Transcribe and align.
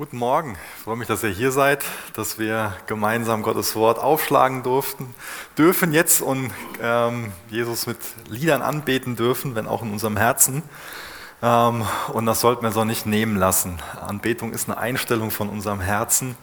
Guten 0.00 0.16
Morgen. 0.16 0.56
Ich 0.78 0.84
freue 0.84 0.96
mich, 0.96 1.08
dass 1.08 1.22
ihr 1.22 1.28
hier 1.28 1.52
seid, 1.52 1.84
dass 2.14 2.38
wir 2.38 2.74
gemeinsam 2.86 3.42
Gottes 3.42 3.76
Wort 3.76 3.98
aufschlagen 3.98 4.62
durften, 4.62 5.14
dürfen 5.58 5.92
jetzt 5.92 6.22
und 6.22 6.50
ähm, 6.80 7.34
Jesus 7.50 7.86
mit 7.86 7.98
Liedern 8.26 8.62
anbeten 8.62 9.14
dürfen, 9.14 9.54
wenn 9.54 9.66
auch 9.66 9.82
in 9.82 9.92
unserem 9.92 10.16
Herzen. 10.16 10.62
Ähm, 11.42 11.84
und 12.14 12.24
das 12.24 12.40
sollten 12.40 12.62
wir 12.62 12.70
so 12.70 12.86
nicht 12.86 13.04
nehmen 13.04 13.36
lassen. 13.36 13.78
Anbetung 14.00 14.54
ist 14.54 14.70
eine 14.70 14.78
Einstellung 14.78 15.30
von 15.30 15.50
unserem 15.50 15.80
Herzen. 15.80 16.34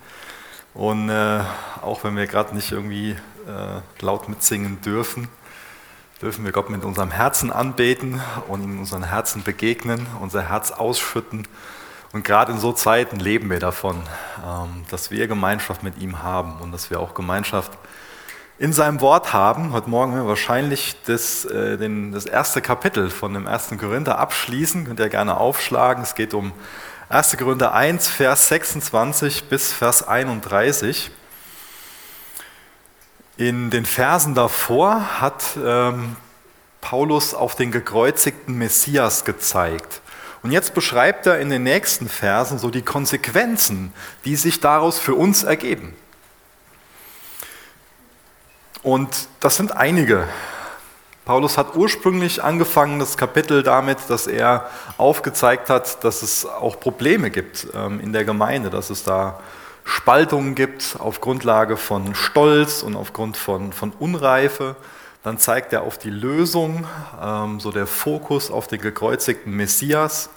Und 0.75 1.09
äh, 1.09 1.39
auch 1.81 2.03
wenn 2.03 2.15
wir 2.15 2.27
gerade 2.27 2.53
nicht 2.53 2.71
irgendwie 2.71 3.13
äh, 3.47 3.81
laut 4.05 4.29
mitsingen 4.29 4.81
dürfen, 4.81 5.29
dürfen 6.21 6.45
wir 6.45 6.51
Gott 6.51 6.69
mit 6.69 6.85
unserem 6.85 7.09
Herzen 7.09 7.51
anbeten 7.51 8.21
und 8.49 8.63
in 8.63 8.77
unseren 8.77 9.05
Herzen 9.05 9.41
begegnen, 9.41 10.05
unser 10.21 10.47
Herz 10.47 10.69
ausschütten 10.69 11.47
und 12.13 12.23
gerade 12.23 12.53
in 12.53 12.59
so 12.59 12.71
Zeiten 12.71 13.19
leben 13.19 13.49
wir 13.49 13.59
davon, 13.59 14.01
ähm, 14.45 14.85
dass 14.89 15.11
wir 15.11 15.27
Gemeinschaft 15.27 15.83
mit 15.83 15.97
ihm 15.97 16.23
haben 16.23 16.57
und 16.61 16.71
dass 16.71 16.89
wir 16.89 16.99
auch 16.99 17.13
Gemeinschaft 17.13 17.71
in 18.59 18.73
seinem 18.73 19.01
Wort 19.01 19.33
haben. 19.33 19.73
Heute 19.73 19.89
Morgen 19.89 20.13
werden 20.13 20.23
wir 20.23 20.29
wahrscheinlich 20.29 20.96
das, 21.05 21.46
äh, 21.46 21.77
das 22.11 22.25
erste 22.25 22.61
Kapitel 22.61 23.09
von 23.09 23.33
dem 23.33 23.46
ersten 23.46 23.77
Korinther 23.77 24.18
abschließen. 24.19 24.85
Könnt 24.85 24.99
ihr 24.99 25.09
gerne 25.09 25.37
aufschlagen. 25.37 26.04
Es 26.04 26.15
geht 26.15 26.33
um 26.33 26.54
1. 27.09 27.37
Korinther 27.37 27.73
1, 27.73 28.07
Vers 28.07 28.47
26 28.49 29.46
bis 29.49 29.71
Vers 29.71 30.07
31. 30.07 31.11
In 33.38 33.69
den 33.69 33.85
Versen 33.85 34.33
davor 34.33 35.21
hat 35.21 35.44
ähm, 35.63 36.16
Paulus 36.81 37.33
auf 37.33 37.55
den 37.55 37.71
gekreuzigten 37.71 38.58
Messias 38.58 39.25
gezeigt. 39.25 40.02
Und 40.47 40.53
jetzt 40.53 40.73
beschreibt 40.73 41.25
er 41.25 41.39
in 41.39 41.50
den 41.50 41.64
nächsten 41.64 42.08
Versen 42.08 42.58
so 42.58 42.69
die 42.69 42.81
Konsequenzen, 42.81 43.92
die 44.23 44.38
sich 44.38 44.61
daraus 44.61 44.97
für 44.97 45.14
uns 45.14 45.44
ergeben. 45.44 45.94
Und 48.81 49.27
das 49.41 49.58
sind 49.58 49.75
einige. 49.75 50.25
Paulus 51.25 51.58
hat 51.58 51.75
ursprünglich 51.75 52.41
angefangen, 52.41 52.97
das 52.97 53.17
Kapitel 53.17 53.61
damit, 53.61 53.97
dass 54.08 54.25
er 54.25 54.69
aufgezeigt 54.97 55.69
hat, 55.69 56.05
dass 56.05 56.21
es 56.21 56.45
auch 56.45 56.80
Probleme 56.80 57.30
gibt 57.30 57.67
ähm, 57.75 57.99
in 57.99 58.14
der 58.14 58.23
Gemeinde, 58.23 58.69
dass 58.69 58.89
es 58.89 59.03
da 59.03 59.41
Spaltungen 59.83 60.55
gibt 60.55 60.95
auf 60.97 61.19
Grundlage 61.19 61.75
von 61.75 62.16
Stolz 62.16 62.83
und 62.83 62.95
aufgrund 62.95 63.36
von, 63.36 63.73
von 63.73 63.91
Unreife. 63.99 64.77
Dann 65.23 65.39
zeigt 65.39 65.73
er 65.73 65.81
auf 65.81 65.97
die 65.97 66.09
Lösung, 66.09 66.88
ähm, 67.21 67.59
so 67.59 67.73
der 67.73 67.86
Fokus 67.86 68.49
auf 68.49 68.67
den 68.67 68.80
gekreuzigten 68.80 69.52
Messias. 69.52 70.30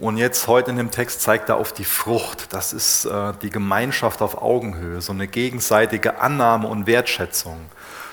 Und 0.00 0.16
jetzt 0.16 0.46
heute 0.46 0.70
in 0.70 0.76
dem 0.76 0.90
Text 0.92 1.22
zeigt 1.22 1.48
er 1.48 1.56
auf 1.56 1.72
die 1.72 1.84
Frucht. 1.84 2.52
Das 2.52 2.72
ist 2.72 3.04
äh, 3.04 3.32
die 3.42 3.50
Gemeinschaft 3.50 4.22
auf 4.22 4.40
Augenhöhe, 4.40 5.00
so 5.00 5.12
eine 5.12 5.26
gegenseitige 5.26 6.20
Annahme 6.20 6.68
und 6.68 6.86
Wertschätzung. 6.86 7.58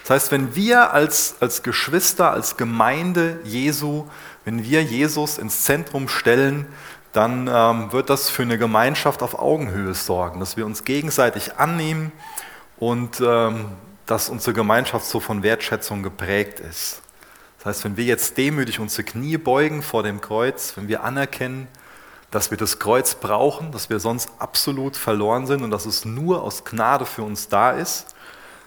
Das 0.01 0.09
heißt, 0.09 0.31
wenn 0.31 0.55
wir 0.55 0.93
als, 0.93 1.35
als 1.39 1.63
Geschwister, 1.63 2.31
als 2.31 2.57
Gemeinde 2.57 3.39
Jesu, 3.43 4.05
wenn 4.45 4.63
wir 4.63 4.83
Jesus 4.83 5.37
ins 5.37 5.63
Zentrum 5.63 6.07
stellen, 6.07 6.67
dann 7.13 7.47
ähm, 7.51 7.91
wird 7.91 8.09
das 8.09 8.29
für 8.29 8.41
eine 8.41 8.57
Gemeinschaft 8.57 9.21
auf 9.23 9.39
Augenhöhe 9.39 9.93
sorgen, 9.93 10.39
dass 10.39 10.57
wir 10.57 10.65
uns 10.65 10.83
gegenseitig 10.83 11.55
annehmen 11.57 12.11
und 12.77 13.21
ähm, 13.21 13.69
dass 14.05 14.29
unsere 14.29 14.53
Gemeinschaft 14.53 15.05
so 15.05 15.19
von 15.19 15.41
Wertschätzung 15.41 16.03
geprägt 16.03 16.59
ist. 16.59 17.01
Das 17.65 17.77
heißt, 17.77 17.85
wenn 17.85 17.97
wir 17.97 18.03
jetzt 18.03 18.37
demütig 18.37 18.79
unsere 18.79 19.03
Knie 19.03 19.37
beugen 19.37 19.81
vor 19.81 20.03
dem 20.03 20.21
Kreuz, 20.21 20.77
wenn 20.77 20.87
wir 20.87 21.03
anerkennen, 21.03 21.67
dass 22.29 22.51
wir 22.51 22.59
das 22.59 22.77
Kreuz 22.77 23.15
brauchen, 23.15 23.71
dass 23.71 23.89
wir 23.89 23.99
sonst 23.99 24.29
absolut 24.37 24.95
verloren 24.95 25.47
sind 25.47 25.63
und 25.63 25.71
dass 25.71 25.87
es 25.87 26.05
nur 26.05 26.43
aus 26.43 26.63
Gnade 26.63 27.07
für 27.07 27.23
uns 27.23 27.47
da 27.47 27.71
ist, 27.71 28.13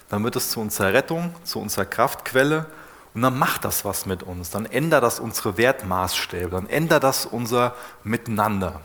dann 0.08 0.24
wird 0.24 0.34
es 0.34 0.50
zu 0.50 0.58
unserer 0.58 0.94
Rettung, 0.94 1.32
zu 1.44 1.60
unserer 1.60 1.84
Kraftquelle 1.84 2.66
und 3.14 3.22
dann 3.22 3.38
macht 3.38 3.64
das 3.64 3.84
was 3.84 4.04
mit 4.04 4.24
uns. 4.24 4.50
Dann 4.50 4.66
ändert 4.66 5.04
das 5.04 5.20
unsere 5.20 5.56
Wertmaßstäbe, 5.56 6.50
dann 6.50 6.68
ändert 6.68 7.04
das 7.04 7.24
unser 7.24 7.76
Miteinander. 8.02 8.80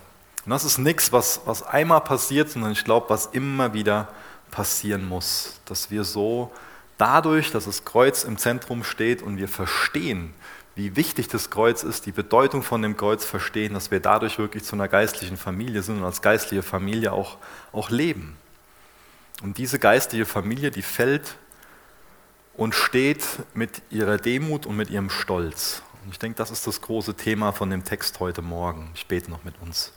Und 0.46 0.52
das 0.52 0.64
ist 0.64 0.78
nichts, 0.78 1.12
was, 1.12 1.42
was 1.46 1.64
einmal 1.64 2.02
passiert, 2.02 2.52
sondern 2.52 2.74
ich 2.74 2.84
glaube, 2.86 3.10
was 3.10 3.26
immer 3.26 3.74
wieder 3.74 4.10
passieren 4.52 5.10
muss, 5.10 5.60
dass 5.66 5.90
wir 5.90 6.04
so 6.04 6.52
dadurch, 6.98 7.52
dass 7.52 7.66
das 7.66 7.86
Kreuz 7.86 8.24
im 8.24 8.38
Zentrum 8.38 8.84
steht 8.84 9.22
und 9.22 9.38
wir 9.38 9.48
verstehen, 9.48 10.34
wie 10.76 10.96
wichtig 10.96 11.28
das 11.28 11.50
Kreuz 11.50 11.84
ist, 11.84 12.06
die 12.06 12.12
Bedeutung 12.12 12.64
von 12.64 12.82
dem 12.82 12.98
Kreuz 12.98 13.26
verstehen, 13.26 13.74
dass 13.74 13.92
wir 13.92 14.00
dadurch 14.00 14.40
wirklich 14.40 14.64
zu 14.64 14.76
einer 14.76 14.88
geistlichen 14.88 15.38
Familie 15.38 15.84
sind 15.84 15.98
und 15.98 16.04
als 16.04 16.22
geistliche 16.22 16.64
Familie 16.64 17.12
auch, 17.12 17.38
auch 17.72 17.90
leben. 17.90 18.36
Und 19.44 19.58
diese 19.58 19.78
geistliche 19.78 20.26
Familie, 20.26 20.72
die 20.72 20.82
fällt 20.82 21.36
und 22.56 22.74
steht 22.74 23.24
mit 23.54 23.82
ihrer 23.90 24.18
Demut 24.18 24.66
und 24.66 24.76
mit 24.76 24.90
ihrem 24.90 25.10
Stolz. 25.10 25.84
Und 26.04 26.12
ich 26.12 26.20
denke, 26.20 26.38
das 26.38 26.52
ist 26.52 26.66
das 26.66 26.82
große 26.82 27.16
Thema 27.16 27.52
von 27.52 27.70
dem 27.70 27.84
Text 27.84 28.20
heute 28.20 28.42
Morgen. 28.42 28.92
Ich 28.96 29.08
bete 29.08 29.30
noch 29.30 29.44
mit 29.44 29.56
uns. 29.62 29.92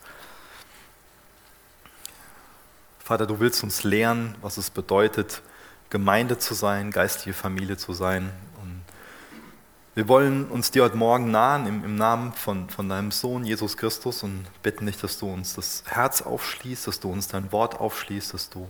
Vater, 2.99 3.27
du 3.27 3.41
willst 3.41 3.63
uns 3.63 3.85
lehren, 3.85 4.35
was 4.43 4.57
es 4.57 4.71
bedeutet, 4.71 5.43
Gemeinde 5.91 6.39
zu 6.39 6.55
sein, 6.55 6.91
geistliche 6.91 7.33
Familie 7.33 7.77
zu 7.77 7.93
sein. 7.93 8.31
Und 8.61 8.83
wir 9.95 10.09
wollen 10.09 10.47
uns 10.47 10.71
dir 10.71 10.83
heute 10.83 10.97
Morgen 10.97 11.31
nahen 11.31 11.67
im, 11.67 11.85
im 11.85 11.97
Namen 11.97 12.33
von, 12.33 12.69
von 12.69 12.89
deinem 12.89 13.13
Sohn 13.13 13.45
Jesus 13.45 13.77
Christus 13.77 14.23
und 14.23 14.47
bitten 14.63 14.87
dich, 14.87 14.99
dass 14.99 15.19
du 15.19 15.33
uns 15.33 15.55
das 15.55 15.85
Herz 15.87 16.23
aufschließt, 16.23 16.87
dass 16.87 17.01
du 17.01 17.11
uns 17.11 17.29
dein 17.29 17.53
Wort 17.53 17.79
aufschließt, 17.79 18.35
dass 18.35 18.51
du 18.51 18.67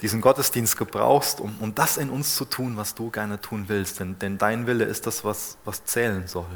diesen 0.00 0.22
Gottesdienst 0.22 0.78
gebrauchst, 0.78 1.40
um, 1.40 1.54
um 1.60 1.74
das 1.74 1.98
in 1.98 2.08
uns 2.08 2.34
zu 2.34 2.46
tun, 2.46 2.76
was 2.78 2.94
du 2.94 3.10
gerne 3.10 3.38
tun 3.40 3.66
willst. 3.68 4.00
Denn, 4.00 4.18
denn 4.18 4.38
dein 4.38 4.66
Wille 4.66 4.84
ist 4.84 5.06
das, 5.06 5.24
was, 5.24 5.58
was 5.66 5.84
zählen 5.84 6.26
soll. 6.26 6.46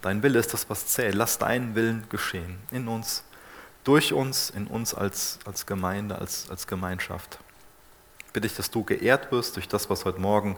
Dein 0.00 0.22
Wille 0.22 0.38
ist 0.38 0.54
das, 0.54 0.70
was 0.70 0.86
zählt. 0.86 1.14
Lass 1.14 1.36
deinen 1.36 1.74
Willen 1.74 2.04
geschehen 2.08 2.58
in 2.70 2.88
uns, 2.88 3.24
durch 3.84 4.14
uns, 4.14 4.48
in 4.48 4.66
uns 4.66 4.94
als, 4.94 5.38
als 5.44 5.66
Gemeinde, 5.66 6.18
als, 6.18 6.48
als 6.48 6.66
Gemeinschaft 6.66 7.38
bitte 8.32 8.46
ich, 8.46 8.54
dass 8.56 8.70
du 8.70 8.82
geehrt 8.82 9.30
wirst 9.30 9.56
durch 9.56 9.68
das, 9.68 9.90
was 9.90 10.04
heute 10.04 10.20
Morgen 10.20 10.56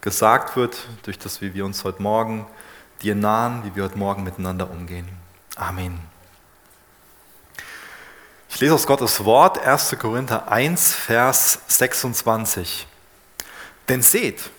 gesagt 0.00 0.56
wird, 0.56 0.76
durch 1.02 1.18
das, 1.18 1.40
wie 1.40 1.54
wir 1.54 1.64
uns 1.64 1.84
heute 1.84 2.02
Morgen 2.02 2.46
dir 3.02 3.14
nahen, 3.14 3.64
wie 3.64 3.74
wir 3.74 3.84
heute 3.84 3.98
Morgen 3.98 4.22
miteinander 4.22 4.70
umgehen. 4.70 5.08
Amen. 5.56 5.98
Ich 8.50 8.60
lese 8.60 8.74
aus 8.74 8.86
Gottes 8.86 9.24
Wort 9.24 9.58
1. 9.58 9.96
Korinther 9.98 10.50
1, 10.50 10.92
Vers 10.92 11.60
26. 11.66 12.86
Denn 13.88 14.02
seht, 14.02 14.50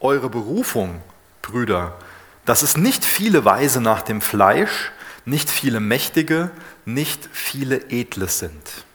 eure 0.00 0.30
Berufung, 0.30 1.02
Brüder, 1.42 1.96
dass 2.44 2.62
es 2.62 2.76
nicht 2.76 3.04
viele 3.04 3.44
Weise 3.44 3.80
nach 3.80 4.02
dem 4.02 4.20
Fleisch, 4.20 4.92
nicht 5.24 5.50
viele 5.50 5.80
Mächtige, 5.80 6.50
nicht 6.84 7.28
viele 7.32 7.90
Edle 7.90 8.28
sind 8.28 8.85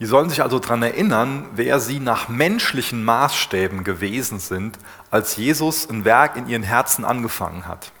die 0.00 0.06
sollen 0.06 0.30
sich 0.30 0.42
also 0.42 0.58
daran 0.58 0.82
erinnern, 0.82 1.46
wer 1.54 1.78
sie 1.78 2.00
nach 2.00 2.28
menschlichen 2.28 3.04
Maßstäben 3.04 3.84
gewesen 3.84 4.40
sind, 4.40 4.78
als 5.10 5.36
Jesus 5.36 5.88
ein 5.88 6.06
Werk 6.06 6.36
in 6.36 6.48
ihren 6.48 6.62
Herzen 6.62 7.04
angefangen 7.04 7.66
hat. 7.66 7.92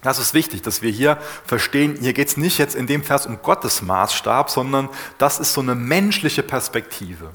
Das 0.00 0.18
ist 0.18 0.34
wichtig, 0.34 0.62
dass 0.62 0.82
wir 0.82 0.90
hier 0.90 1.18
verstehen, 1.46 1.96
hier 2.00 2.14
geht 2.14 2.28
es 2.28 2.36
nicht 2.36 2.58
jetzt 2.58 2.74
in 2.74 2.86
dem 2.86 3.04
Vers 3.04 3.26
um 3.26 3.40
Gottes 3.42 3.82
Maßstab, 3.82 4.50
sondern 4.50 4.88
das 5.18 5.38
ist 5.38 5.52
so 5.52 5.60
eine 5.60 5.74
menschliche 5.74 6.42
Perspektive. 6.42 7.30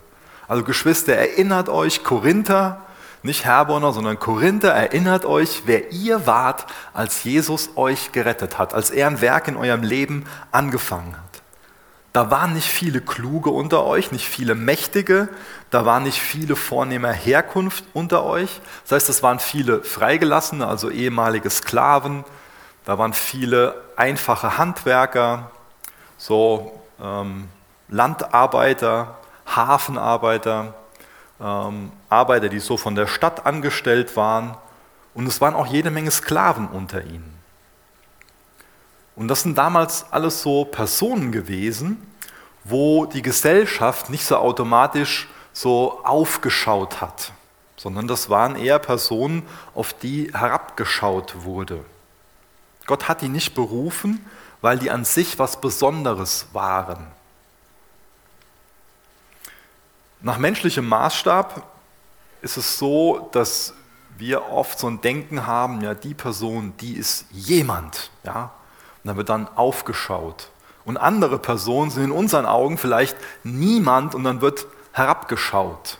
Also 0.47 0.63
Geschwister, 0.63 1.15
erinnert 1.15 1.69
euch, 1.69 2.03
Korinther, 2.03 2.81
nicht 3.21 3.45
Herborner, 3.45 3.93
sondern 3.93 4.19
Korinther, 4.19 4.71
erinnert 4.73 5.23
euch, 5.23 5.63
wer 5.65 5.91
ihr 5.91 6.25
wart, 6.25 6.65
als 6.93 7.23
Jesus 7.23 7.69
euch 7.75 8.11
gerettet 8.11 8.57
hat, 8.57 8.73
als 8.73 8.89
er 8.89 9.07
ein 9.07 9.21
Werk 9.21 9.47
in 9.47 9.55
eurem 9.55 9.83
Leben 9.83 10.25
angefangen 10.51 11.15
hat. 11.15 11.26
Da 12.17 12.31
waren 12.31 12.53
nicht 12.53 12.67
viele 12.67 12.99
Kluge 12.99 13.51
unter 13.51 13.85
euch, 13.85 14.11
nicht 14.11 14.27
viele 14.27 14.55
Mächtige, 14.55 15.29
da 15.69 15.85
waren 15.85 16.01
nicht 16.01 16.19
viele 16.19 16.55
vornehmer 16.55 17.11
Herkunft 17.11 17.83
unter 17.93 18.25
euch. 18.25 18.59
Das 18.81 18.93
heißt, 18.93 19.09
es 19.09 19.21
waren 19.21 19.37
viele 19.37 19.83
Freigelassene, 19.83 20.65
also 20.65 20.89
ehemalige 20.89 21.51
Sklaven, 21.51 22.23
da 22.85 22.97
waren 22.97 23.13
viele 23.13 23.75
einfache 23.97 24.57
Handwerker, 24.57 25.51
so 26.17 26.81
ähm, 26.99 27.49
Landarbeiter, 27.87 29.19
Hafenarbeiter, 29.45 30.73
ähm, 31.39 31.91
Arbeiter, 32.09 32.49
die 32.49 32.57
so 32.57 32.77
von 32.77 32.95
der 32.95 33.05
Stadt 33.05 33.45
angestellt 33.45 34.15
waren. 34.15 34.57
Und 35.13 35.27
es 35.27 35.39
waren 35.39 35.53
auch 35.53 35.67
jede 35.67 35.91
Menge 35.91 36.09
Sklaven 36.09 36.67
unter 36.67 37.03
ihnen. 37.03 37.36
Und 39.17 39.27
das 39.29 39.41
sind 39.41 39.57
damals 39.57 40.05
alles 40.11 40.43
so 40.43 40.63
Personen 40.63 41.31
gewesen, 41.31 41.97
wo 42.63 43.07
die 43.07 43.23
Gesellschaft 43.23 44.11
nicht 44.11 44.23
so 44.23 44.37
automatisch 44.37 45.27
so 45.53 45.99
aufgeschaut 46.03 47.01
hat, 47.01 47.33
sondern 47.77 48.07
das 48.07 48.29
waren 48.29 48.55
eher 48.55 48.77
Personen, 48.77 49.41
auf 49.73 49.93
die 49.93 50.31
herabgeschaut 50.31 51.43
wurde. 51.43 51.83
Gott 52.85 53.07
hat 53.07 53.21
die 53.21 53.27
nicht 53.27 53.55
berufen, 53.55 54.23
weil 54.61 54.77
die 54.77 54.91
an 54.91 55.03
sich 55.03 55.39
was 55.39 55.59
Besonderes 55.59 56.47
waren. 56.53 57.07
Nach 60.21 60.37
menschlichem 60.37 60.87
Maßstab 60.87 61.63
ist 62.43 62.57
es 62.57 62.77
so, 62.77 63.29
dass 63.31 63.73
wir 64.17 64.51
oft 64.51 64.77
so 64.77 64.87
ein 64.87 65.01
Denken 65.01 65.47
haben, 65.47 65.81
ja, 65.81 65.95
die 65.95 66.13
Person, 66.13 66.73
die 66.79 66.93
ist 66.93 67.25
jemand, 67.31 68.11
ja, 68.23 68.51
und 69.07 69.11
dann 69.11 69.17
wird 69.17 69.29
dann 69.29 69.47
aufgeschaut. 69.55 70.49
Und 70.83 70.97
andere 70.97 71.39
Personen 71.39 71.91
sind 71.91 72.03
in 72.03 72.11
unseren 72.11 72.45
Augen 72.45 72.77
vielleicht 72.77 73.15
niemand 73.45 74.13
und 74.13 74.25
dann 74.25 74.41
wird 74.41 74.67
herabgeschaut. 74.91 75.97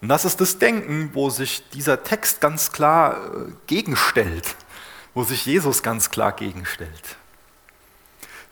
Und 0.00 0.08
das 0.08 0.24
ist 0.24 0.40
das 0.40 0.58
Denken, 0.58 1.10
wo 1.12 1.30
sich 1.30 1.68
dieser 1.70 2.02
Text 2.02 2.40
ganz 2.40 2.72
klar 2.72 3.16
äh, 3.16 3.52
gegenstellt, 3.68 4.56
wo 5.14 5.22
sich 5.22 5.46
Jesus 5.46 5.84
ganz 5.84 6.10
klar 6.10 6.32
gegenstellt. 6.32 7.16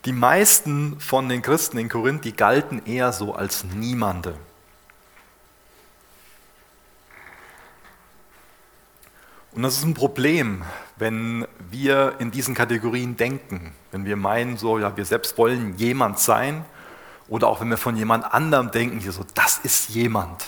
Die 0.05 0.12
meisten 0.12 1.00
von 1.00 1.28
den 1.28 1.43
Christen 1.43 1.78
in 1.78 1.88
Korinth, 1.88 2.25
die 2.25 2.37
galten 2.37 2.87
eher 2.87 3.12
so 3.12 3.34
als 3.34 3.64
Niemande. 3.64 4.37
Und 9.50 9.62
das 9.62 9.78
ist 9.78 9.84
ein 9.84 9.94
Problem, 9.94 10.64
wenn 10.96 11.46
wir 11.70 12.14
in 12.19 12.31
diesen 12.31 12.54
Kategorien 12.54 13.16
denken, 13.16 13.75
wenn 13.93 14.04
wir 14.04 14.16
meinen, 14.16 14.56
so, 14.56 14.78
ja, 14.78 14.96
wir 14.96 15.04
selbst 15.04 15.37
wollen 15.38 15.76
jemand 15.76 16.19
sein, 16.19 16.64
oder 17.28 17.48
auch 17.48 17.60
wenn 17.60 17.69
wir 17.69 17.76
von 17.76 17.96
jemand 17.96 18.32
anderem 18.32 18.70
denken, 18.70 18.98
hier 19.00 19.12
so, 19.12 19.25
das 19.34 19.58
ist 19.58 19.90
jemand. 19.90 20.44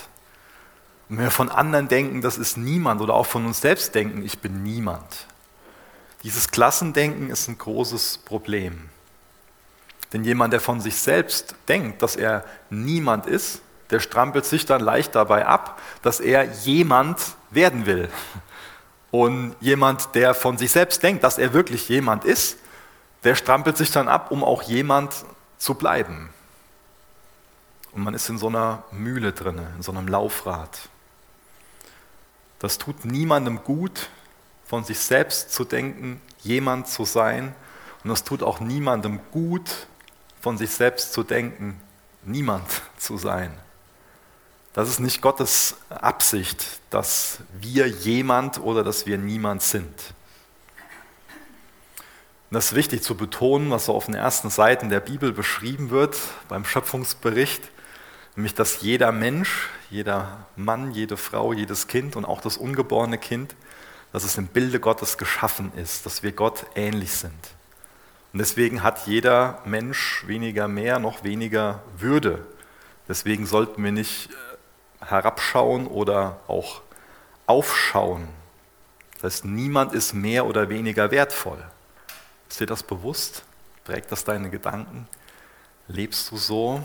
Und 1.09 1.17
wenn 1.17 1.25
wir 1.25 1.31
von 1.31 1.49
anderen 1.49 1.87
denken, 1.87 2.21
das 2.21 2.37
ist 2.37 2.57
niemand, 2.57 3.01
oder 3.01 3.13
auch 3.13 3.25
von 3.25 3.45
uns 3.45 3.61
selbst 3.61 3.93
denken, 3.93 4.23
ich 4.23 4.39
bin 4.39 4.63
niemand. 4.63 5.27
Dieses 6.23 6.51
Klassendenken 6.51 7.29
ist 7.29 7.47
ein 7.47 7.57
großes 7.57 8.19
Problem. 8.19 8.89
Denn 10.11 10.23
jemand, 10.23 10.53
der 10.53 10.59
von 10.59 10.81
sich 10.81 10.95
selbst 10.95 11.55
denkt, 11.67 12.01
dass 12.01 12.15
er 12.15 12.43
niemand 12.69 13.25
ist, 13.25 13.61
der 13.91 13.99
strampelt 13.99 14.45
sich 14.45 14.65
dann 14.65 14.81
leicht 14.81 15.15
dabei 15.15 15.45
ab, 15.45 15.79
dass 16.01 16.19
er 16.19 16.43
jemand 16.43 17.19
werden 17.51 17.85
will. 17.85 18.09
Und 19.11 19.55
jemand, 19.59 20.13
der 20.15 20.33
von 20.33 20.57
sich 20.57 20.71
selbst 20.71 21.01
denkt, 21.01 21.23
dass 21.23 21.37
er 21.37 21.53
wirklich 21.53 21.89
jemand 21.89 22.25
ist, 22.25 22.57
der 23.23 23.35
strampelt 23.35 23.77
sich 23.77 23.91
dann 23.91 24.07
ab, 24.07 24.31
um 24.31 24.43
auch 24.43 24.61
jemand 24.63 25.25
zu 25.57 25.73
bleiben. 25.73 26.29
Und 27.91 28.03
man 28.03 28.13
ist 28.13 28.29
in 28.29 28.37
so 28.37 28.47
einer 28.47 28.83
Mühle 28.91 29.33
drin, 29.33 29.59
in 29.75 29.81
so 29.81 29.91
einem 29.91 30.07
Laufrad. 30.07 30.89
Das 32.59 32.77
tut 32.77 33.05
niemandem 33.05 33.63
gut, 33.63 34.09
von 34.65 34.83
sich 34.83 34.99
selbst 34.99 35.51
zu 35.51 35.63
denken, 35.63 36.21
jemand 36.41 36.87
zu 36.87 37.05
sein. 37.05 37.55
Und 38.03 38.11
das 38.11 38.23
tut 38.23 38.43
auch 38.43 38.59
niemandem 38.59 39.19
gut, 39.31 39.87
von 40.41 40.57
sich 40.57 40.71
selbst 40.71 41.13
zu 41.13 41.23
denken, 41.23 41.81
niemand 42.23 42.65
zu 42.97 43.17
sein. 43.17 43.57
Das 44.79 44.87
ist 44.87 45.01
nicht 45.01 45.21
Gottes 45.21 45.75
Absicht, 45.89 46.79
dass 46.89 47.39
wir 47.59 47.85
jemand 47.85 48.61
oder 48.61 48.81
dass 48.81 49.05
wir 49.05 49.17
niemand 49.17 49.61
sind. 49.61 49.87
Und 49.87 49.93
das 52.51 52.67
ist 52.67 52.75
wichtig 52.75 53.03
zu 53.03 53.15
betonen, 53.15 53.71
was 53.71 53.87
so 53.87 53.93
auf 53.93 54.05
den 54.05 54.15
ersten 54.15 54.49
Seiten 54.49 54.89
der 54.89 55.01
Bibel 55.01 55.33
beschrieben 55.33 55.89
wird 55.89 56.15
beim 56.47 56.63
Schöpfungsbericht, 56.63 57.61
nämlich 58.37 58.55
dass 58.55 58.79
jeder 58.79 59.11
Mensch, 59.11 59.67
jeder 59.89 60.45
Mann, 60.55 60.91
jede 60.91 61.17
Frau, 61.17 61.51
jedes 61.51 61.87
Kind 61.87 62.15
und 62.15 62.23
auch 62.23 62.39
das 62.39 62.55
ungeborene 62.55 63.17
Kind, 63.17 63.57
dass 64.13 64.23
es 64.23 64.37
im 64.37 64.47
Bilde 64.47 64.79
Gottes 64.79 65.17
geschaffen 65.17 65.73
ist, 65.75 66.05
dass 66.05 66.23
wir 66.23 66.31
Gott 66.31 66.65
ähnlich 66.75 67.11
sind. 67.11 67.33
Und 68.31 68.39
deswegen 68.39 68.81
hat 68.81 69.07
jeder 69.07 69.61
Mensch 69.65 70.23
weniger 70.25 70.69
mehr, 70.69 70.99
noch 70.99 71.25
weniger 71.25 71.83
Würde. 71.97 72.47
Deswegen 73.09 73.45
sollten 73.45 73.83
wir 73.83 73.91
nicht 73.91 74.29
herabschauen 75.09 75.87
oder 75.87 76.39
auch 76.47 76.81
aufschauen. 77.45 78.27
Das 79.15 79.33
heißt, 79.33 79.45
niemand 79.45 79.93
ist 79.93 80.13
mehr 80.13 80.45
oder 80.45 80.69
weniger 80.69 81.11
wertvoll. 81.11 81.63
Ist 82.47 82.59
dir 82.59 82.65
das 82.65 82.83
bewusst? 82.83 83.43
Prägt 83.83 84.11
das 84.11 84.23
deine 84.23 84.49
Gedanken? 84.49 85.07
Lebst 85.87 86.31
du 86.31 86.37
so? 86.37 86.81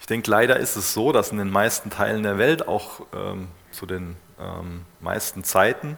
Ich 0.00 0.06
denke, 0.06 0.30
leider 0.30 0.56
ist 0.56 0.76
es 0.76 0.92
so, 0.92 1.12
dass 1.12 1.30
in 1.30 1.38
den 1.38 1.50
meisten 1.50 1.90
Teilen 1.90 2.24
der 2.24 2.36
Welt, 2.36 2.66
auch 2.66 3.02
ähm, 3.14 3.48
zu 3.70 3.86
den 3.86 4.16
ähm, 4.40 4.84
meisten 5.00 5.44
Zeiten 5.44 5.96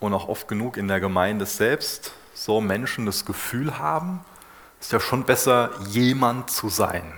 und 0.00 0.12
auch 0.12 0.28
oft 0.28 0.48
genug 0.48 0.76
in 0.76 0.88
der 0.88 1.00
Gemeinde 1.00 1.46
selbst, 1.46 2.12
so 2.34 2.60
Menschen 2.60 3.06
das 3.06 3.24
Gefühl 3.24 3.78
haben, 3.78 4.24
es 4.80 4.86
ist 4.86 4.92
ja 4.92 5.00
schon 5.00 5.24
besser, 5.24 5.70
jemand 5.88 6.50
zu 6.50 6.68
sein. 6.68 7.14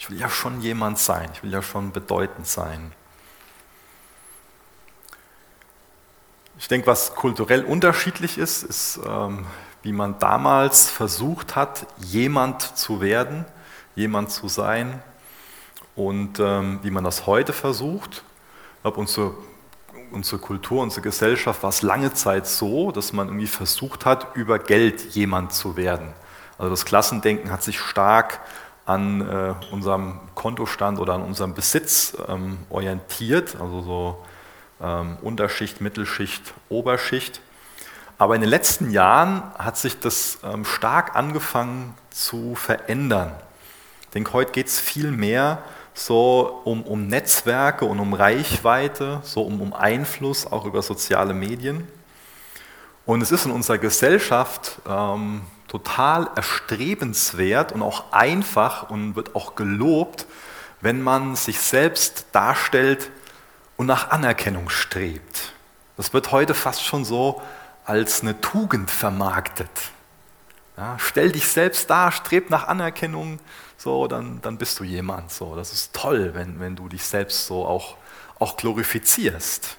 Ich 0.00 0.08
will 0.08 0.18
ja 0.18 0.30
schon 0.30 0.62
jemand 0.62 0.98
sein, 0.98 1.28
ich 1.34 1.42
will 1.42 1.52
ja 1.52 1.60
schon 1.60 1.92
bedeutend 1.92 2.46
sein. 2.46 2.92
Ich 6.58 6.68
denke, 6.68 6.86
was 6.86 7.14
kulturell 7.14 7.64
unterschiedlich 7.64 8.38
ist, 8.38 8.62
ist, 8.62 8.98
ähm, 9.06 9.44
wie 9.82 9.92
man 9.92 10.18
damals 10.18 10.88
versucht 10.88 11.54
hat, 11.54 11.86
jemand 11.98 12.62
zu 12.78 13.02
werden, 13.02 13.44
jemand 13.94 14.30
zu 14.30 14.48
sein 14.48 15.02
und 15.96 16.40
ähm, 16.40 16.78
wie 16.82 16.90
man 16.90 17.04
das 17.04 17.26
heute 17.26 17.52
versucht. 17.52 18.24
Ich 18.76 18.82
glaube, 18.82 19.00
unsere, 19.00 19.34
unsere 20.12 20.38
Kultur, 20.40 20.82
unsere 20.82 21.02
Gesellschaft 21.02 21.62
war 21.62 21.68
es 21.68 21.82
lange 21.82 22.14
Zeit 22.14 22.46
so, 22.46 22.90
dass 22.90 23.12
man 23.12 23.28
irgendwie 23.28 23.46
versucht 23.46 24.06
hat, 24.06 24.34
über 24.34 24.58
Geld 24.58 25.14
jemand 25.14 25.52
zu 25.52 25.76
werden. 25.76 26.14
Also 26.56 26.70
das 26.70 26.86
Klassendenken 26.86 27.50
hat 27.50 27.62
sich 27.62 27.78
stark 27.78 28.40
an 28.90 29.20
äh, 29.20 29.54
unserem 29.72 30.18
Kontostand 30.34 30.98
oder 30.98 31.14
an 31.14 31.22
unserem 31.22 31.54
Besitz 31.54 32.16
ähm, 32.28 32.58
orientiert, 32.70 33.56
also 33.60 33.82
so 33.82 34.24
ähm, 34.82 35.16
Unterschicht, 35.22 35.80
Mittelschicht, 35.80 36.54
Oberschicht. 36.68 37.40
Aber 38.18 38.34
in 38.34 38.40
den 38.40 38.50
letzten 38.50 38.90
Jahren 38.90 39.42
hat 39.56 39.76
sich 39.76 40.00
das 40.00 40.40
ähm, 40.42 40.64
stark 40.64 41.14
angefangen 41.14 41.94
zu 42.10 42.56
verändern. 42.56 43.32
Ich 44.02 44.08
denke, 44.08 44.32
heute 44.32 44.50
geht 44.50 44.66
es 44.66 44.80
viel 44.80 45.12
mehr 45.12 45.62
so 45.94 46.60
um, 46.64 46.82
um 46.82 47.06
Netzwerke 47.06 47.84
und 47.84 48.00
um 48.00 48.12
Reichweite, 48.12 49.20
so 49.22 49.42
um, 49.42 49.60
um 49.60 49.72
Einfluss 49.72 50.46
auch 50.46 50.64
über 50.64 50.82
soziale 50.82 51.32
Medien. 51.32 51.86
Und 53.06 53.22
es 53.22 53.30
ist 53.30 53.46
in 53.46 53.52
unserer 53.52 53.78
Gesellschaft 53.78 54.80
ähm, 54.88 55.42
total 55.70 56.28
erstrebenswert 56.34 57.70
und 57.70 57.80
auch 57.82 58.12
einfach 58.12 58.90
und 58.90 59.14
wird 59.14 59.36
auch 59.36 59.54
gelobt, 59.54 60.26
wenn 60.80 61.00
man 61.00 61.36
sich 61.36 61.60
selbst 61.60 62.26
darstellt 62.32 63.08
und 63.76 63.86
nach 63.86 64.10
Anerkennung 64.10 64.68
strebt. 64.68 65.52
Das 65.96 66.12
wird 66.12 66.32
heute 66.32 66.54
fast 66.54 66.84
schon 66.84 67.04
so 67.04 67.40
als 67.84 68.22
eine 68.22 68.40
Tugend 68.40 68.90
vermarktet. 68.90 69.70
Ja, 70.76 70.96
stell 70.98 71.30
dich 71.30 71.46
selbst 71.46 71.88
dar, 71.88 72.10
streb 72.10 72.50
nach 72.50 72.66
Anerkennung, 72.66 73.38
so, 73.76 74.08
dann, 74.08 74.40
dann 74.42 74.58
bist 74.58 74.80
du 74.80 74.84
jemand. 74.84 75.30
So, 75.30 75.54
das 75.54 75.72
ist 75.72 75.94
toll, 75.94 76.32
wenn, 76.34 76.58
wenn 76.58 76.74
du 76.74 76.88
dich 76.88 77.04
selbst 77.04 77.46
so 77.46 77.64
auch, 77.64 77.96
auch 78.40 78.56
glorifizierst. 78.56 79.76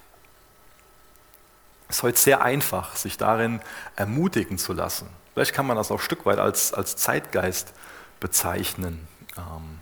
Es 1.90 1.98
ist 1.98 2.04
heute 2.04 2.18
sehr 2.18 2.42
einfach, 2.42 2.96
sich 2.96 3.18
darin 3.18 3.60
ermutigen 3.98 4.58
zu 4.58 4.72
lassen. 4.72 5.10
Vielleicht 5.34 5.54
kann 5.54 5.66
man 5.66 5.78
das 5.78 5.92
auch 5.92 6.00
ein 6.00 6.04
Stück 6.04 6.26
weit 6.26 6.40
als, 6.40 6.74
als 6.74 6.98
Zeitgeist 6.98 7.74
bezeichnen, 8.20 9.08
ähm, 9.38 9.80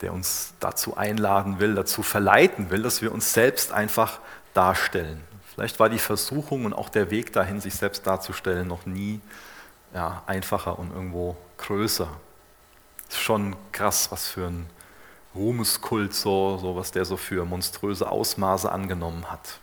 der 0.00 0.12
uns 0.12 0.54
dazu 0.60 0.96
einladen 0.96 1.58
will, 1.60 1.74
dazu 1.74 2.02
verleiten 2.02 2.70
will, 2.70 2.82
dass 2.82 3.00
wir 3.02 3.12
uns 3.12 3.32
selbst 3.32 3.72
einfach 3.72 4.18
darstellen. 4.54 5.22
Vielleicht 5.54 5.80
war 5.80 5.88
die 5.88 5.98
Versuchung 5.98 6.64
und 6.64 6.74
auch 6.74 6.88
der 6.88 7.10
Weg 7.10 7.32
dahin, 7.32 7.60
sich 7.60 7.74
selbst 7.74 8.06
darzustellen, 8.06 8.68
noch 8.68 8.84
nie 8.84 9.20
ja, 9.94 10.22
einfacher 10.26 10.78
und 10.78 10.92
irgendwo 10.92 11.36
größer. 11.56 12.08
Ist 13.08 13.20
schon 13.20 13.56
krass, 13.72 14.10
was 14.10 14.28
für 14.28 14.48
ein 14.48 14.66
Ruhmeskult, 15.34 16.12
so, 16.12 16.58
so 16.58 16.76
was 16.76 16.92
der 16.92 17.04
so 17.04 17.16
für 17.16 17.44
monströse 17.44 18.10
Ausmaße 18.10 18.70
angenommen 18.70 19.30
hat. 19.30 19.60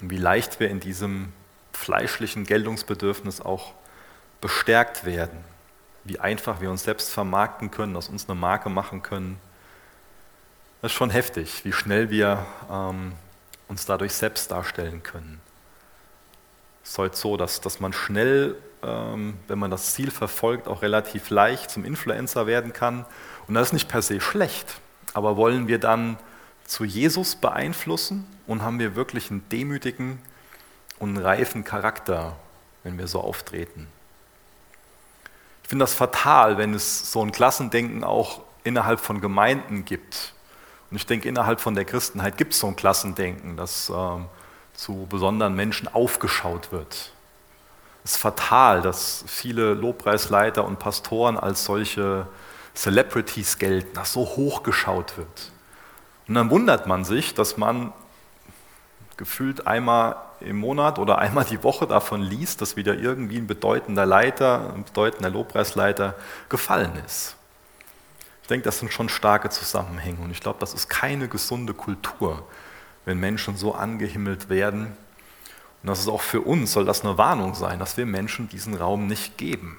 Und 0.00 0.10
wie 0.10 0.18
leicht 0.18 0.60
wir 0.60 0.68
in 0.68 0.78
diesem 0.80 1.32
fleischlichen 1.72 2.44
Geltungsbedürfnis 2.44 3.40
auch 3.40 3.74
bestärkt 4.40 5.04
werden. 5.04 5.38
Wie 6.04 6.18
einfach 6.18 6.60
wir 6.60 6.70
uns 6.70 6.84
selbst 6.84 7.10
vermarkten 7.10 7.70
können, 7.70 7.96
aus 7.96 8.08
uns 8.08 8.28
eine 8.28 8.38
Marke 8.38 8.68
machen 8.68 9.02
können. 9.02 9.38
Das 10.80 10.90
ist 10.90 10.96
schon 10.96 11.10
heftig, 11.10 11.64
wie 11.64 11.72
schnell 11.72 12.10
wir 12.10 12.44
ähm, 12.70 13.12
uns 13.68 13.86
dadurch 13.86 14.12
selbst 14.12 14.50
darstellen 14.50 15.02
können. 15.02 15.40
Es 16.82 16.90
ist 16.90 16.98
heute 16.98 17.16
so, 17.16 17.36
dass, 17.36 17.60
dass 17.60 17.78
man 17.78 17.92
schnell, 17.92 18.56
ähm, 18.82 19.34
wenn 19.46 19.58
man 19.58 19.70
das 19.70 19.94
Ziel 19.94 20.10
verfolgt, 20.10 20.66
auch 20.66 20.82
relativ 20.82 21.30
leicht 21.30 21.70
zum 21.70 21.84
Influencer 21.84 22.48
werden 22.48 22.72
kann. 22.72 23.04
Und 23.46 23.54
das 23.54 23.68
ist 23.68 23.72
nicht 23.72 23.88
per 23.88 24.02
se 24.02 24.20
schlecht. 24.20 24.74
Aber 25.14 25.36
wollen 25.36 25.68
wir 25.68 25.78
dann 25.78 26.18
zu 26.64 26.84
Jesus 26.84 27.36
beeinflussen 27.36 28.26
und 28.46 28.62
haben 28.62 28.78
wir 28.78 28.96
wirklich 28.96 29.30
einen 29.30 29.48
demütigen 29.50 30.18
und 31.02 31.16
reifen 31.16 31.64
Charakter, 31.64 32.36
wenn 32.84 32.96
wir 32.96 33.08
so 33.08 33.20
auftreten. 33.20 33.88
Ich 35.64 35.68
finde 35.68 35.82
das 35.82 35.94
fatal, 35.94 36.58
wenn 36.58 36.74
es 36.74 37.10
so 37.10 37.20
ein 37.24 37.32
Klassendenken 37.32 38.04
auch 38.04 38.42
innerhalb 38.62 39.00
von 39.00 39.20
Gemeinden 39.20 39.84
gibt. 39.84 40.32
Und 40.90 40.96
ich 40.96 41.04
denke, 41.04 41.28
innerhalb 41.28 41.60
von 41.60 41.74
der 41.74 41.86
Christenheit 41.86 42.36
gibt 42.36 42.52
es 42.52 42.60
so 42.60 42.68
ein 42.68 42.76
Klassendenken, 42.76 43.56
dass 43.56 43.90
ähm, 43.90 44.26
zu 44.74 45.08
besonderen 45.10 45.56
Menschen 45.56 45.88
aufgeschaut 45.88 46.70
wird. 46.70 47.10
Es 48.04 48.12
ist 48.12 48.18
fatal, 48.18 48.80
dass 48.80 49.24
viele 49.26 49.74
Lobpreisleiter 49.74 50.64
und 50.64 50.78
Pastoren 50.78 51.36
als 51.36 51.64
solche 51.64 52.28
Celebrities 52.76 53.58
gelten, 53.58 53.92
dass 53.94 54.12
so 54.12 54.20
hochgeschaut 54.20 55.16
wird. 55.16 55.50
Und 56.28 56.36
dann 56.36 56.48
wundert 56.48 56.86
man 56.86 57.04
sich, 57.04 57.34
dass 57.34 57.56
man 57.56 57.92
gefühlt 59.16 59.66
einmal 59.66 60.14
im 60.42 60.56
Monat 60.56 60.98
oder 60.98 61.18
einmal 61.18 61.44
die 61.44 61.62
Woche 61.62 61.86
davon 61.86 62.22
liest, 62.22 62.60
dass 62.60 62.76
wieder 62.76 62.94
irgendwie 62.94 63.38
ein 63.38 63.46
bedeutender 63.46 64.06
Leiter, 64.06 64.72
ein 64.74 64.84
bedeutender 64.84 65.30
Lobpreisleiter 65.30 66.14
gefallen 66.48 66.92
ist. 67.06 67.36
Ich 68.42 68.48
denke, 68.48 68.64
das 68.64 68.78
sind 68.78 68.92
schon 68.92 69.08
starke 69.08 69.50
Zusammenhänge 69.50 70.20
und 70.20 70.30
ich 70.30 70.40
glaube, 70.40 70.58
das 70.60 70.74
ist 70.74 70.88
keine 70.88 71.28
gesunde 71.28 71.74
Kultur, 71.74 72.44
wenn 73.04 73.18
Menschen 73.18 73.56
so 73.56 73.74
angehimmelt 73.74 74.48
werden. 74.48 74.96
Und 75.82 75.88
das 75.88 76.00
ist 76.00 76.08
auch 76.08 76.22
für 76.22 76.40
uns, 76.40 76.72
soll 76.72 76.84
das 76.84 77.04
eine 77.04 77.18
Warnung 77.18 77.54
sein, 77.54 77.78
dass 77.78 77.96
wir 77.96 78.06
Menschen 78.06 78.48
diesen 78.48 78.74
Raum 78.74 79.06
nicht 79.06 79.38
geben. 79.38 79.78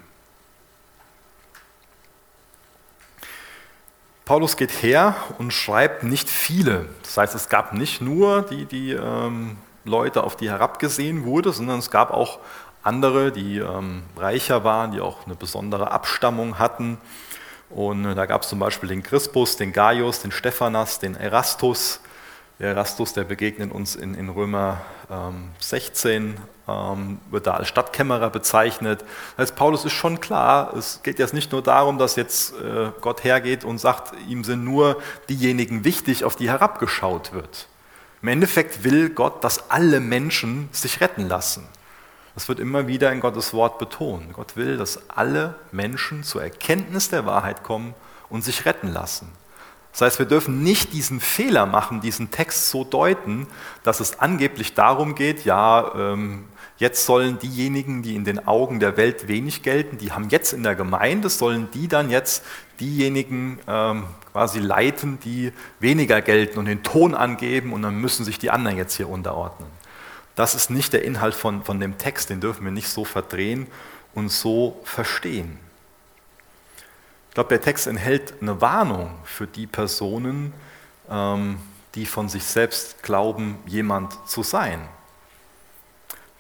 Paulus 4.26 4.56
geht 4.56 4.72
her 4.82 5.16
und 5.38 5.52
schreibt 5.52 6.04
nicht 6.04 6.30
viele. 6.30 6.88
Das 7.04 7.18
heißt, 7.18 7.36
es 7.36 7.50
gab 7.50 7.74
nicht 7.74 8.00
nur 8.02 8.42
die, 8.44 8.66
die 8.66 8.92
ähm, 8.92 9.58
Leute, 9.86 10.24
auf 10.24 10.36
die 10.36 10.50
herabgesehen 10.50 11.26
wurde, 11.26 11.52
sondern 11.52 11.80
es 11.80 11.92
gab 11.92 12.12
auch 12.12 12.40
andere, 12.84 13.32
die 13.32 13.60
ähm, 13.60 14.04
reicher 14.18 14.64
waren, 14.64 14.92
die 14.92 15.02
auch 15.02 15.26
eine 15.26 15.36
besondere 15.36 15.92
Abstammung 15.92 16.60
hatten. 16.60 16.98
Und 17.70 18.06
äh, 18.06 18.16
da 18.16 18.26
gab 18.26 18.44
es 18.44 18.50
zum 18.50 18.60
Beispiel 18.60 18.90
den 18.90 19.04
Crispus, 19.04 19.58
den 19.58 19.74
Gaius, 19.74 20.22
den 20.22 20.32
Stephanas, 20.32 21.00
den 21.00 21.16
Erastus, 21.16 22.02
der 22.60 22.70
Erastus, 22.70 23.14
der 23.14 23.24
begegnet 23.24 23.72
uns 23.72 23.96
in, 23.96 24.14
in 24.14 24.30
Römer 24.30 24.82
ähm, 25.10 25.50
16, 25.60 26.38
ähm, 26.68 27.20
wird 27.32 27.48
da 27.48 27.56
als 27.56 27.68
Stadtkämmerer 27.68 28.30
bezeichnet. 28.30 29.04
Das 29.36 29.50
heißt, 29.50 29.56
Paulus 29.56 29.86
ist 29.86 29.94
schon 29.94 30.20
klar, 30.20 30.74
es 30.76 31.02
geht 31.04 31.20
jetzt 31.20 31.34
nicht 31.34 31.52
nur 31.52 31.64
darum, 31.64 31.98
dass 31.98 32.16
jetzt 32.16 32.54
äh, 32.54 32.92
Gott 33.02 33.24
hergeht 33.24 33.64
und 33.64 33.80
sagt, 33.80 34.14
ihm 34.28 34.44
sind 34.44 34.64
nur 34.64 35.02
diejenigen 35.30 35.84
wichtig, 35.84 36.26
auf 36.26 36.36
die 36.36 36.50
herabgeschaut 36.50 37.34
wird. 37.34 37.68
Im 38.24 38.30
Endeffekt 38.30 38.86
will 38.86 39.10
Gott, 39.10 39.44
dass 39.44 39.70
alle 39.70 40.00
Menschen 40.00 40.70
sich 40.72 41.02
retten 41.02 41.28
lassen. 41.28 41.68
Das 42.36 42.48
wird 42.48 42.62
immer 42.62 42.88
wieder 42.88 43.12
in 43.12 43.20
Gottes 43.20 43.54
Wort 43.54 43.80
betont. 43.80 44.32
Gott 44.32 44.56
will, 44.56 44.78
dass 44.78 45.10
alle 45.10 45.56
Menschen 45.74 46.24
zur 46.24 46.42
Erkenntnis 46.42 47.10
der 47.10 47.26
Wahrheit 47.26 47.64
kommen 47.64 47.94
und 48.30 48.42
sich 48.42 48.66
retten 48.66 48.88
lassen. 48.88 49.30
Das 49.92 50.02
heißt, 50.02 50.20
wir 50.20 50.26
dürfen 50.26 50.64
nicht 50.64 50.94
diesen 50.94 51.20
Fehler 51.20 51.66
machen, 51.66 52.00
diesen 52.00 52.32
Text 52.32 52.70
so 52.70 52.86
deuten, 52.86 53.46
dass 53.84 54.00
es 54.00 54.22
angeblich 54.22 54.74
darum 54.74 55.16
geht, 55.16 55.44
ja, 55.44 55.94
ähm, 55.94 56.46
jetzt 56.78 57.06
sollen 57.06 57.40
diejenigen, 57.40 58.04
die 58.04 58.16
in 58.16 58.24
den 58.24 58.48
Augen 58.48 58.80
der 58.80 58.96
Welt 58.96 59.28
wenig 59.28 59.64
gelten, 59.64 59.98
die 59.98 60.14
haben 60.14 60.30
jetzt 60.30 60.54
in 60.54 60.64
der 60.64 60.76
Gemeinde, 60.76 61.30
sollen 61.30 61.70
die 61.74 61.90
dann 61.90 62.10
jetzt 62.10 62.46
diejenigen 62.80 63.60
ähm, 63.68 64.06
quasi 64.34 64.60
leiten, 64.60 65.20
die 65.20 65.54
weniger 65.80 66.22
gelten 66.22 66.60
und 66.60 66.66
den 66.66 66.84
Ton 66.84 67.14
angeben 67.14 67.72
und 67.72 67.84
dann 67.84 67.96
müssen 67.96 68.26
sich 68.26 68.40
die 68.40 68.50
anderen 68.50 68.78
jetzt 68.78 68.98
hier 68.98 69.08
unterordnen. 69.08 69.70
Das 70.36 70.56
ist 70.56 70.72
nicht 70.72 70.92
der 70.92 71.04
Inhalt 71.04 71.36
von, 71.36 71.64
von 71.64 71.80
dem 71.80 72.00
Text, 72.00 72.32
den 72.32 72.42
dürfen 72.42 72.66
wir 72.66 72.72
nicht 72.72 72.90
so 72.90 73.06
verdrehen 73.06 73.68
und 74.16 74.30
so 74.30 74.82
verstehen. 74.84 75.60
Ich 77.30 77.36
glaube, 77.36 77.50
der 77.50 77.62
Text 77.62 77.86
enthält 77.86 78.34
eine 78.42 78.60
Warnung 78.60 79.12
für 79.24 79.46
die 79.46 79.68
Personen, 79.68 80.52
ähm, 81.10 81.60
die 81.94 82.08
von 82.08 82.28
sich 82.28 82.44
selbst 82.44 83.04
glauben, 83.04 83.60
jemand 83.68 84.18
zu 84.28 84.42
sein. 84.42 84.82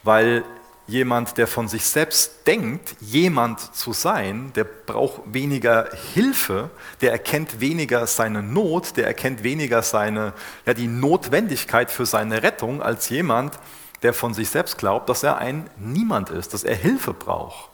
Weil 0.01 0.43
jemand, 0.87 1.37
der 1.37 1.47
von 1.47 1.67
sich 1.67 1.85
selbst 1.85 2.45
denkt, 2.45 2.95
jemand 2.99 3.75
zu 3.75 3.93
sein, 3.93 4.51
der 4.55 4.65
braucht 4.65 5.21
weniger 5.25 5.89
Hilfe, 6.13 6.69
der 7.01 7.11
erkennt 7.11 7.59
weniger 7.61 8.05
seine 8.05 8.43
Not, 8.43 8.97
der 8.97 9.07
erkennt 9.07 9.43
weniger 9.43 9.81
seine, 9.81 10.33
ja, 10.65 10.73
die 10.73 10.87
Notwendigkeit 10.87 11.89
für 11.89 12.05
seine 12.05 12.43
Rettung 12.43 12.81
als 12.81 13.09
jemand, 13.09 13.57
der 14.01 14.13
von 14.13 14.33
sich 14.33 14.49
selbst 14.49 14.77
glaubt, 14.77 15.07
dass 15.07 15.23
er 15.23 15.37
ein 15.37 15.69
Niemand 15.77 16.29
ist, 16.29 16.53
dass 16.53 16.63
er 16.63 16.75
Hilfe 16.75 17.13
braucht. 17.13 17.69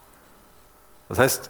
Das 1.07 1.17
heißt, 1.17 1.49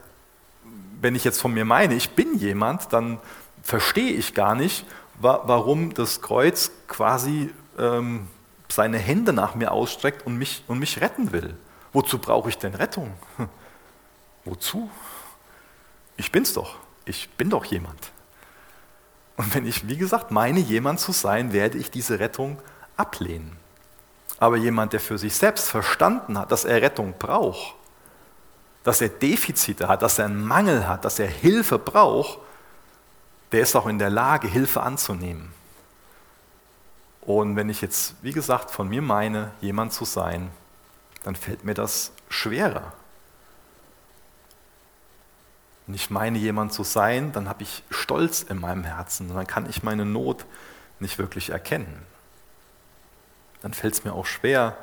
wenn 1.02 1.16
ich 1.16 1.26
jetzt 1.26 1.42
von 1.42 1.54
mir 1.54 1.66
meine, 1.66 1.96
ich 1.96 2.12
bin 2.12 2.38
jemand, 2.38 2.94
dann 2.94 3.20
verstehe 3.62 4.14
ich 4.14 4.34
gar 4.34 4.56
nicht, 4.56 4.86
warum 5.22 5.94
das 5.94 6.22
Kreuz 6.22 6.72
quasi 6.88 7.50
ähm, 7.78 8.28
seine 8.72 8.98
Hände 8.98 9.34
nach 9.34 9.56
mir 9.56 9.72
ausstreckt 9.72 10.26
und 10.26 10.38
mich, 10.38 10.64
und 10.68 10.80
mich 10.80 11.02
retten 11.02 11.32
will. 11.32 11.56
Wozu 11.94 12.20
brauche 12.20 12.50
ich 12.50 12.58
denn 12.58 12.76
Rettung? 12.76 13.14
Wozu? 14.46 14.90
Ich 16.18 16.32
bin's 16.32 16.54
doch. 16.54 16.76
Ich 17.06 17.30
bin 17.32 17.50
doch 17.50 17.66
jemand. 17.66 18.12
Und 19.38 19.56
wenn 19.56 19.66
ich, 19.66 19.88
wie 19.88 19.98
gesagt, 19.98 20.32
meine, 20.32 20.60
jemand 20.60 21.00
zu 21.00 21.12
sein, 21.12 21.54
werde 21.54 21.78
ich 21.78 21.90
diese 21.90 22.20
Rettung 22.20 22.60
ablehnen. 22.98 23.56
Aber 24.38 24.58
jemand, 24.58 24.94
der 24.94 25.00
für 25.00 25.18
sich 25.18 25.36
selbst 25.36 25.70
verstanden 25.70 26.38
hat, 26.38 26.52
dass 26.52 26.66
er 26.66 26.82
Rettung 26.82 27.14
braucht, 27.18 27.76
dass 28.84 29.02
er 29.02 29.10
Defizite 29.10 29.88
hat, 29.88 30.02
dass 30.02 30.20
er 30.20 30.26
einen 30.26 30.44
Mangel 30.44 30.88
hat, 30.88 31.06
dass 31.06 31.20
er 31.20 31.28
Hilfe 31.28 31.80
braucht, 31.80 32.40
der 33.52 33.62
ist 33.62 33.76
auch 33.76 33.88
in 33.88 34.00
der 34.00 34.10
Lage, 34.10 34.48
Hilfe 34.48 34.82
anzunehmen. 34.82 35.52
Und 37.22 37.56
wenn 37.56 37.70
ich 37.70 37.82
jetzt, 37.82 38.16
wie 38.22 38.32
gesagt, 38.32 38.72
von 38.72 38.88
mir 38.88 39.02
meine, 39.02 39.52
jemand 39.62 39.94
zu 39.94 40.06
sein, 40.06 40.52
dann 41.24 41.36
fällt 41.36 41.64
mir 41.64 41.74
das 41.74 42.12
schwerer. 42.30 42.94
Wenn 45.86 45.96
ich 45.96 46.10
meine, 46.10 46.38
jemand 46.38 46.72
zu 46.72 46.84
sein, 46.84 47.32
dann 47.32 47.50
habe 47.50 47.64
ich 47.64 47.84
Stolz 47.90 48.44
in 48.44 48.60
meinem 48.60 48.84
Herzen 48.84 49.30
und 49.30 49.36
dann 49.36 49.48
kann 49.48 49.68
ich 49.70 49.84
meine 49.84 50.06
Not 50.06 50.46
nicht 51.00 51.18
wirklich 51.18 51.50
erkennen. 51.50 52.06
Dann 53.62 53.74
fällt 53.74 53.96
es 53.96 54.04
mir 54.04 54.14
auch 54.14 54.26
schwer, 54.26 54.78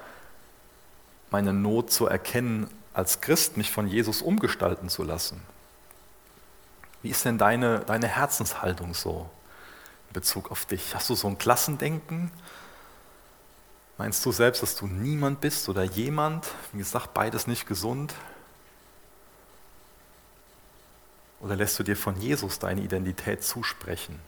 meine 1.31 1.53
Not 1.53 1.91
zu 1.91 2.07
erkennen 2.07 2.69
als 2.93 3.21
Christ 3.21 3.57
mich 3.57 3.71
von 3.71 3.87
Jesus 3.87 4.23
umgestalten 4.23 4.89
zu 4.89 5.03
lassen. 5.03 5.41
Wie 7.03 7.11
ist 7.11 7.25
denn 7.25 7.39
deine, 7.39 7.81
deine 7.81 8.09
Herzenshaltung 8.09 8.95
so 8.95 9.31
Bezug 10.17 10.51
auf 10.51 10.65
dich? 10.65 10.95
Hast 10.95 11.11
du 11.11 11.15
so 11.15 11.29
ein 11.29 11.37
Klassendenken? 11.37 12.31
Meinst 13.99 14.25
du 14.25 14.33
selbst, 14.33 14.63
dass 14.63 14.75
du 14.75 14.87
niemand 14.87 15.43
bist 15.43 15.69
oder 15.69 15.85
jemand? 15.85 16.47
Wie 16.73 16.79
gesagt, 16.79 17.13
beides 17.13 17.47
nicht 17.47 17.67
gesund. 17.67 18.15
Oder 21.39 21.55
lässt 21.55 21.79
du 21.79 21.83
dir 21.83 21.99
von 21.99 22.19
Jesus 22.19 22.59
deine 22.59 22.81
Identität 22.81 23.45
zusprechen? 23.45 24.19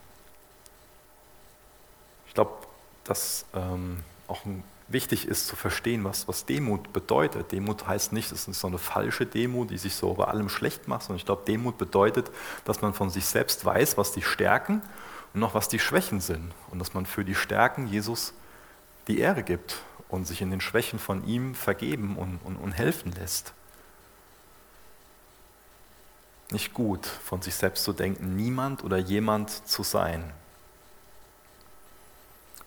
Ich 2.26 2.34
glaube, 2.34 2.52
dass 3.04 3.46
ähm, 3.54 4.00
auch 4.26 4.42
wichtig 4.88 5.26
ist 5.26 5.46
zu 5.46 5.56
verstehen, 5.56 6.04
was, 6.04 6.28
was 6.28 6.44
Demut 6.44 6.92
bedeutet. 6.92 7.50
Demut 7.50 7.86
heißt 7.86 8.12
nicht, 8.12 8.30
es 8.30 8.46
ist 8.46 8.60
so 8.60 8.66
eine 8.66 8.76
falsche 8.76 9.24
Demut, 9.24 9.70
die 9.70 9.78
sich 9.78 9.94
so 9.94 10.12
über 10.12 10.28
allem 10.28 10.50
schlecht 10.50 10.86
macht, 10.86 11.04
sondern 11.04 11.16
ich 11.16 11.24
glaube, 11.24 11.46
Demut 11.46 11.78
bedeutet, 11.78 12.30
dass 12.66 12.82
man 12.82 12.92
von 12.92 13.08
sich 13.08 13.24
selbst 13.24 13.64
weiß, 13.64 13.96
was 13.96 14.12
die 14.12 14.20
Stärken 14.20 14.82
und 15.34 15.40
noch 15.40 15.54
was 15.54 15.68
die 15.68 15.78
Schwächen 15.78 16.20
sind 16.20 16.52
und 16.70 16.78
dass 16.78 16.94
man 16.94 17.06
für 17.06 17.24
die 17.24 17.34
Stärken 17.34 17.86
Jesus 17.86 18.32
die 19.06 19.18
Ehre 19.18 19.42
gibt 19.42 19.82
und 20.08 20.26
sich 20.26 20.40
in 20.40 20.50
den 20.50 20.60
Schwächen 20.60 20.98
von 20.98 21.26
ihm 21.26 21.54
vergeben 21.54 22.16
und, 22.16 22.38
und, 22.44 22.56
und 22.56 22.72
helfen 22.72 23.12
lässt. 23.12 23.52
Nicht 26.50 26.72
gut, 26.72 27.06
von 27.06 27.42
sich 27.42 27.54
selbst 27.54 27.84
zu 27.84 27.92
denken, 27.92 28.36
niemand 28.36 28.82
oder 28.82 28.96
jemand 28.96 29.50
zu 29.68 29.82
sein. 29.82 30.32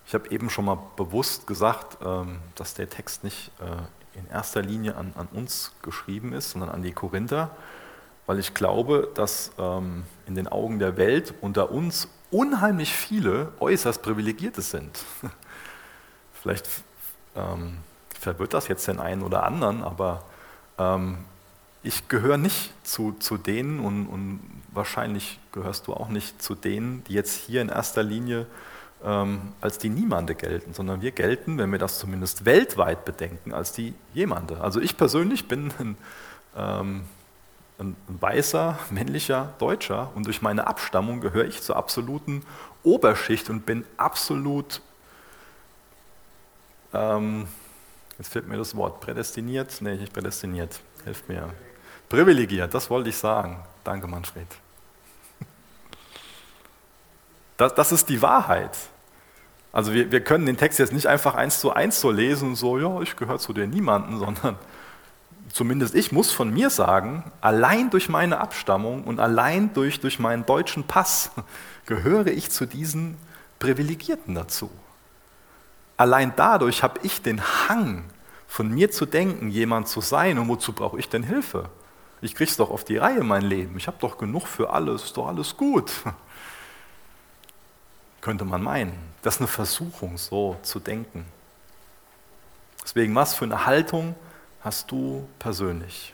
Ich 0.05 0.13
habe 0.13 0.29
eben 0.29 0.49
schon 0.49 0.65
mal 0.65 0.77
bewusst 0.97 1.47
gesagt, 1.47 1.97
ähm, 2.03 2.39
dass 2.55 2.73
der 2.73 2.89
Text 2.89 3.23
nicht 3.23 3.51
äh, 3.59 4.19
in 4.19 4.27
erster 4.29 4.61
Linie 4.61 4.95
an, 4.95 5.13
an 5.15 5.27
uns 5.31 5.71
geschrieben 5.81 6.33
ist, 6.33 6.51
sondern 6.51 6.69
an 6.69 6.83
die 6.83 6.91
Korinther, 6.91 7.49
weil 8.27 8.37
ich 8.37 8.53
glaube, 8.53 9.09
dass 9.15 9.51
ähm, 9.57 10.03
in 10.27 10.35
den 10.35 10.47
Augen 10.47 10.79
der 10.79 10.97
Welt 10.97 11.33
unter 11.41 11.71
uns 11.71 12.07
unheimlich 12.31 12.93
viele 12.93 13.51
äußerst 13.59 14.01
Privilegierte 14.01 14.61
sind. 14.61 15.03
Vielleicht 16.33 16.67
ähm, 17.35 17.77
verwirrt 18.19 18.53
das 18.53 18.67
jetzt 18.67 18.87
den 18.87 18.99
einen 18.99 19.21
oder 19.21 19.43
anderen, 19.43 19.83
aber 19.83 20.23
ähm, 20.79 21.17
ich 21.83 22.07
gehöre 22.07 22.37
nicht 22.37 22.73
zu, 22.83 23.13
zu 23.13 23.37
denen 23.37 23.79
und, 23.79 24.07
und, 24.07 24.39
wahrscheinlich 24.73 25.37
gehörst 25.51 25.87
du 25.87 25.93
auch 25.93 26.07
nicht 26.07 26.41
zu 26.41 26.55
denen, 26.55 27.03
die 27.03 27.13
jetzt 27.13 27.35
hier 27.35 27.61
in 27.61 27.67
erster 27.67 28.03
Linie 28.03 28.45
ähm, 29.03 29.51
als 29.59 29.79
die 29.79 29.89
Niemande 29.89 30.33
gelten, 30.33 30.73
sondern 30.73 31.01
wir 31.01 31.11
gelten, 31.11 31.57
wenn 31.57 31.73
wir 31.73 31.79
das 31.79 31.99
zumindest 31.99 32.45
weltweit 32.45 33.03
bedenken, 33.03 33.53
als 33.53 33.73
die 33.73 33.93
Jemande. 34.13 34.61
Also 34.61 34.79
ich 34.79 34.95
persönlich 34.95 35.49
bin 35.49 35.73
ein, 35.77 35.97
ähm, 36.55 37.03
ein, 37.81 37.95
weißer, 38.07 38.77
männlicher 38.89 39.53
Deutscher 39.59 40.11
und 40.15 40.25
durch 40.25 40.41
meine 40.41 40.67
Abstammung 40.67 41.21
gehöre 41.21 41.45
ich 41.45 41.61
zur 41.61 41.75
absoluten 41.75 42.43
Oberschicht 42.83 43.49
und 43.49 43.65
bin 43.65 43.85
absolut, 43.97 44.81
ähm, 46.93 47.47
jetzt 48.17 48.31
fehlt 48.31 48.47
mir 48.47 48.57
das 48.57 48.75
Wort, 48.75 49.01
prädestiniert, 49.01 49.77
nee, 49.81 49.95
nicht 49.95 50.13
prädestiniert, 50.13 50.79
hilft 51.03 51.27
mir, 51.27 51.53
privilegiert, 52.09 52.73
das 52.73 52.89
wollte 52.89 53.09
ich 53.09 53.17
sagen. 53.17 53.63
Danke, 53.83 54.07
Manfred. 54.07 54.47
Das, 57.57 57.75
das 57.75 57.91
ist 57.91 58.09
die 58.09 58.23
Wahrheit. 58.23 58.75
Also 59.71 59.93
wir, 59.93 60.11
wir 60.11 60.23
können 60.23 60.47
den 60.47 60.57
Text 60.57 60.79
jetzt 60.79 60.93
nicht 60.93 61.05
einfach 61.05 61.35
eins 61.35 61.59
zu 61.59 61.71
eins 61.71 62.01
so 62.01 62.09
lesen 62.09 62.55
so, 62.55 62.79
ja, 62.79 63.01
ich 63.01 63.15
gehöre 63.15 63.37
zu 63.37 63.53
dir 63.53 63.67
niemanden, 63.67 64.17
sondern 64.17 64.57
zumindest 65.51 65.95
ich 65.95 66.11
muss 66.11 66.31
von 66.31 66.51
mir 66.51 66.69
sagen, 66.69 67.31
allein 67.41 67.89
durch 67.89 68.09
meine 68.09 68.39
Abstammung 68.39 69.03
und 69.03 69.19
allein 69.19 69.73
durch, 69.73 69.99
durch 69.99 70.19
meinen 70.19 70.45
deutschen 70.45 70.85
Pass 70.85 71.31
gehöre 71.85 72.27
ich 72.27 72.49
zu 72.51 72.65
diesen 72.65 73.17
Privilegierten 73.59 74.35
dazu. 74.35 74.69
Allein 75.97 76.33
dadurch 76.35 76.83
habe 76.83 76.99
ich 77.03 77.21
den 77.21 77.41
Hang, 77.41 78.05
von 78.47 78.69
mir 78.69 78.91
zu 78.91 79.05
denken, 79.05 79.49
jemand 79.49 79.87
zu 79.87 80.01
sein. 80.01 80.37
Und 80.37 80.49
wozu 80.49 80.73
brauche 80.73 80.99
ich 80.99 81.07
denn 81.07 81.23
Hilfe? 81.23 81.69
Ich 82.21 82.35
kriege 82.35 82.49
es 82.49 82.57
doch 82.57 82.69
auf 82.69 82.83
die 82.83 82.97
Reihe, 82.97 83.23
mein 83.23 83.43
Leben. 83.43 83.77
Ich 83.77 83.87
habe 83.87 83.97
doch 84.01 84.17
genug 84.17 84.45
für 84.45 84.71
alles, 84.71 85.05
ist 85.05 85.17
doch 85.17 85.27
alles 85.27 85.55
gut 85.55 85.91
könnte 88.21 88.45
man 88.45 88.61
meinen. 88.61 88.97
Das 89.23 89.35
ist 89.35 89.41
eine 89.41 89.47
Versuchung, 89.47 90.17
so 90.17 90.57
zu 90.61 90.79
denken. 90.79 91.25
Deswegen, 92.83 93.13
was 93.15 93.33
für 93.33 93.45
eine 93.45 93.65
Haltung 93.65 94.15
hast 94.63 94.91
du 94.91 95.27
persönlich? 95.39 96.13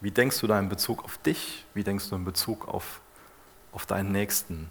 Wie 0.00 0.10
denkst 0.10 0.40
du 0.40 0.46
da 0.46 0.58
in 0.58 0.68
Bezug 0.68 1.04
auf 1.04 1.18
dich? 1.18 1.64
Wie 1.74 1.84
denkst 1.84 2.08
du 2.08 2.16
in 2.16 2.24
Bezug 2.24 2.68
auf, 2.68 3.00
auf 3.72 3.86
deinen 3.86 4.12
Nächsten? 4.12 4.70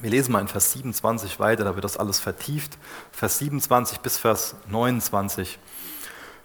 Wir 0.00 0.10
lesen 0.10 0.32
mal 0.32 0.40
in 0.40 0.48
Vers 0.48 0.72
27 0.72 1.40
weiter, 1.40 1.64
da 1.64 1.74
wird 1.74 1.84
das 1.84 1.96
alles 1.96 2.18
vertieft. 2.18 2.76
Vers 3.12 3.38
27 3.38 4.00
bis 4.00 4.18
Vers 4.18 4.54
29. 4.68 5.58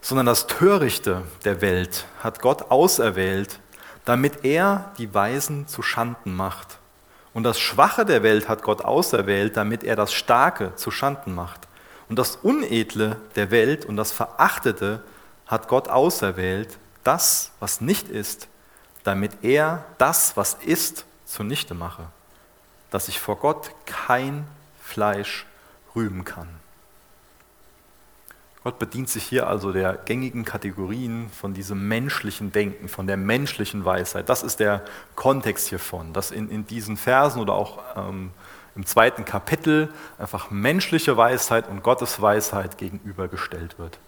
Sondern 0.01 0.25
das 0.25 0.47
Törichte 0.47 1.23
der 1.43 1.61
Welt 1.61 2.05
hat 2.23 2.41
Gott 2.41 2.71
auserwählt, 2.71 3.59
damit 4.05 4.43
er 4.45 4.91
die 4.97 5.13
Weisen 5.13 5.67
zu 5.67 5.81
Schanden 5.81 6.33
macht. 6.33 6.79
Und 7.33 7.43
das 7.43 7.59
Schwache 7.59 8.05
der 8.05 8.23
Welt 8.23 8.49
hat 8.49 8.63
Gott 8.63 8.83
auserwählt, 8.83 9.55
damit 9.55 9.83
er 9.83 9.95
das 9.95 10.13
Starke 10.13 10.75
zu 10.75 10.91
Schanden 10.91 11.35
macht. 11.35 11.67
Und 12.11 12.19
das 12.19 12.35
Unedle 12.35 13.15
der 13.37 13.51
Welt 13.51 13.85
und 13.85 13.95
das 13.95 14.11
Verachtete 14.11 15.01
hat 15.47 15.69
Gott 15.69 15.87
auserwählt, 15.87 16.77
das, 17.05 17.53
was 17.61 17.79
nicht 17.79 18.09
ist, 18.09 18.49
damit 19.05 19.31
er 19.43 19.85
das, 19.97 20.35
was 20.35 20.55
ist, 20.55 21.05
zunichte 21.23 21.73
mache, 21.73 22.03
dass 22.89 23.07
ich 23.07 23.17
vor 23.17 23.37
Gott 23.37 23.71
kein 23.85 24.45
Fleisch 24.83 25.45
rühmen 25.95 26.25
kann. 26.25 26.49
Gott 28.65 28.77
bedient 28.77 29.07
sich 29.07 29.23
hier 29.23 29.47
also 29.47 29.71
der 29.71 29.93
gängigen 29.93 30.43
Kategorien 30.43 31.29
von 31.29 31.53
diesem 31.53 31.87
menschlichen 31.87 32.51
Denken, 32.51 32.89
von 32.89 33.07
der 33.07 33.15
menschlichen 33.15 33.85
Weisheit. 33.85 34.27
Das 34.27 34.43
ist 34.43 34.59
der 34.59 34.83
Kontext 35.15 35.69
hiervon, 35.69 36.11
dass 36.11 36.31
in, 36.31 36.49
in 36.49 36.67
diesen 36.67 36.97
Versen 36.97 37.39
oder 37.39 37.53
auch 37.53 37.79
ähm, 37.95 38.31
im 38.75 38.85
zweiten 38.85 39.25
Kapitel 39.25 39.93
einfach 40.17 40.49
menschliche 40.49 41.17
Weisheit 41.17 41.67
und 41.67 41.83
Gottes 41.83 42.21
Weisheit 42.21 42.77
gegenübergestellt 42.77 43.77
wird. 43.79 43.99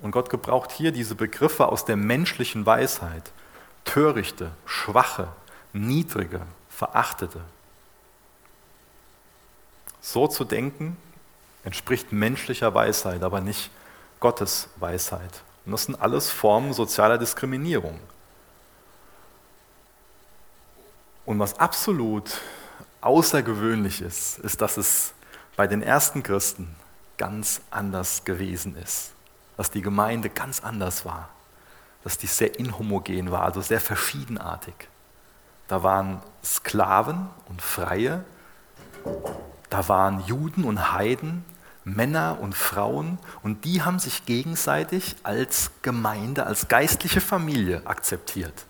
Und 0.00 0.10
Gott 0.10 0.30
gebraucht 0.30 0.72
hier 0.72 0.90
diese 0.90 1.14
Begriffe 1.14 1.68
aus 1.68 1.84
der 1.84 1.96
menschlichen 1.96 2.66
Weisheit. 2.66 3.30
Törichte, 3.84 4.50
schwache, 4.66 5.28
niedrige, 5.72 6.42
verachtete. 6.68 7.40
So 10.00 10.26
zu 10.26 10.44
denken, 10.44 10.96
entspricht 11.64 12.12
menschlicher 12.12 12.74
Weisheit, 12.74 13.22
aber 13.22 13.40
nicht 13.40 13.70
Gottes 14.18 14.68
Weisheit. 14.76 15.42
Und 15.64 15.72
das 15.72 15.84
sind 15.84 16.00
alles 16.00 16.30
Formen 16.30 16.72
sozialer 16.72 17.18
Diskriminierung. 17.18 18.00
Und 21.24 21.38
was 21.38 21.58
absolut 21.60 22.40
außergewöhnlich 23.02 24.00
ist, 24.00 24.38
ist, 24.38 24.60
dass 24.60 24.76
es 24.76 25.12
bei 25.56 25.66
den 25.66 25.82
ersten 25.82 26.22
Christen 26.22 26.74
ganz 27.18 27.60
anders 27.70 28.24
gewesen 28.24 28.76
ist. 28.76 29.12
Dass 29.56 29.70
die 29.70 29.82
Gemeinde 29.82 30.30
ganz 30.30 30.60
anders 30.60 31.04
war. 31.04 31.28
Dass 32.04 32.18
die 32.18 32.26
sehr 32.26 32.58
inhomogen 32.58 33.30
war, 33.30 33.42
also 33.42 33.60
sehr 33.60 33.80
verschiedenartig. 33.80 34.74
Da 35.68 35.82
waren 35.82 36.22
Sklaven 36.42 37.28
und 37.48 37.62
Freie, 37.62 38.24
da 39.70 39.88
waren 39.88 40.24
Juden 40.26 40.64
und 40.64 40.92
Heiden, 40.92 41.44
Männer 41.84 42.38
und 42.40 42.54
Frauen 42.54 43.18
und 43.42 43.64
die 43.64 43.82
haben 43.82 43.98
sich 43.98 44.24
gegenseitig 44.26 45.16
als 45.22 45.70
Gemeinde, 45.82 46.46
als 46.46 46.68
geistliche 46.68 47.20
Familie 47.20 47.86
akzeptiert. 47.86 48.66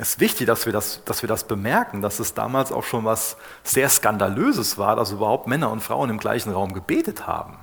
Es 0.00 0.12
ist 0.12 0.20
wichtig, 0.20 0.46
dass 0.46 0.64
wir, 0.64 0.72
das, 0.72 1.04
dass 1.04 1.20
wir 1.20 1.28
das 1.28 1.44
bemerken, 1.44 2.00
dass 2.00 2.20
es 2.20 2.32
damals 2.32 2.72
auch 2.72 2.84
schon 2.84 3.04
was 3.04 3.36
sehr 3.64 3.86
Skandalöses 3.90 4.78
war, 4.78 4.96
dass 4.96 5.10
überhaupt 5.10 5.46
Männer 5.46 5.70
und 5.70 5.82
Frauen 5.82 6.08
im 6.08 6.16
gleichen 6.16 6.54
Raum 6.54 6.72
gebetet 6.72 7.26
haben. 7.26 7.58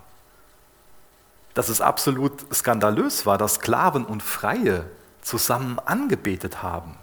Dass 1.55 1.67
es 1.67 1.81
absolut 1.81 2.33
skandalös 2.53 3.25
war, 3.25 3.39
dass 3.39 3.55
Sklaven 3.55 4.05
und 4.05 4.21
Freie 4.21 4.85
zusammen 5.23 5.79
angebetet 5.83 6.61
haben. 6.61 6.95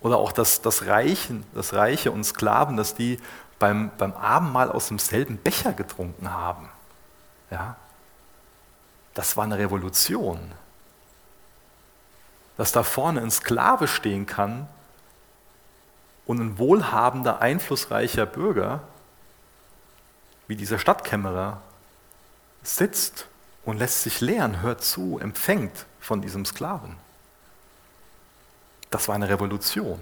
Oder 0.00 0.16
auch, 0.16 0.32
dass 0.32 0.62
das, 0.62 0.86
Reichen, 0.86 1.44
das 1.54 1.74
Reiche 1.74 2.10
und 2.10 2.24
Sklaven, 2.24 2.78
dass 2.78 2.94
die 2.94 3.20
beim, 3.58 3.90
beim 3.98 4.14
Abendmahl 4.14 4.72
aus 4.72 4.88
demselben 4.88 5.36
Becher 5.36 5.74
getrunken 5.74 6.32
haben. 6.32 6.70
Ja? 7.50 7.76
Das 9.12 9.36
war 9.36 9.44
eine 9.44 9.58
Revolution. 9.58 10.52
Dass 12.56 12.72
da 12.72 12.82
vorne 12.82 13.20
ein 13.20 13.30
Sklave 13.30 13.86
stehen 13.88 14.26
kann 14.26 14.68
und 16.26 16.40
ein 16.40 16.58
wohlhabender, 16.58 17.40
einflussreicher 17.40 18.26
Bürger, 18.26 18.80
wie 20.48 20.56
dieser 20.56 20.78
Stadtkämmerer, 20.78 21.60
sitzt 22.62 23.26
und 23.64 23.78
lässt 23.78 24.02
sich 24.02 24.20
lehren, 24.20 24.62
hört 24.62 24.82
zu, 24.82 25.18
empfängt 25.18 25.86
von 26.00 26.22
diesem 26.22 26.44
Sklaven. 26.44 26.96
Das 28.90 29.08
war 29.08 29.14
eine 29.14 29.28
Revolution. 29.28 30.00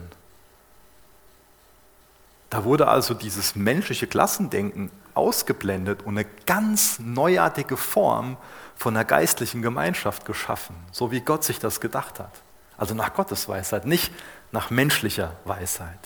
Da 2.50 2.64
wurde 2.64 2.86
also 2.88 3.14
dieses 3.14 3.56
menschliche 3.56 4.06
Klassendenken 4.06 4.90
ausgeblendet 5.14 6.02
und 6.02 6.18
eine 6.18 6.28
ganz 6.46 6.98
neuartige 7.00 7.76
Form 7.76 8.36
von 8.76 8.94
einer 8.94 9.04
geistlichen 9.04 9.62
Gemeinschaft 9.62 10.24
geschaffen, 10.24 10.76
so 10.92 11.10
wie 11.10 11.20
Gott 11.20 11.42
sich 11.42 11.58
das 11.58 11.80
gedacht 11.80 12.20
hat. 12.20 12.43
Also 12.76 12.94
nach 12.94 13.14
Gottes 13.14 13.48
Weisheit, 13.48 13.86
nicht 13.86 14.12
nach 14.52 14.70
menschlicher 14.70 15.32
Weisheit. 15.44 15.98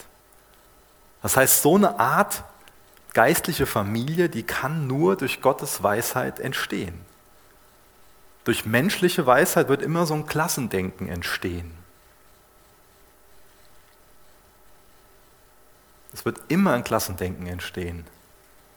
Das 1.23 1.37
heißt, 1.37 1.63
so 1.63 1.77
eine 1.77 1.99
Art 1.99 2.45
geistliche 3.15 3.67
Familie, 3.67 4.29
die 4.29 4.43
kann 4.43 4.87
nur 4.87 5.17
durch 5.17 5.41
Gottes 5.41 5.83
Weisheit 5.83 6.41
entstehen. 6.41 7.01
Durch 8.45 8.65
menschliche 8.65 9.27
Weisheit 9.27 9.69
wird 9.69 9.83
immer 9.83 10.07
so 10.07 10.15
ein 10.15 10.27
Klassendenken 10.27 11.09
entstehen. 11.09 11.75
Es 16.13 16.25
wird 16.25 16.39
immer 16.49 16.73
ein 16.73 16.85
Klassendenken 16.85 17.47
entstehen, 17.47 18.07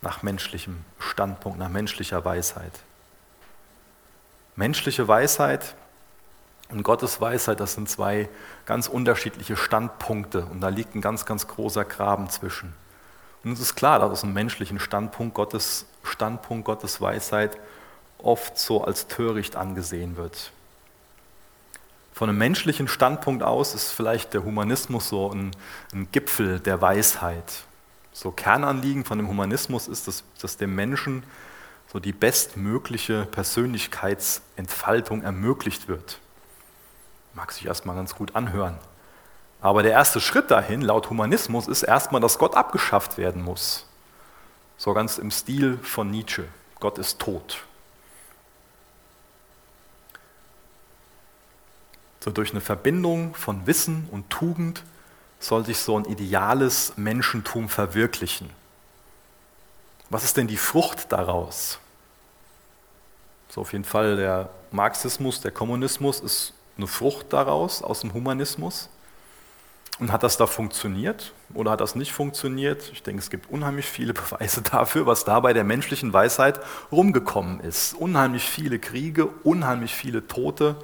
nach 0.01 0.23
menschlichem 0.23 0.83
Standpunkt, 0.99 1.57
nach 1.57 1.69
menschlicher 1.69 2.25
Weisheit. 2.25 2.73
Menschliche 4.55 5.07
Weisheit 5.07 5.75
und 6.71 6.83
Gottes 6.83 7.19
Weisheit, 7.19 7.59
das 7.59 7.73
sind 7.73 7.89
zwei 7.89 8.29
ganz 8.65 8.87
unterschiedliche 8.87 9.57
Standpunkte 9.57 10.45
und 10.45 10.61
da 10.61 10.69
liegt 10.69 10.95
ein 10.95 11.01
ganz, 11.01 11.25
ganz 11.25 11.47
großer 11.47 11.85
Graben 11.85 12.29
zwischen. 12.29 12.73
Und 13.43 13.53
es 13.53 13.59
ist 13.59 13.75
klar, 13.75 13.99
dass 13.99 14.11
aus 14.11 14.23
einem 14.23 14.33
menschlichen 14.33 14.79
Standpunkt 14.79 15.33
Gottes 15.33 15.85
Standpunkt, 16.03 16.65
Gottes 16.65 17.01
Weisheit 17.01 17.57
oft 18.17 18.57
so 18.57 18.83
als 18.83 19.07
töricht 19.07 19.55
angesehen 19.55 20.17
wird. 20.17 20.51
Von 22.13 22.29
einem 22.29 22.37
menschlichen 22.37 22.87
Standpunkt 22.87 23.41
aus 23.41 23.73
ist 23.73 23.91
vielleicht 23.91 24.33
der 24.33 24.43
Humanismus 24.43 25.09
so 25.09 25.31
ein, 25.31 25.51
ein 25.93 26.07
Gipfel 26.11 26.59
der 26.59 26.81
Weisheit. 26.81 27.63
So 28.13 28.31
Kernanliegen 28.31 29.05
von 29.05 29.17
dem 29.17 29.27
Humanismus 29.27 29.87
ist, 29.87 30.07
dass, 30.07 30.23
dass 30.39 30.57
dem 30.57 30.75
Menschen 30.75 31.23
so 31.91 31.99
die 31.99 32.13
bestmögliche 32.13 33.25
Persönlichkeitsentfaltung 33.25 35.23
ermöglicht 35.23 35.87
wird. 35.87 36.19
Mag 37.33 37.51
sich 37.51 37.65
erstmal 37.65 37.95
ganz 37.95 38.15
gut 38.15 38.35
anhören. 38.35 38.77
Aber 39.61 39.83
der 39.83 39.91
erste 39.91 40.19
Schritt 40.19 40.49
dahin, 40.49 40.81
laut 40.81 41.09
Humanismus, 41.09 41.67
ist 41.67 41.83
erstmal, 41.83 42.19
dass 42.19 42.39
Gott 42.39 42.55
abgeschafft 42.55 43.17
werden 43.17 43.43
muss. 43.43 43.85
So 44.77 44.93
ganz 44.93 45.19
im 45.19 45.29
Stil 45.29 45.77
von 45.83 46.09
Nietzsche. 46.09 46.47
Gott 46.79 46.97
ist 46.97 47.19
tot. 47.19 47.63
So 52.23 52.31
durch 52.31 52.51
eine 52.51 52.61
Verbindung 52.61 53.35
von 53.35 53.67
Wissen 53.67 54.07
und 54.11 54.29
Tugend 54.29 54.83
soll 55.39 55.65
sich 55.65 55.79
so 55.79 55.97
ein 55.97 56.05
ideales 56.05 56.93
Menschentum 56.95 57.69
verwirklichen. 57.69 58.49
Was 60.09 60.23
ist 60.23 60.37
denn 60.37 60.47
die 60.47 60.57
Frucht 60.57 61.11
daraus? 61.11 61.79
So 63.49 63.61
auf 63.61 63.73
jeden 63.73 63.85
Fall 63.85 64.17
der 64.17 64.49
Marxismus, 64.71 65.41
der 65.41 65.51
Kommunismus 65.51 66.19
ist 66.19 66.53
eine 66.77 66.87
Frucht 66.87 67.33
daraus, 67.33 67.81
aus 67.81 68.01
dem 68.01 68.13
Humanismus. 68.13 68.89
Und 69.99 70.11
hat 70.11 70.23
das 70.23 70.35
da 70.35 70.47
funktioniert 70.47 71.31
oder 71.53 71.71
hat 71.71 71.81
das 71.81 71.93
nicht 71.93 72.11
funktioniert? 72.11 72.89
Ich 72.91 73.03
denke, 73.03 73.21
es 73.21 73.29
gibt 73.29 73.51
unheimlich 73.51 73.85
viele 73.85 74.13
Beweise 74.15 74.63
dafür, 74.63 75.05
was 75.05 75.25
da 75.25 75.39
bei 75.39 75.53
der 75.53 75.63
menschlichen 75.63 76.11
Weisheit 76.11 76.59
rumgekommen 76.91 77.59
ist. 77.59 77.93
Unheimlich 77.93 78.43
viele 78.43 78.79
Kriege, 78.79 79.27
unheimlich 79.43 79.93
viele 79.93 80.25
Tote, 80.27 80.75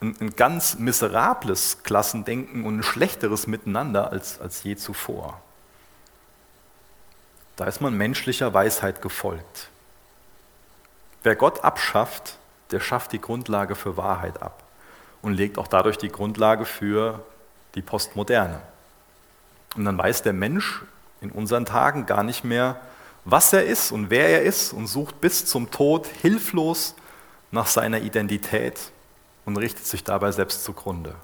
ein, 0.00 0.16
ein 0.20 0.36
ganz 0.36 0.78
miserables 0.78 1.82
Klassendenken 1.82 2.64
und 2.64 2.78
ein 2.78 2.82
schlechteres 2.84 3.48
Miteinander 3.48 4.12
als, 4.12 4.40
als 4.40 4.62
je 4.62 4.76
zuvor. 4.76 5.40
Da 7.56 7.64
ist 7.64 7.80
man 7.80 7.96
menschlicher 7.96 8.54
Weisheit 8.54 9.02
gefolgt. 9.02 9.70
Wer 11.24 11.34
Gott 11.34 11.64
abschafft, 11.64 12.38
der 12.70 12.80
schafft 12.80 13.12
die 13.12 13.20
Grundlage 13.20 13.74
für 13.74 13.96
Wahrheit 13.96 14.40
ab 14.40 14.61
und 15.22 15.34
legt 15.34 15.56
auch 15.58 15.68
dadurch 15.68 15.96
die 15.96 16.08
Grundlage 16.08 16.64
für 16.64 17.24
die 17.74 17.82
Postmoderne. 17.82 18.60
Und 19.76 19.84
dann 19.84 19.96
weiß 19.96 20.22
der 20.22 20.32
Mensch 20.32 20.82
in 21.20 21.30
unseren 21.30 21.64
Tagen 21.64 22.04
gar 22.04 22.22
nicht 22.22 22.44
mehr, 22.44 22.80
was 23.24 23.52
er 23.52 23.64
ist 23.64 23.92
und 23.92 24.10
wer 24.10 24.28
er 24.28 24.42
ist 24.42 24.72
und 24.72 24.88
sucht 24.88 25.20
bis 25.20 25.46
zum 25.46 25.70
Tod 25.70 26.06
hilflos 26.06 26.94
nach 27.52 27.66
seiner 27.66 28.00
Identität 28.00 28.90
und 29.44 29.56
richtet 29.56 29.86
sich 29.86 30.04
dabei 30.04 30.32
selbst 30.32 30.64
zugrunde. 30.64 31.14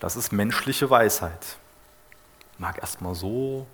Das 0.00 0.16
ist 0.16 0.32
menschliche 0.32 0.88
Weisheit. 0.90 1.56
Mag 2.58 2.78
erstmal 2.78 3.14
so 3.14 3.66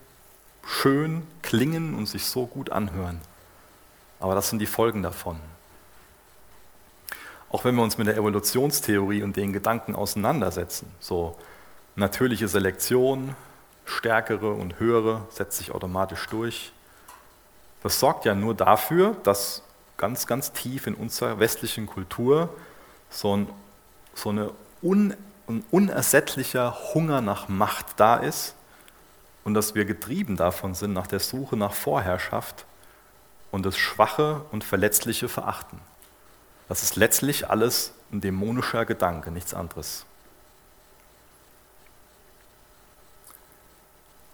schön 0.64 1.26
klingen 1.42 1.94
und 1.94 2.06
sich 2.06 2.24
so 2.24 2.46
gut 2.46 2.70
anhören. 2.70 3.20
Aber 4.18 4.35
das 4.35 4.48
sind 4.48 4.59
die 4.61 4.66
Folgen 4.66 5.02
davon. 5.02 5.38
Auch 7.50 7.64
wenn 7.64 7.74
wir 7.74 7.82
uns 7.82 7.98
mit 7.98 8.06
der 8.06 8.16
Evolutionstheorie 8.16 9.22
und 9.22 9.36
den 9.36 9.52
Gedanken 9.52 9.94
auseinandersetzen, 9.94 10.90
so 11.00 11.36
natürliche 11.96 12.48
Selektion, 12.48 13.34
stärkere 13.84 14.52
und 14.52 14.78
höhere 14.78 15.26
setzt 15.30 15.58
sich 15.58 15.72
automatisch 15.72 16.26
durch. 16.28 16.72
Das 17.82 17.98
sorgt 17.98 18.24
ja 18.24 18.34
nur 18.34 18.54
dafür, 18.54 19.16
dass 19.24 19.62
ganz, 19.96 20.26
ganz 20.26 20.52
tief 20.52 20.86
in 20.86 20.94
unserer 20.94 21.40
westlichen 21.40 21.86
Kultur 21.86 22.48
so 23.10 23.36
ein, 23.36 23.48
so 24.14 24.30
eine 24.30 24.52
un, 24.82 25.14
ein 25.48 25.64
unersättlicher 25.70 26.94
Hunger 26.94 27.20
nach 27.20 27.48
Macht 27.48 27.86
da 27.96 28.16
ist 28.16 28.54
und 29.44 29.54
dass 29.54 29.74
wir 29.74 29.84
getrieben 29.84 30.36
davon 30.36 30.74
sind, 30.74 30.92
nach 30.92 31.08
der 31.08 31.20
Suche 31.20 31.56
nach 31.56 31.72
Vorherrschaft 31.72 32.64
und 33.50 33.66
das 33.66 33.76
Schwache 33.76 34.42
und 34.52 34.62
Verletzliche 34.62 35.28
verachten. 35.28 35.80
Das 36.70 36.83
ist 36.83 36.96
letztlich 36.96 37.50
alles 37.50 37.92
ein 38.11 38.22
dämonischer 38.22 38.87
Gedanke, 38.87 39.30
nichts 39.30 39.52
anderes. 39.52 40.06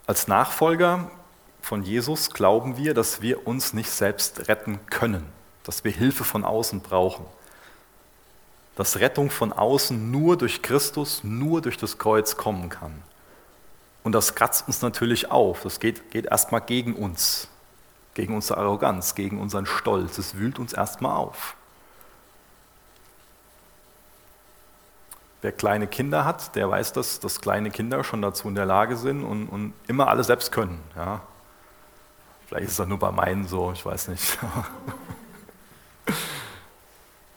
Als 0.06 0.28
Nachfolger 0.28 1.10
von 1.62 1.82
Jesus 1.82 2.30
glauben 2.30 2.76
wir, 2.76 2.94
dass 2.94 3.22
wir 3.22 3.48
uns 3.48 3.72
nicht 3.72 3.90
selbst 3.90 4.46
retten 4.46 4.78
können, 4.86 5.26
dass 5.64 5.82
wir 5.82 5.90
Hilfe 5.90 6.22
von 6.22 6.44
außen 6.44 6.80
brauchen 6.80 7.26
dass 8.76 9.00
Rettung 9.00 9.30
von 9.30 9.52
außen 9.52 10.10
nur 10.10 10.36
durch 10.36 10.62
Christus, 10.62 11.24
nur 11.24 11.62
durch 11.62 11.78
das 11.78 11.98
Kreuz 11.98 12.36
kommen 12.36 12.68
kann. 12.68 13.02
Und 14.04 14.12
das 14.12 14.34
kratzt 14.34 14.68
uns 14.68 14.82
natürlich 14.82 15.30
auf. 15.30 15.62
Das 15.62 15.80
geht, 15.80 16.10
geht 16.10 16.26
erstmal 16.26 16.60
gegen 16.60 16.94
uns, 16.94 17.48
gegen 18.14 18.34
unsere 18.34 18.60
Arroganz, 18.60 19.14
gegen 19.14 19.40
unseren 19.40 19.66
Stolz. 19.66 20.18
Es 20.18 20.36
wühlt 20.36 20.58
uns 20.58 20.74
erstmal 20.74 21.16
auf. 21.16 21.56
Wer 25.46 25.52
kleine 25.52 25.86
Kinder 25.86 26.24
hat, 26.24 26.56
der 26.56 26.68
weiß, 26.68 26.92
dass, 26.92 27.20
dass 27.20 27.40
kleine 27.40 27.70
Kinder 27.70 28.02
schon 28.02 28.20
dazu 28.20 28.48
in 28.48 28.56
der 28.56 28.66
Lage 28.66 28.96
sind 28.96 29.22
und, 29.22 29.46
und 29.46 29.74
immer 29.86 30.08
alles 30.08 30.26
selbst 30.26 30.50
können. 30.50 30.82
Ja. 30.96 31.20
Vielleicht 32.48 32.66
ist 32.66 32.80
das 32.80 32.88
nur 32.88 32.98
bei 32.98 33.12
meinen 33.12 33.46
so, 33.46 33.70
ich 33.70 33.86
weiß 33.86 34.08
nicht. 34.08 34.38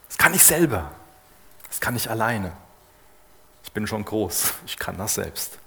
Das 0.08 0.17
kann 0.17 0.34
ich 0.34 0.43
selber. 0.43 0.89
Das 1.67 1.80
kann 1.80 1.95
ich 1.95 2.10
alleine. 2.10 2.52
Ich 3.63 3.72
bin 3.74 3.86
schon 3.86 4.04
groß, 4.04 4.56
ich 4.65 4.80
kann 4.80 4.98
das 4.98 5.13
selbst. 5.13 5.60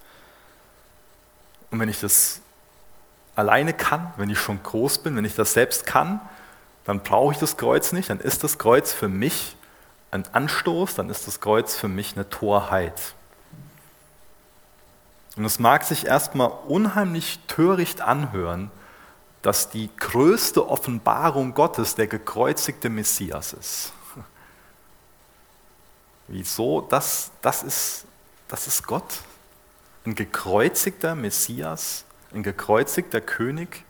Und 1.71 1.79
wenn 1.79 1.89
ich 1.89 2.01
das 2.01 2.41
alleine 3.37 3.73
kann, 3.73 4.13
wenn 4.17 4.31
ich 4.31 4.41
schon 4.41 4.61
groß 4.61 5.05
bin, 5.05 5.15
wenn 5.15 5.25
ich 5.25 5.37
das 5.37 5.53
selbst 5.53 5.87
kann, 5.87 6.21
dann 6.85 7.05
brauche 7.05 7.35
ich 7.35 7.39
das 7.39 7.57
Kreuz 7.57 7.93
nicht, 7.93 8.11
dann 8.11 8.19
ist 8.19 8.43
das 8.43 8.59
Kreuz 8.59 8.93
für 8.93 9.09
mich 9.09 9.57
ein 10.13 10.25
Anstoß, 10.33 10.95
dann 10.95 11.11
ist 11.11 11.27
das 11.27 11.41
Kreuz 11.41 11.75
für 11.75 11.89
mich 11.89 12.15
eine 12.15 12.29
Torheit. 12.29 13.15
Und 15.37 15.47
es 15.47 15.59
mag 15.59 15.83
sich 15.85 16.07
erstmal 16.07 16.53
unheimlich 16.69 17.41
töricht 17.49 18.03
anhören, 18.03 18.71
dass 19.41 19.71
die 19.71 19.91
größte 19.97 20.69
Offenbarung 20.69 21.55
Gottes 21.55 21.95
der 21.95 22.07
gekreuzigte 22.07 22.91
Messias 22.91 23.55
ist. 23.55 23.93
Wieso? 26.29 26.83
Das, 26.83 27.31
das, 27.41 27.63
ist, 27.63 28.05
das 28.49 28.67
ist 28.67 28.87
Gott. 28.87 29.21
Ein 30.05 30.15
gekreuzigter 30.15 31.15
Messias, 31.15 32.05
ein 32.35 32.43
gekreuzigter 32.43 33.23
König. 33.23 33.85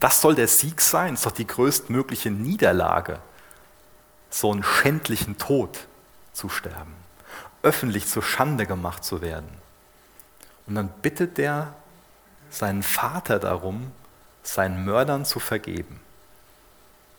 Das 0.00 0.20
soll 0.20 0.34
der 0.34 0.48
Sieg 0.48 0.80
sein. 0.80 1.12
Das 1.12 1.20
ist 1.20 1.26
doch 1.26 1.32
die 1.32 1.46
größtmögliche 1.46 2.30
Niederlage, 2.30 3.20
so 4.30 4.52
einen 4.52 4.62
schändlichen 4.62 5.36
Tod 5.38 5.86
zu 6.32 6.48
sterben, 6.48 6.94
öffentlich 7.62 8.06
zur 8.06 8.22
Schande 8.22 8.66
gemacht 8.66 9.04
zu 9.04 9.20
werden. 9.20 9.48
Und 10.66 10.76
dann 10.76 10.88
bittet 11.02 11.38
er 11.38 11.74
seinen 12.48 12.82
Vater 12.82 13.38
darum, 13.38 13.92
seinen 14.42 14.84
Mördern 14.84 15.24
zu 15.24 15.40
vergeben. 15.40 16.00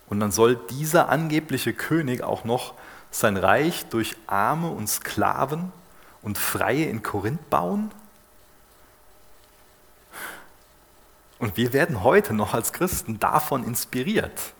Und 0.07 0.19
dann 0.19 0.31
soll 0.31 0.55
dieser 0.55 1.09
angebliche 1.09 1.73
König 1.73 2.23
auch 2.23 2.43
noch 2.43 2.73
sein 3.11 3.37
Reich 3.37 3.85
durch 3.89 4.15
Arme 4.27 4.69
und 4.69 4.87
Sklaven 4.87 5.71
und 6.21 6.37
Freie 6.37 6.85
in 6.85 7.03
Korinth 7.03 7.49
bauen? 7.49 7.91
Und 11.39 11.57
wir 11.57 11.73
werden 11.73 12.03
heute 12.03 12.33
noch 12.33 12.53
als 12.53 12.71
Christen 12.71 13.19
davon 13.19 13.63
inspiriert, 13.63 14.53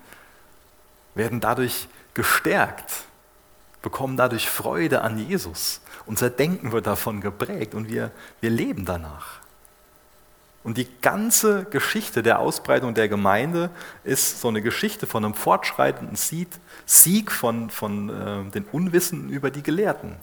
werden 1.16 1.40
dadurch 1.40 1.88
gestärkt, 2.14 3.04
bekommen 3.82 4.18
dadurch 4.18 4.50
Freude 4.50 5.02
an 5.02 5.18
Jesus. 5.18 5.82
Unser 6.06 6.30
Denken 6.30 6.72
wird 6.72 6.88
davon 6.88 7.22
geprägt 7.22 7.74
und 7.76 7.90
wir, 7.90 8.12
wir 8.40 8.50
leben 8.50 8.86
danach. 8.86 9.42
Und 10.64 10.78
die 10.78 10.88
ganze 11.02 11.66
Geschichte 11.66 12.22
der 12.22 12.40
Ausbreitung 12.40 12.94
der 12.94 13.10
Gemeinde 13.10 13.72
ist 14.04 14.42
so 14.42 14.48
eine 14.48 14.62
Geschichte 14.62 15.08
von 15.08 15.26
einem 15.26 15.34
fortschreitenden 15.34 16.16
Sieg 16.86 17.32
von, 17.32 17.72
von 17.72 18.10
äh, 18.10 18.52
den 18.52 18.66
Unwissenden 18.66 19.30
über 19.30 19.50
die 19.50 19.64
Gelehrten, 19.64 20.18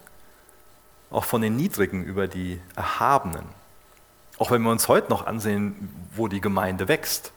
auch 1.10 1.24
von 1.24 1.42
den 1.42 1.56
Niedrigen 1.56 2.04
über 2.04 2.28
die 2.28 2.60
Erhabenen. 2.76 3.46
Auch 4.38 4.52
wenn 4.52 4.62
wir 4.62 4.70
uns 4.70 4.86
heute 4.86 5.10
noch 5.10 5.26
ansehen, 5.26 5.90
wo 6.14 6.28
die 6.28 6.40
Gemeinde 6.40 6.86
wächst. 6.86 7.32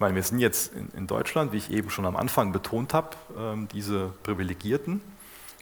Ich 0.00 0.02
meine, 0.02 0.14
wir 0.14 0.22
sind 0.22 0.38
jetzt 0.38 0.74
in, 0.74 0.88
in 0.96 1.06
Deutschland, 1.06 1.52
wie 1.52 1.58
ich 1.58 1.70
eben 1.70 1.90
schon 1.90 2.06
am 2.06 2.16
Anfang 2.16 2.52
betont 2.52 2.94
habe, 2.94 3.10
äh, 3.36 3.66
diese 3.70 4.14
Privilegierten, 4.22 5.02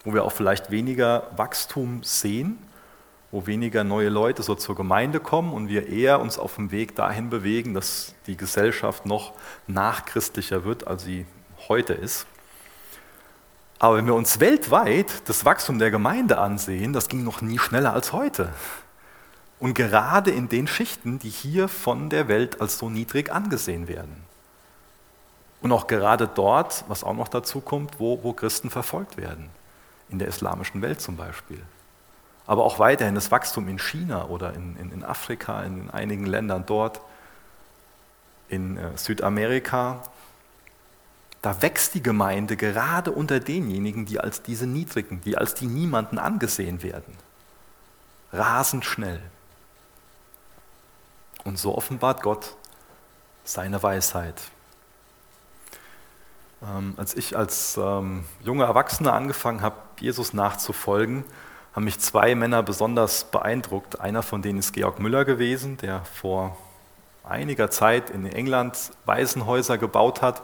wo 0.05 0.14
wir 0.14 0.24
auch 0.24 0.31
vielleicht 0.31 0.70
weniger 0.70 1.29
Wachstum 1.37 2.05
sehen 2.05 2.57
wo 3.31 3.46
weniger 3.46 3.85
neue 3.85 4.09
Leute 4.09 4.42
so 4.42 4.55
zur 4.55 4.74
Gemeinde 4.74 5.20
kommen 5.20 5.53
und 5.53 5.68
wir 5.68 5.88
eher 5.88 6.20
uns 6.20 6.38
auf 6.38 6.55
dem 6.55 6.70
Weg 6.70 6.96
dahin 6.96 7.29
bewegen, 7.29 7.74
dass 7.74 8.14
die 8.27 8.37
Gesellschaft 8.37 9.05
noch 9.05 9.35
nachchristlicher 9.66 10.64
wird, 10.64 10.87
als 10.87 11.05
sie 11.05 11.27
heute 11.68 11.92
ist. 11.92 12.27
Aber 13.79 13.96
wenn 13.96 14.07
wir 14.07 14.14
uns 14.14 14.40
weltweit 14.40 15.29
das 15.29 15.44
Wachstum 15.44 15.79
der 15.79 15.90
Gemeinde 15.90 16.38
ansehen, 16.38 16.92
das 16.92 17.09
ging 17.09 17.22
noch 17.22 17.42
nie 17.42 17.59
schneller 17.59 17.92
als 17.92 18.12
heute. 18.12 18.53
Und 19.61 19.74
gerade 19.74 20.31
in 20.31 20.48
den 20.48 20.66
Schichten, 20.66 21.18
die 21.18 21.29
hier 21.29 21.68
von 21.68 22.11
der 22.11 22.29
Welt 22.29 22.61
als 22.61 22.79
so 22.79 22.88
niedrig 22.88 23.31
angesehen 23.31 23.88
werden. 23.88 24.28
Und 25.61 25.73
auch 25.73 25.87
gerade 25.87 26.29
dort, 26.29 26.85
was 26.88 27.03
auch 27.03 27.14
noch 27.14 27.29
dazu 27.29 27.61
kommt, 27.61 27.99
wo, 27.99 28.23
wo 28.23 28.33
Christen 28.33 28.71
verfolgt 28.71 29.16
werden. 29.16 29.51
In 30.09 30.18
der 30.18 30.29
islamischen 30.29 30.83
Welt 30.83 31.01
zum 31.01 31.16
Beispiel. 31.16 31.61
aber 32.47 32.64
auch 32.64 32.79
weiterhin 32.79 33.14
das 33.14 33.31
Wachstum 33.31 33.68
in 33.68 33.79
China 33.79 34.27
oder 34.29 34.55
in, 34.55 34.75
in, 34.77 34.90
in 34.90 35.05
Afrika, 35.05 35.62
in 35.64 35.90
einigen 35.90 36.25
Ländern 36.25 36.64
dort, 36.64 37.03
in 38.49 38.79
äh, 38.79 38.97
Südamerika, 38.97 40.03
da 41.42 41.61
wächst 41.61 41.94
die 41.94 42.03
Gemeinde 42.03 42.57
gerade 42.57 43.12
unter 43.12 43.38
denjenigen, 43.38 44.07
die 44.07 44.18
als 44.18 44.40
diese 44.40 44.66
Niedrigen, 44.66 45.21
die 45.21 45.37
als 45.37 45.55
die 45.55 45.66
Niemanden 45.66 46.18
angesehen 46.18 46.83
werden. 46.83 47.14
Rasend 48.33 48.87
schnell. 48.87 49.21
Und 51.44 51.59
so 51.59 51.77
offenbart 51.77 52.23
Gott 52.23 52.57
seine 53.44 53.83
Weisheit. 53.83 54.40
Ähm, 56.62 56.94
als 56.97 57.14
ich 57.16 57.37
als 57.37 57.77
ähm, 57.77 58.25
junger 58.42 58.66
Erwachsener 58.66 59.12
angefangen 59.12 59.62
habe, 59.62 59.77
Jesus 60.01 60.33
nachzufolgen, 60.33 61.25
haben 61.75 61.85
mich 61.85 62.01
zwei 62.01 62.35
Männer 62.35 62.62
besonders 62.62 63.25
beeindruckt. 63.25 64.01
Einer 64.01 64.23
von 64.23 64.42
denen 64.42 64.59
ist 64.59 64.73
Georg 64.73 64.99
Müller 64.99 65.25
gewesen, 65.25 65.77
der 65.77 66.05
vor 66.05 66.57
einiger 67.23 67.71
Zeit 67.71 68.11
in 68.11 68.27
England 68.27 68.77
Waisenhäuser 69.05 69.79
gebaut 69.79 70.23
hat. 70.23 70.42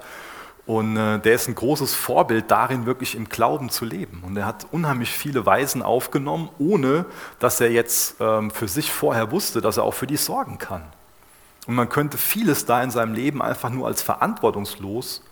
Und 0.66 0.96
äh, 0.96 1.18
der 1.18 1.34
ist 1.34 1.48
ein 1.48 1.54
großes 1.54 1.94
Vorbild 1.94 2.50
darin, 2.50 2.86
wirklich 2.86 3.16
im 3.16 3.28
Glauben 3.28 3.68
zu 3.68 3.84
leben. 3.84 4.22
Und 4.24 4.36
er 4.36 4.46
hat 4.46 4.66
unheimlich 4.70 5.10
viele 5.10 5.44
Waisen 5.44 5.82
aufgenommen, 5.82 6.48
ohne 6.58 7.04
dass 7.38 7.60
er 7.60 7.70
jetzt 7.70 8.16
ähm, 8.20 8.50
für 8.50 8.68
sich 8.68 8.92
vorher 8.92 9.30
wusste, 9.30 9.60
dass 9.60 9.76
er 9.76 9.82
auch 9.82 9.94
für 9.94 10.06
die 10.06 10.16
sorgen 10.16 10.58
kann. 10.58 10.84
Und 11.66 11.74
man 11.74 11.88
könnte 11.88 12.16
vieles 12.16 12.64
da 12.64 12.82
in 12.82 12.90
seinem 12.90 13.14
Leben 13.14 13.42
einfach 13.42 13.70
nur 13.70 13.86
als 13.86 14.02
verantwortungslos 14.02 15.22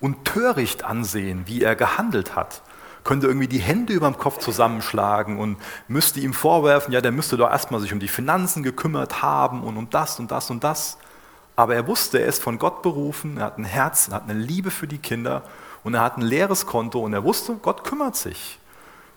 und 0.00 0.24
töricht 0.24 0.84
ansehen, 0.84 1.42
wie 1.46 1.62
er 1.62 1.76
gehandelt 1.76 2.36
hat. 2.36 2.62
Könnte 3.04 3.28
irgendwie 3.28 3.48
die 3.48 3.60
Hände 3.60 3.92
über 3.92 4.10
dem 4.10 4.18
Kopf 4.18 4.38
zusammenschlagen 4.38 5.38
und 5.38 5.58
müsste 5.86 6.20
ihm 6.20 6.32
vorwerfen, 6.32 6.92
ja, 6.92 7.00
der 7.00 7.12
müsste 7.12 7.36
doch 7.36 7.50
erstmal 7.50 7.80
sich 7.80 7.92
um 7.92 8.00
die 8.00 8.08
Finanzen 8.08 8.62
gekümmert 8.62 9.22
haben 9.22 9.62
und 9.62 9.76
um 9.76 9.88
das 9.90 10.18
und 10.18 10.30
das 10.30 10.50
und 10.50 10.64
das. 10.64 10.98
Aber 11.54 11.74
er 11.74 11.86
wusste, 11.86 12.18
er 12.18 12.26
ist 12.26 12.42
von 12.42 12.58
Gott 12.58 12.82
berufen, 12.82 13.38
er 13.38 13.44
hat 13.46 13.58
ein 13.58 13.64
Herz, 13.64 14.08
er 14.08 14.16
hat 14.16 14.28
eine 14.28 14.38
Liebe 14.38 14.70
für 14.70 14.86
die 14.86 14.98
Kinder 14.98 15.42
und 15.84 15.94
er 15.94 16.02
hat 16.02 16.18
ein 16.18 16.22
leeres 16.22 16.66
Konto 16.66 17.00
und 17.00 17.12
er 17.12 17.24
wusste, 17.24 17.54
Gott 17.62 17.84
kümmert 17.84 18.16
sich. 18.16 18.58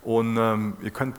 Und 0.03 0.37
ähm, 0.37 0.77
ihr 0.81 0.91
könnt, 0.91 1.17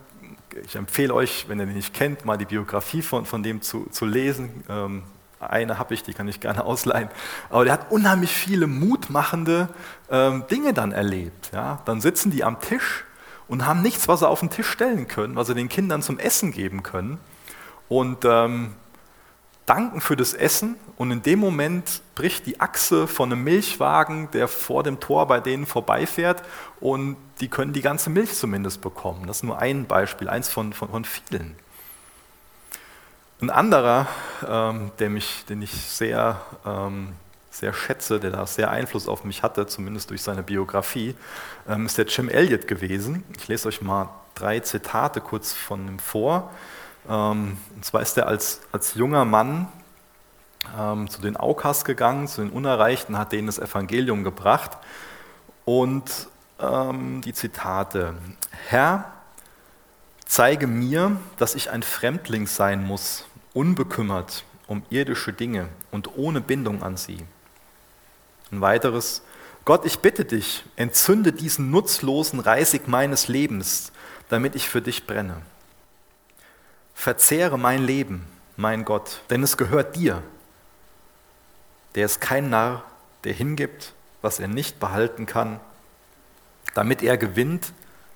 ich 0.64 0.76
empfehle 0.76 1.12
euch, 1.12 1.46
wenn 1.48 1.58
ihr 1.58 1.66
den 1.66 1.74
nicht 1.74 1.92
kennt, 1.92 2.24
mal 2.24 2.38
die 2.38 2.46
Biografie 2.46 3.02
von, 3.02 3.26
von 3.26 3.42
dem 3.42 3.60
zu, 3.60 3.86
zu 3.90 4.06
lesen. 4.06 4.64
Ähm, 4.68 5.02
eine 5.40 5.78
habe 5.78 5.94
ich, 5.94 6.02
die 6.02 6.12
kann 6.12 6.28
ich 6.28 6.40
gerne 6.40 6.64
ausleihen. 6.64 7.08
Aber 7.48 7.64
der 7.64 7.72
hat 7.72 7.90
unheimlich 7.90 8.32
viele 8.32 8.66
mutmachende 8.66 9.68
ähm, 10.10 10.44
Dinge 10.50 10.74
dann 10.74 10.92
erlebt. 10.92 11.50
Ja? 11.52 11.80
Dann 11.86 12.00
sitzen 12.00 12.30
die 12.30 12.44
am 12.44 12.60
Tisch 12.60 13.04
und 13.48 13.66
haben 13.66 13.82
nichts, 13.82 14.06
was 14.06 14.20
sie 14.20 14.28
auf 14.28 14.40
den 14.40 14.50
Tisch 14.50 14.68
stellen 14.68 15.08
können, 15.08 15.36
was 15.36 15.46
sie 15.46 15.54
den 15.54 15.68
Kindern 15.68 16.02
zum 16.02 16.18
Essen 16.18 16.52
geben 16.52 16.82
können. 16.82 17.18
Und 17.88 18.24
ähm, 18.24 18.74
danken 19.66 20.00
für 20.00 20.16
das 20.16 20.34
Essen. 20.34 20.76
Und 20.96 21.10
in 21.10 21.22
dem 21.22 21.38
Moment 21.38 22.02
bricht 22.14 22.46
die 22.46 22.60
Achse 22.60 23.06
von 23.06 23.32
einem 23.32 23.42
Milchwagen, 23.42 24.28
der 24.32 24.46
vor 24.46 24.82
dem 24.82 25.00
Tor 25.00 25.26
bei 25.26 25.40
denen 25.40 25.64
vorbeifährt. 25.64 26.42
Und 26.80 27.16
die 27.40 27.48
können 27.48 27.72
die 27.72 27.80
ganze 27.80 28.10
Milch 28.10 28.34
zumindest 28.34 28.82
bekommen. 28.82 29.26
Das 29.26 29.38
ist 29.38 29.42
nur 29.44 29.58
ein 29.58 29.86
Beispiel, 29.86 30.28
eins 30.28 30.48
von, 30.48 30.72
von, 30.72 30.90
von 30.90 31.04
vielen. 31.04 31.56
Ein 33.40 33.48
anderer, 33.48 34.06
ähm, 34.46 34.90
der 34.98 35.08
mich, 35.08 35.46
den 35.48 35.62
ich 35.62 35.72
sehr, 35.72 36.42
ähm, 36.66 37.14
sehr 37.50 37.72
schätze, 37.72 38.20
der 38.20 38.32
da 38.32 38.46
sehr 38.46 38.70
Einfluss 38.70 39.08
auf 39.08 39.24
mich 39.24 39.42
hatte, 39.42 39.66
zumindest 39.66 40.10
durch 40.10 40.22
seine 40.22 40.42
Biografie, 40.42 41.14
ähm, 41.66 41.86
ist 41.86 41.96
der 41.96 42.04
Jim 42.04 42.28
Elliott 42.28 42.68
gewesen. 42.68 43.24
Ich 43.38 43.48
lese 43.48 43.68
euch 43.68 43.80
mal 43.80 44.10
drei 44.34 44.60
Zitate 44.60 45.22
kurz 45.22 45.54
von 45.54 45.88
ihm 45.88 45.98
vor. 45.98 46.50
Ähm, 47.08 47.56
und 47.74 47.82
zwar 47.82 48.02
ist 48.02 48.18
er 48.18 48.26
als, 48.26 48.60
als 48.72 48.94
junger 48.94 49.24
Mann 49.24 49.68
ähm, 50.78 51.08
zu 51.08 51.22
den 51.22 51.38
Aukas 51.38 51.86
gegangen, 51.86 52.28
zu 52.28 52.42
den 52.42 52.50
Unerreichten, 52.50 53.16
hat 53.16 53.32
denen 53.32 53.46
das 53.46 53.58
Evangelium 53.58 54.22
gebracht. 54.22 54.76
Und 55.64 56.28
ähm, 56.60 57.22
die 57.22 57.32
Zitate: 57.32 58.12
Herr, 58.68 59.10
zeige 60.26 60.66
mir, 60.66 61.16
dass 61.38 61.54
ich 61.54 61.70
ein 61.70 61.82
Fremdling 61.82 62.46
sein 62.46 62.84
muss 62.84 63.24
unbekümmert 63.54 64.44
um 64.66 64.84
irdische 64.88 65.32
Dinge 65.32 65.68
und 65.90 66.16
ohne 66.16 66.40
Bindung 66.40 66.82
an 66.82 66.96
sie. 66.96 67.18
Ein 68.52 68.60
weiteres, 68.60 69.22
Gott, 69.64 69.84
ich 69.84 69.98
bitte 69.98 70.24
dich, 70.24 70.64
entzünde 70.76 71.32
diesen 71.32 71.70
nutzlosen 71.70 72.40
Reisig 72.40 72.86
meines 72.86 73.28
Lebens, 73.28 73.92
damit 74.28 74.54
ich 74.54 74.68
für 74.68 74.80
dich 74.80 75.06
brenne. 75.06 75.42
Verzehre 76.94 77.58
mein 77.58 77.82
Leben, 77.84 78.26
mein 78.56 78.84
Gott, 78.84 79.22
denn 79.30 79.42
es 79.42 79.56
gehört 79.56 79.96
dir. 79.96 80.22
Der 81.94 82.06
ist 82.06 82.20
kein 82.20 82.50
Narr, 82.50 82.84
der 83.24 83.32
hingibt, 83.32 83.92
was 84.22 84.38
er 84.38 84.48
nicht 84.48 84.78
behalten 84.78 85.26
kann, 85.26 85.60
damit 86.74 87.02
er 87.02 87.16
gewinnt, 87.16 87.72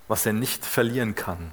was 0.07 0.25
er 0.25 0.33
nicht 0.33 0.65
verlieren 0.65 1.15
kann. 1.15 1.51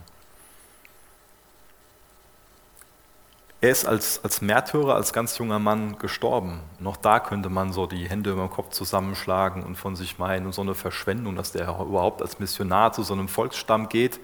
Er 3.62 3.70
ist 3.70 3.86
als, 3.86 4.24
als 4.24 4.40
Märtyrer, 4.40 4.96
als 4.96 5.12
ganz 5.12 5.38
junger 5.38 5.60
Mann 5.60 5.96
gestorben. 5.96 6.58
Noch 6.80 6.96
da 6.96 7.20
könnte 7.20 7.48
man 7.48 7.72
so 7.72 7.86
die 7.86 8.10
Hände 8.10 8.32
über 8.32 8.42
den 8.42 8.50
Kopf 8.50 8.70
zusammenschlagen 8.70 9.62
und 9.62 9.76
von 9.76 9.94
sich 9.94 10.18
meinen 10.18 10.46
und 10.46 10.52
so 10.52 10.62
eine 10.62 10.74
Verschwendung, 10.74 11.36
dass 11.36 11.52
der 11.52 11.68
überhaupt 11.68 12.22
als 12.22 12.40
Missionar 12.40 12.92
zu 12.92 13.04
so 13.04 13.14
einem 13.14 13.28
Volksstamm 13.28 13.88
geht. 13.88 14.18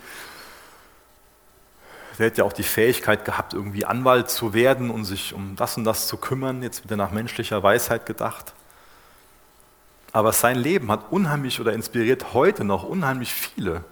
Der 2.19 2.27
hätte 2.27 2.39
ja 2.39 2.45
auch 2.45 2.53
die 2.53 2.65
Fähigkeit 2.65 3.25
gehabt, 3.25 3.55
irgendwie 3.55 3.85
Anwalt 3.85 4.29
zu 4.29 4.55
werden 4.55 4.91
und 4.91 5.05
sich 5.05 5.33
um 5.33 5.55
das 5.55 5.77
und 5.77 5.85
das 5.85 6.09
zu 6.09 6.17
kümmern. 6.17 6.65
Jetzt 6.65 6.83
wird 6.83 6.91
er 6.91 6.97
nach 6.97 7.13
menschlicher 7.13 7.63
Weisheit 7.63 8.07
gedacht. 8.07 8.55
Aber 10.11 10.33
sein 10.33 10.59
Leben 10.59 10.91
hat 10.91 11.13
unheimlich 11.13 11.61
oder 11.61 11.75
inspiriert 11.75 12.35
heute 12.35 12.65
noch 12.65 12.83
unheimlich 12.83 13.33
viele, 13.33 13.85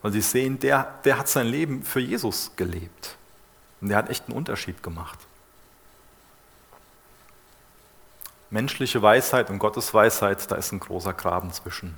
weil 0.00 0.12
sie 0.12 0.22
sehen, 0.22 0.60
der, 0.60 0.94
der 1.04 1.18
hat 1.18 1.28
sein 1.28 1.46
Leben 1.46 1.82
für 1.82 2.00
Jesus 2.00 2.52
gelebt. 2.56 3.18
Und 3.84 3.90
der 3.90 3.98
hat 3.98 4.08
echt 4.08 4.28
einen 4.28 4.38
Unterschied 4.38 4.82
gemacht. 4.82 5.18
Menschliche 8.48 9.02
Weisheit 9.02 9.50
und 9.50 9.58
Gottes 9.58 9.92
Weisheit, 9.92 10.50
da 10.50 10.54
ist 10.54 10.72
ein 10.72 10.80
großer 10.80 11.12
Graben 11.12 11.52
zwischen. 11.52 11.94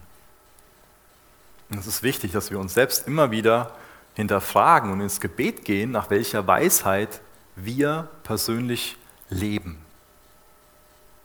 Und 1.70 1.78
es 1.78 1.86
ist 1.86 2.02
wichtig, 2.02 2.32
dass 2.32 2.50
wir 2.50 2.58
uns 2.58 2.74
selbst 2.74 3.06
immer 3.06 3.30
wieder 3.30 3.70
hinterfragen 4.14 4.90
und 4.90 5.00
ins 5.00 5.20
Gebet 5.20 5.64
gehen, 5.64 5.92
nach 5.92 6.10
welcher 6.10 6.44
Weisheit 6.48 7.20
wir 7.54 8.08
persönlich 8.24 8.96
leben. 9.30 9.78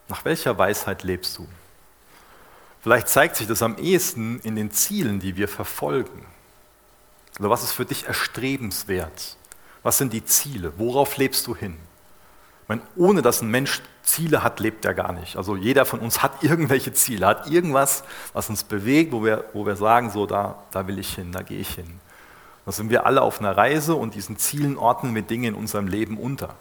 Nach 0.09 0.23
welcher 0.25 0.59
Weisheit 0.59 1.01
lebst 1.01 1.39
du? 1.39 1.47
Vielleicht 2.83 3.09
zeigt 3.09 3.35
sich 3.35 3.47
das 3.47 3.63
am 3.63 3.79
ehesten 3.79 4.39
in 4.41 4.55
den 4.55 4.69
Zielen, 4.69 5.19
die 5.19 5.35
wir 5.37 5.47
verfolgen. 5.47 6.23
Also 7.39 7.49
was 7.49 7.63
ist 7.63 7.71
für 7.71 7.85
dich 7.85 8.05
erstrebenswert? 8.05 9.37
Was 9.83 9.97
sind 9.97 10.13
die 10.13 10.23
Ziele? 10.25 10.73
Worauf 10.77 11.17
lebst 11.17 11.47
du 11.47 11.55
hin? 11.55 11.77
Meine, 12.67 12.81
ohne 12.95 13.21
dass 13.21 13.41
ein 13.41 13.49
Mensch 13.49 13.81
Ziele 14.03 14.43
hat, 14.43 14.59
lebt 14.59 14.85
er 14.85 14.93
gar 14.93 15.11
nicht. 15.11 15.35
Also 15.35 15.55
jeder 15.55 15.85
von 15.85 15.99
uns 15.99 16.23
hat 16.23 16.43
irgendwelche 16.43 16.93
Ziele, 16.93 17.27
hat 17.27 17.49
irgendwas, 17.49 18.03
was 18.33 18.49
uns 18.49 18.63
bewegt, 18.63 19.11
wo 19.11 19.23
wir, 19.23 19.45
wo 19.53 19.65
wir 19.65 19.75
sagen, 19.75 20.09
so 20.09 20.25
da, 20.25 20.55
da 20.71 20.87
will 20.87 20.99
ich 20.99 21.15
hin, 21.15 21.31
da 21.31 21.41
gehe 21.41 21.59
ich 21.59 21.69
hin. 21.69 21.99
Da 22.65 22.71
sind 22.71 22.89
wir 22.89 23.05
alle 23.05 23.21
auf 23.21 23.39
einer 23.39 23.57
Reise 23.57 23.95
und 23.95 24.15
diesen 24.15 24.37
Zielen 24.37 24.77
ordnen 24.77 25.15
wir 25.15 25.23
Dinge 25.23 25.47
in 25.47 25.55
unserem 25.55 25.87
Leben 25.87 26.17
unter. 26.17 26.55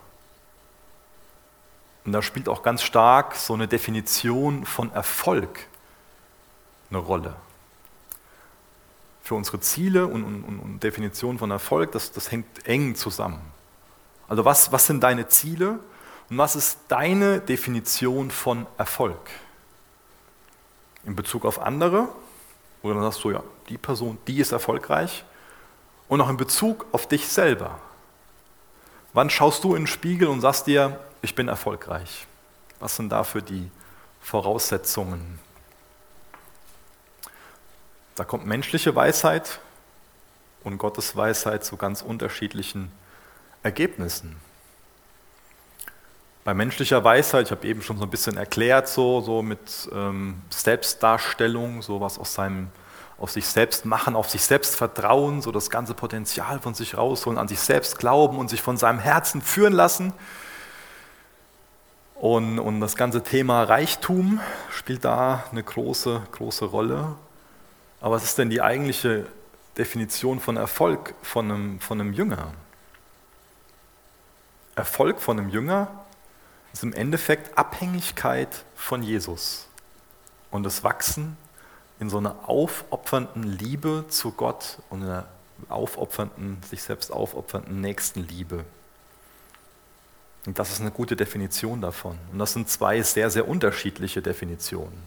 Und 2.05 2.13
da 2.13 2.23
spielt 2.23 2.49
auch 2.49 2.63
ganz 2.63 2.83
stark 2.83 3.35
so 3.37 3.55
eine 3.55 3.69
Definition 3.69 4.65
von 4.65 4.93
Erfolg 4.93 5.67
eine 6.91 6.99
Rolle 6.99 7.35
für 9.31 9.37
unsere 9.37 9.61
Ziele 9.61 10.09
und, 10.09 10.25
und, 10.25 10.59
und 10.59 10.83
Definition 10.83 11.39
von 11.39 11.53
Erfolg, 11.53 11.93
das, 11.93 12.11
das 12.11 12.33
hängt 12.33 12.67
eng 12.67 12.97
zusammen. 12.97 13.41
Also 14.27 14.45
was, 14.45 14.73
was 14.73 14.89
sind 14.89 15.05
deine 15.05 15.29
Ziele 15.29 15.79
und 16.29 16.39
was 16.39 16.57
ist 16.57 16.81
deine 16.89 17.39
Definition 17.39 18.33
von 18.33 18.67
Erfolg? 18.77 19.31
In 21.05 21.15
Bezug 21.15 21.45
auf 21.45 21.61
andere, 21.61 22.09
wo 22.83 22.93
dann 22.93 23.03
sagst 23.03 23.23
du, 23.23 23.31
ja, 23.31 23.45
die 23.69 23.79
Person, 23.79 24.19
die 24.27 24.41
ist 24.41 24.51
erfolgreich. 24.51 25.25
Und 26.09 26.21
auch 26.21 26.29
in 26.29 26.37
Bezug 26.37 26.87
auf 26.91 27.07
dich 27.07 27.29
selber. 27.29 27.79
Wann 29.13 29.31
schaust 29.31 29.63
du 29.63 29.77
in 29.77 29.83
den 29.83 29.87
Spiegel 29.87 30.27
und 30.27 30.41
sagst 30.41 30.67
dir, 30.67 30.99
ich 31.23 31.37
bin 31.37 31.47
erfolgreich? 31.47 32.27
Was 32.81 32.97
sind 32.97 33.11
dafür 33.11 33.43
die 33.43 33.71
Voraussetzungen? 34.21 35.39
Da 38.21 38.27
kommt 38.27 38.45
menschliche 38.45 38.95
Weisheit 38.95 39.61
und 40.63 40.77
Gottes 40.77 41.17
Weisheit 41.17 41.65
zu 41.65 41.79
ganz 41.79 42.03
unterschiedlichen 42.03 42.93
Ergebnissen. 43.63 44.37
Bei 46.45 46.53
menschlicher 46.53 47.03
Weisheit, 47.03 47.47
ich 47.47 47.51
habe 47.51 47.67
eben 47.67 47.81
schon 47.81 47.97
so 47.97 48.03
ein 48.03 48.11
bisschen 48.11 48.37
erklärt, 48.37 48.89
so, 48.89 49.23
so 49.23 49.41
mit 49.41 49.89
ähm, 49.95 50.43
Selbstdarstellung, 50.51 51.81
so 51.81 52.03
was 52.03 52.19
aus 52.19 52.35
seinem 52.35 52.69
auf 53.17 53.31
sich 53.31 53.47
selbst 53.47 53.87
machen, 53.87 54.15
auf 54.15 54.29
sich 54.29 54.43
selbst 54.43 54.77
vertrauen, 54.77 55.41
so 55.41 55.51
das 55.51 55.71
ganze 55.71 55.95
Potenzial 55.95 56.59
von 56.59 56.75
sich 56.75 56.99
rausholen, 56.99 57.39
an 57.39 57.49
sich 57.49 57.61
selbst 57.61 57.99
glauben 57.99 58.37
und 58.37 58.51
sich 58.51 58.61
von 58.61 58.77
seinem 58.77 58.99
Herzen 58.99 59.41
führen 59.41 59.73
lassen. 59.73 60.13
Und, 62.17 62.59
und 62.59 62.83
das 62.83 62.97
ganze 62.97 63.23
Thema 63.23 63.63
Reichtum 63.63 64.41
spielt 64.71 65.07
da 65.07 65.45
eine 65.51 65.63
große, 65.63 66.21
große 66.33 66.67
Rolle. 66.67 67.17
Aber 68.01 68.17
was 68.17 68.25
ist 68.25 68.39
denn 68.39 68.51
die 68.51 68.63
eigentliche 68.63 69.27
Definition 69.77 70.41
von 70.41 70.57
Erfolg 70.57 71.15
von 71.23 71.51
einem, 71.51 71.81
von 71.81 72.01
einem 72.01 72.13
Jünger? 72.13 72.53
Erfolg 74.75 75.21
von 75.21 75.39
einem 75.39 75.51
Jünger 75.51 76.05
ist 76.73 76.83
im 76.83 76.93
Endeffekt 76.93 77.59
Abhängigkeit 77.59 78.65
von 78.75 79.03
Jesus 79.03 79.69
und 80.51 80.63
das 80.63 80.85
Wachsen 80.85 81.37
in 81.99 82.09
so 82.09 82.19
einer 82.19 82.49
aufopfernden 82.49 83.43
Liebe 83.43 84.07
zu 84.09 84.33
Gott 84.33 84.79
und 84.89 85.03
einer 85.03 85.27
aufopfernden, 85.69 86.63
sich 86.63 86.83
selbst 86.83 87.13
aufopfernden 87.13 87.81
Nächstenliebe. 87.81 88.65
Und 90.47 90.59
das 90.59 90.71
ist 90.71 90.81
eine 90.81 90.91
gute 90.91 91.17
Definition 91.17 91.83
davon. 91.83 92.19
Und 92.33 92.39
das 92.39 92.55
sind 92.55 92.71
zwei 92.71 93.03
sehr, 93.03 93.29
sehr 93.29 93.47
unterschiedliche 93.47 94.23
Definitionen. 94.23 95.03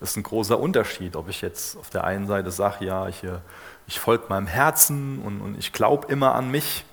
Das 0.00 0.10
ist 0.10 0.16
ein 0.16 0.22
großer 0.22 0.58
Unterschied, 0.58 1.16
ob 1.16 1.28
ich 1.28 1.40
jetzt 1.40 1.76
auf 1.76 1.90
der 1.90 2.04
einen 2.04 2.26
Seite 2.26 2.50
sage, 2.50 2.84
ja, 2.84 3.08
ich, 3.08 3.24
äh, 3.24 3.38
ich 3.86 4.00
folge 4.00 4.24
meinem 4.28 4.46
Herzen 4.46 5.20
und, 5.20 5.40
und 5.40 5.58
ich 5.58 5.72
glaube 5.72 6.08
immer 6.12 6.34
an 6.34 6.50
mich, 6.50 6.84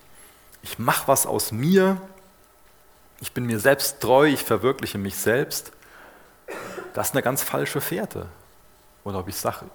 ich 0.63 0.79
mache 0.79 1.07
was 1.07 1.25
aus 1.25 1.51
mir, 1.51 1.97
ich 3.19 3.31
bin 3.33 3.45
mir 3.45 3.59
selbst 3.59 3.99
treu, 3.99 4.27
ich 4.27 4.43
verwirkliche 4.43 4.97
mich 4.97 5.15
selbst. 5.15 5.71
Das 6.93 7.09
ist 7.09 7.13
eine 7.13 7.21
ganz 7.21 7.43
falsche 7.43 7.79
Fährte. 7.79 8.27
Oder 9.03 9.19
ob 9.19 9.27
ich 9.27 9.35
sage, 9.35 9.65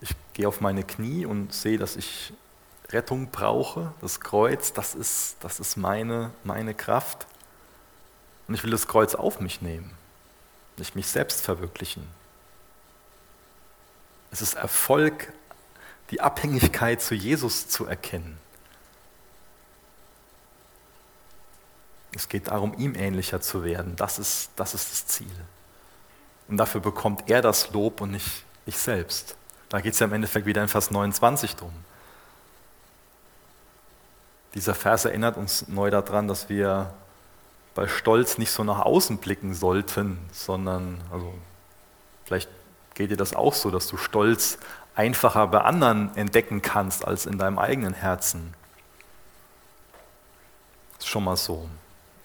ich 0.00 0.10
gehe 0.34 0.46
auf 0.46 0.60
meine 0.60 0.84
Knie 0.84 1.26
und 1.26 1.52
sehe, 1.52 1.78
dass 1.78 1.96
ich 1.96 2.32
Rettung 2.90 3.30
brauche, 3.30 3.92
das 4.00 4.20
Kreuz, 4.20 4.72
das 4.72 4.94
ist, 4.94 5.36
das 5.40 5.58
ist 5.58 5.76
meine, 5.76 6.30
meine 6.44 6.74
Kraft. 6.74 7.26
Und 8.46 8.54
ich 8.54 8.62
will 8.62 8.70
das 8.70 8.86
Kreuz 8.86 9.14
auf 9.14 9.40
mich 9.40 9.60
nehmen, 9.60 9.90
nicht 10.78 10.94
mich 10.94 11.06
selbst 11.06 11.40
verwirklichen. 11.42 12.06
Es 14.30 14.42
ist 14.42 14.54
Erfolg, 14.54 15.32
die 16.10 16.20
Abhängigkeit 16.20 17.00
zu 17.00 17.14
Jesus 17.14 17.68
zu 17.68 17.86
erkennen. 17.86 18.38
Es 22.14 22.28
geht 22.28 22.48
darum, 22.48 22.74
ihm 22.78 22.94
ähnlicher 22.94 23.40
zu 23.40 23.62
werden. 23.62 23.94
Das 23.96 24.18
ist 24.18 24.50
das, 24.56 24.74
ist 24.74 24.90
das 24.90 25.06
Ziel. 25.06 25.30
Und 26.48 26.56
dafür 26.56 26.80
bekommt 26.80 27.28
er 27.28 27.42
das 27.42 27.70
Lob 27.72 28.00
und 28.00 28.12
nicht 28.12 28.44
ich 28.64 28.78
selbst. 28.78 29.36
Da 29.68 29.80
geht 29.80 29.94
es 29.94 29.98
ja 29.98 30.06
im 30.06 30.12
Endeffekt 30.12 30.46
wieder 30.46 30.62
in 30.62 30.68
Vers 30.68 30.90
29 30.90 31.56
drum. 31.56 31.72
Dieser 34.54 34.74
Vers 34.74 35.04
erinnert 35.04 35.36
uns 35.36 35.68
neu 35.68 35.90
daran, 35.90 36.28
dass 36.28 36.48
wir 36.48 36.94
bei 37.76 37.86
Stolz 37.86 38.38
nicht 38.38 38.50
so 38.50 38.64
nach 38.64 38.80
außen 38.80 39.18
blicken 39.18 39.54
sollten, 39.54 40.18
sondern, 40.32 41.00
also 41.12 41.32
vielleicht 42.24 42.50
geht 42.94 43.12
dir 43.12 43.16
das 43.16 43.36
auch 43.36 43.54
so, 43.54 43.70
dass 43.70 43.86
du 43.86 43.96
Stolz 43.96 44.58
einfacher 44.96 45.46
bei 45.46 45.60
anderen 45.60 46.16
entdecken 46.16 46.62
kannst 46.62 47.06
als 47.06 47.26
in 47.26 47.38
deinem 47.38 47.60
eigenen 47.60 47.94
Herzen. 47.94 48.54
Das 50.94 51.04
ist 51.04 51.10
schon 51.10 51.22
mal 51.22 51.36
so. 51.36 51.68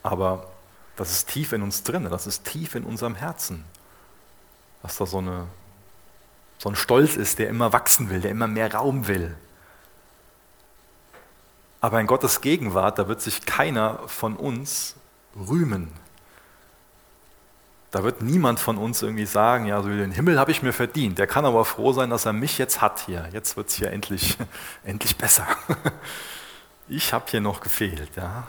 Aber 0.01 0.47
das 0.95 1.11
ist 1.11 1.29
tief 1.29 1.51
in 1.51 1.61
uns 1.61 1.83
drin, 1.83 2.07
das 2.09 2.25
ist 2.25 2.45
tief 2.45 2.73
in 2.73 2.83
unserem 2.83 3.13
Herzen 3.13 3.63
dass 4.81 4.97
da 4.97 5.05
so, 5.05 5.19
eine, 5.19 5.47
so 6.57 6.69
ein 6.69 6.75
Stolz 6.75 7.15
ist, 7.15 7.39
der 7.39 7.49
immer 7.49 7.73
wachsen 7.73 8.09
will, 8.09 8.21
der 8.21 8.31
immer 8.31 8.47
mehr 8.47 8.73
Raum 8.73 9.07
will. 9.07 9.35
Aber 11.79 11.99
in 11.99 12.07
Gottes 12.07 12.41
Gegenwart, 12.41 12.99
da 12.99 13.07
wird 13.07 13.21
sich 13.21 13.45
keiner 13.45 13.99
von 14.07 14.35
uns 14.35 14.95
rühmen. 15.35 15.91
Da 17.91 18.03
wird 18.05 18.21
niemand 18.21 18.59
von 18.59 18.77
uns 18.77 19.01
irgendwie 19.01 19.25
sagen, 19.25 19.65
ja, 19.65 19.81
so 19.81 19.89
den 19.89 20.11
Himmel 20.11 20.39
habe 20.39 20.51
ich 20.51 20.63
mir 20.63 20.71
verdient. 20.71 21.17
Der 21.17 21.27
kann 21.27 21.45
aber 21.45 21.65
froh 21.65 21.91
sein, 21.91 22.09
dass 22.09 22.25
er 22.25 22.31
mich 22.31 22.57
jetzt 22.57 22.79
hat 22.79 23.01
hier. 23.05 23.27
Jetzt 23.33 23.57
wird 23.57 23.67
es 23.67 23.75
hier 23.75 23.91
endlich, 23.91 24.37
endlich 24.83 25.17
besser. 25.17 25.47
Ich 26.87 27.13
habe 27.13 27.23
hier 27.29 27.39
noch 27.39 27.61
gefehlt. 27.61 28.17
Ja. 28.17 28.45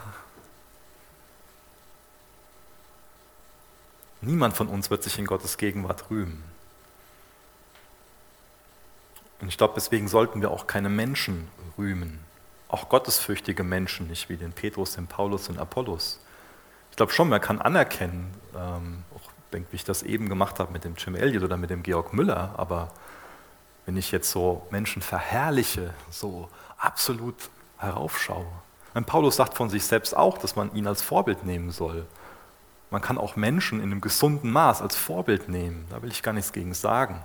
Niemand 4.19 4.53
von 4.53 4.67
uns 4.67 4.89
wird 4.89 5.01
sich 5.01 5.17
in 5.17 5.25
Gottes 5.25 5.57
Gegenwart 5.57 6.09
rühmen. 6.09 6.43
Und 9.39 9.47
ich 9.47 9.57
glaube, 9.57 9.75
deswegen 9.77 10.09
sollten 10.09 10.41
wir 10.41 10.51
auch 10.51 10.67
keine 10.67 10.89
Menschen 10.89 11.47
rühmen. 11.77 12.19
Auch 12.67 12.89
gottesfürchtige 12.89 13.63
Menschen, 13.63 14.07
nicht 14.07 14.27
wie 14.27 14.35
den 14.35 14.51
Petrus, 14.51 14.95
den 14.95 15.07
Paulus 15.07 15.47
und 15.47 15.57
Apollos. 15.57 16.19
Ich 16.93 16.97
glaube 16.97 17.11
schon, 17.11 17.27
man 17.27 17.41
kann 17.41 17.59
anerkennen, 17.59 18.31
ähm, 18.55 19.03
auch 19.15 19.31
denke, 19.51 19.69
ich 19.71 19.83
das 19.83 20.03
eben 20.03 20.29
gemacht 20.29 20.59
habe 20.59 20.71
mit 20.71 20.83
dem 20.83 20.93
Jim 20.95 21.15
Elliot 21.15 21.41
oder 21.41 21.57
mit 21.57 21.71
dem 21.71 21.81
Georg 21.81 22.13
Müller, 22.13 22.53
aber 22.55 22.91
wenn 23.87 23.97
ich 23.97 24.11
jetzt 24.11 24.29
so 24.29 24.67
Menschen 24.69 25.01
verherrliche, 25.01 25.95
so 26.11 26.49
absolut 26.77 27.49
heraufschaue. 27.79 28.45
Und 28.93 29.07
Paulus 29.07 29.37
sagt 29.37 29.55
von 29.55 29.71
sich 29.71 29.83
selbst 29.85 30.15
auch, 30.15 30.37
dass 30.37 30.55
man 30.55 30.71
ihn 30.75 30.85
als 30.85 31.01
Vorbild 31.01 31.43
nehmen 31.43 31.71
soll. 31.71 32.05
Man 32.91 33.01
kann 33.01 33.17
auch 33.17 33.35
Menschen 33.35 33.79
in 33.79 33.91
einem 33.91 33.99
gesunden 33.99 34.51
Maß 34.51 34.83
als 34.83 34.95
Vorbild 34.95 35.49
nehmen. 35.49 35.87
Da 35.89 35.99
will 36.03 36.11
ich 36.11 36.21
gar 36.21 36.33
nichts 36.33 36.53
gegen 36.53 36.75
sagen. 36.75 37.23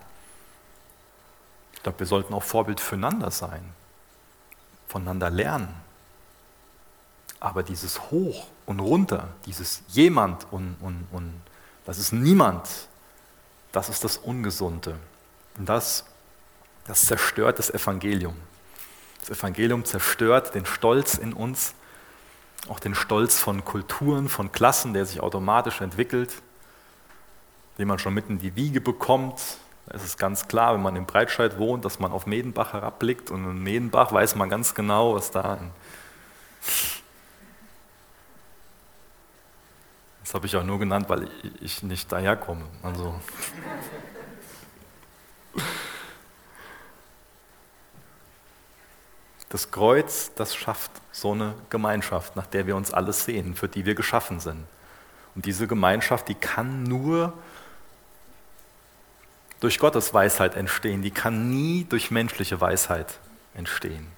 Ich 1.74 1.82
glaube, 1.82 1.98
wir 1.98 2.06
sollten 2.06 2.32
auch 2.32 2.42
Vorbild 2.42 2.80
füreinander 2.80 3.30
sein, 3.30 3.74
voneinander 4.86 5.28
lernen. 5.28 5.74
Aber 7.38 7.62
dieses 7.62 8.10
Hoch 8.10 8.46
und 8.68 8.80
runter, 8.80 9.28
dieses 9.46 9.82
jemand 9.88 10.46
und, 10.50 10.76
und, 10.80 11.06
und 11.10 11.40
das 11.84 11.98
ist 11.98 12.12
niemand, 12.12 12.68
das 13.72 13.88
ist 13.88 14.04
das 14.04 14.18
Ungesunde. 14.18 14.96
Und 15.58 15.68
das, 15.68 16.04
das 16.86 17.02
zerstört 17.02 17.58
das 17.58 17.70
Evangelium. 17.70 18.36
Das 19.20 19.30
Evangelium 19.38 19.84
zerstört 19.84 20.54
den 20.54 20.66
Stolz 20.66 21.14
in 21.14 21.32
uns 21.32 21.74
auch 22.68 22.80
den 22.80 22.94
Stolz 22.94 23.38
von 23.38 23.64
Kulturen, 23.64 24.28
von 24.28 24.52
Klassen, 24.52 24.92
der 24.92 25.06
sich 25.06 25.20
automatisch 25.20 25.80
entwickelt, 25.80 26.42
den 27.78 27.88
man 27.88 27.98
schon 27.98 28.14
mitten 28.14 28.32
in 28.34 28.38
die 28.40 28.56
Wiege 28.56 28.80
bekommt. 28.80 29.40
Da 29.86 29.94
ist 29.94 30.04
es 30.04 30.16
ganz 30.16 30.48
klar, 30.48 30.74
wenn 30.74 30.82
man 30.82 30.96
in 30.96 31.06
Breitscheid 31.06 31.58
wohnt, 31.58 31.84
dass 31.84 31.98
man 31.98 32.12
auf 32.12 32.26
Medenbach 32.26 32.72
herabblickt 32.72 33.30
und 33.30 33.44
in 33.44 33.62
Medenbach 33.62 34.12
weiß 34.12 34.34
man 34.34 34.50
ganz 34.50 34.74
genau, 34.74 35.14
was 35.14 35.30
da. 35.30 35.58
Das 40.28 40.34
habe 40.34 40.46
ich 40.46 40.54
auch 40.56 40.62
nur 40.62 40.78
genannt, 40.78 41.08
weil 41.08 41.30
ich 41.62 41.82
nicht 41.82 42.12
daherkomme. 42.12 42.66
Also. 42.82 43.18
Das 49.48 49.70
Kreuz, 49.70 50.30
das 50.34 50.54
schafft 50.54 50.90
so 51.12 51.32
eine 51.32 51.54
Gemeinschaft, 51.70 52.36
nach 52.36 52.46
der 52.46 52.66
wir 52.66 52.76
uns 52.76 52.92
alle 52.92 53.14
sehen, 53.14 53.54
für 53.54 53.68
die 53.68 53.86
wir 53.86 53.94
geschaffen 53.94 54.38
sind. 54.38 54.66
Und 55.34 55.46
diese 55.46 55.66
Gemeinschaft, 55.66 56.28
die 56.28 56.34
kann 56.34 56.82
nur 56.82 57.32
durch 59.60 59.78
Gottes 59.78 60.12
Weisheit 60.12 60.56
entstehen, 60.56 61.00
die 61.00 61.10
kann 61.10 61.48
nie 61.48 61.86
durch 61.88 62.10
menschliche 62.10 62.60
Weisheit 62.60 63.18
entstehen. 63.54 64.08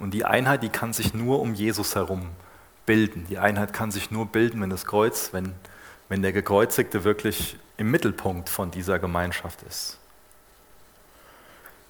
Und 0.00 0.10
die 0.10 0.24
Einheit, 0.24 0.64
die 0.64 0.68
kann 0.68 0.92
sich 0.92 1.14
nur 1.14 1.38
um 1.38 1.54
Jesus 1.54 1.94
herum 1.94 2.30
bilden. 2.88 3.26
Die 3.28 3.38
Einheit 3.38 3.74
kann 3.74 3.90
sich 3.90 4.10
nur 4.10 4.24
bilden, 4.24 4.62
wenn 4.62 4.70
das 4.70 4.86
Kreuz, 4.86 5.28
wenn, 5.32 5.54
wenn 6.08 6.22
der 6.22 6.32
Gekreuzigte 6.32 7.04
wirklich 7.04 7.58
im 7.76 7.90
Mittelpunkt 7.90 8.48
von 8.48 8.70
dieser 8.70 8.98
Gemeinschaft 8.98 9.62
ist. 9.68 9.98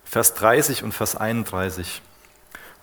Vers 0.05 0.35
30 0.35 0.83
und 0.83 0.93
Vers 0.93 1.15
31. 1.15 2.03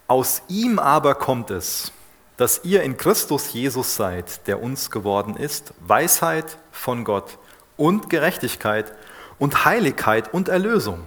Aus 0.08 0.44
ihm 0.48 0.80
aber 0.80 1.16
kommt 1.16 1.52
es, 1.52 1.92
dass 2.38 2.62
ihr 2.64 2.84
in 2.84 2.96
Christus 2.96 3.52
Jesus 3.52 3.98
seid, 3.98 4.48
der 4.48 4.64
uns 4.64 4.92
geworden 4.92 5.36
ist, 5.36 5.74
Weisheit 5.82 6.58
von 6.72 7.04
Gott 7.04 7.38
und 7.76 8.10
Gerechtigkeit 8.10 8.94
und 9.40 9.66
Heiligkeit 9.66 10.34
und 10.34 10.48
Erlösung, 10.48 11.04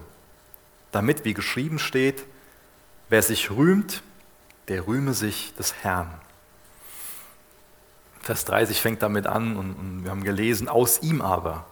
damit, 0.92 1.24
wie 1.24 1.32
geschrieben 1.32 1.78
steht, 1.78 2.24
wer 3.08 3.22
sich 3.22 3.50
rühmt, 3.50 4.02
der 4.68 4.86
rühme 4.86 5.14
sich 5.14 5.54
des 5.54 5.72
Herrn. 5.82 6.12
Vers 8.22 8.44
30 8.44 8.80
fängt 8.80 9.02
damit 9.02 9.26
an 9.26 9.56
und, 9.56 9.74
und 9.74 10.04
wir 10.04 10.10
haben 10.10 10.24
gelesen, 10.24 10.68
aus 10.68 11.02
ihm 11.02 11.22
aber. 11.22 11.64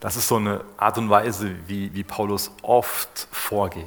Das 0.00 0.16
ist 0.16 0.28
so 0.28 0.36
eine 0.36 0.64
Art 0.78 0.96
und 0.98 1.10
Weise, 1.10 1.54
wie, 1.66 1.92
wie 1.92 2.04
Paulus 2.04 2.50
oft 2.62 3.28
vorgeht. 3.30 3.84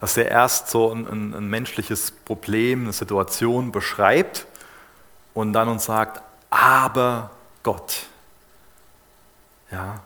Dass 0.00 0.16
er 0.16 0.28
erst 0.28 0.68
so 0.68 0.92
ein, 0.92 1.06
ein, 1.06 1.34
ein 1.34 1.48
menschliches 1.48 2.10
Problem, 2.10 2.82
eine 2.84 2.92
Situation 2.92 3.72
beschreibt 3.72 4.46
und 5.32 5.52
dann 5.54 5.68
uns 5.68 5.86
sagt, 5.86 6.22
aber 6.50 7.30
Gott. 7.62 8.06
Ja. 9.70 10.00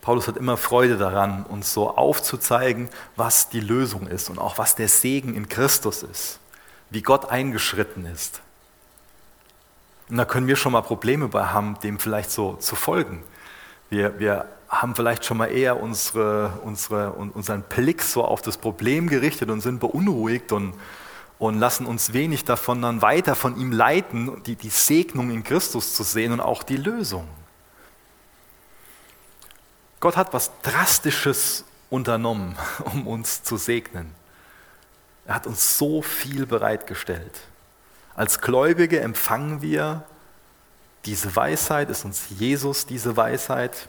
Paulus 0.00 0.26
hat 0.26 0.36
immer 0.36 0.56
Freude 0.56 0.96
daran, 0.96 1.44
uns 1.44 1.72
so 1.72 1.96
aufzuzeigen, 1.96 2.88
was 3.14 3.50
die 3.50 3.60
Lösung 3.60 4.06
ist 4.08 4.30
und 4.30 4.38
auch 4.38 4.58
was 4.58 4.74
der 4.74 4.88
Segen 4.88 5.34
in 5.34 5.48
Christus 5.48 6.02
ist, 6.02 6.40
wie 6.88 7.02
Gott 7.02 7.28
eingeschritten 7.30 8.06
ist. 8.06 8.40
Und 10.10 10.16
da 10.16 10.24
können 10.24 10.48
wir 10.48 10.56
schon 10.56 10.72
mal 10.72 10.80
Probleme 10.82 11.28
bei 11.28 11.46
haben, 11.46 11.78
dem 11.84 12.00
vielleicht 12.00 12.32
so 12.32 12.54
zu 12.54 12.74
folgen. 12.74 13.22
Wir, 13.90 14.18
wir 14.18 14.46
haben 14.68 14.94
vielleicht 14.94 15.24
schon 15.24 15.36
mal 15.36 15.46
eher 15.46 15.80
unsere, 15.80 16.58
unsere, 16.64 17.12
unseren 17.12 17.62
Blick 17.62 18.02
so 18.02 18.24
auf 18.24 18.42
das 18.42 18.56
Problem 18.56 19.08
gerichtet 19.08 19.50
und 19.50 19.60
sind 19.60 19.78
beunruhigt 19.78 20.50
und, 20.52 20.74
und 21.38 21.58
lassen 21.58 21.86
uns 21.86 22.12
wenig 22.12 22.44
davon 22.44 22.82
dann 22.82 23.02
weiter 23.02 23.36
von 23.36 23.56
ihm 23.56 23.70
leiten, 23.70 24.42
die, 24.44 24.56
die 24.56 24.68
Segnung 24.68 25.30
in 25.30 25.44
Christus 25.44 25.94
zu 25.94 26.02
sehen 26.02 26.32
und 26.32 26.40
auch 26.40 26.64
die 26.64 26.76
Lösung. 26.76 27.28
Gott 30.00 30.16
hat 30.16 30.32
was 30.32 30.50
Drastisches 30.62 31.64
unternommen, 31.88 32.56
um 32.92 33.06
uns 33.06 33.44
zu 33.44 33.56
segnen. 33.56 34.12
Er 35.26 35.36
hat 35.36 35.46
uns 35.46 35.78
so 35.78 36.02
viel 36.02 36.46
bereitgestellt. 36.46 37.40
Als 38.20 38.42
Gläubige 38.42 39.00
empfangen 39.00 39.62
wir 39.62 40.04
diese 41.06 41.34
Weisheit, 41.34 41.88
ist 41.88 42.04
uns 42.04 42.26
Jesus 42.28 42.84
diese 42.84 43.16
Weisheit. 43.16 43.88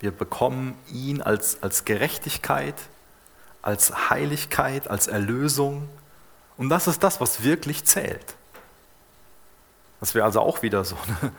Wir 0.00 0.12
bekommen 0.12 0.74
ihn 0.90 1.20
als, 1.20 1.62
als 1.62 1.84
Gerechtigkeit, 1.84 2.74
als 3.60 4.08
Heiligkeit, 4.08 4.88
als 4.88 5.08
Erlösung. 5.08 5.90
Und 6.56 6.70
das 6.70 6.86
ist 6.86 7.02
das, 7.02 7.20
was 7.20 7.42
wirklich 7.42 7.84
zählt. 7.84 8.34
Das 10.00 10.14
wäre 10.14 10.24
also 10.24 10.40
auch 10.40 10.62
wieder 10.62 10.82
so 10.82 10.96
eine 11.20 11.32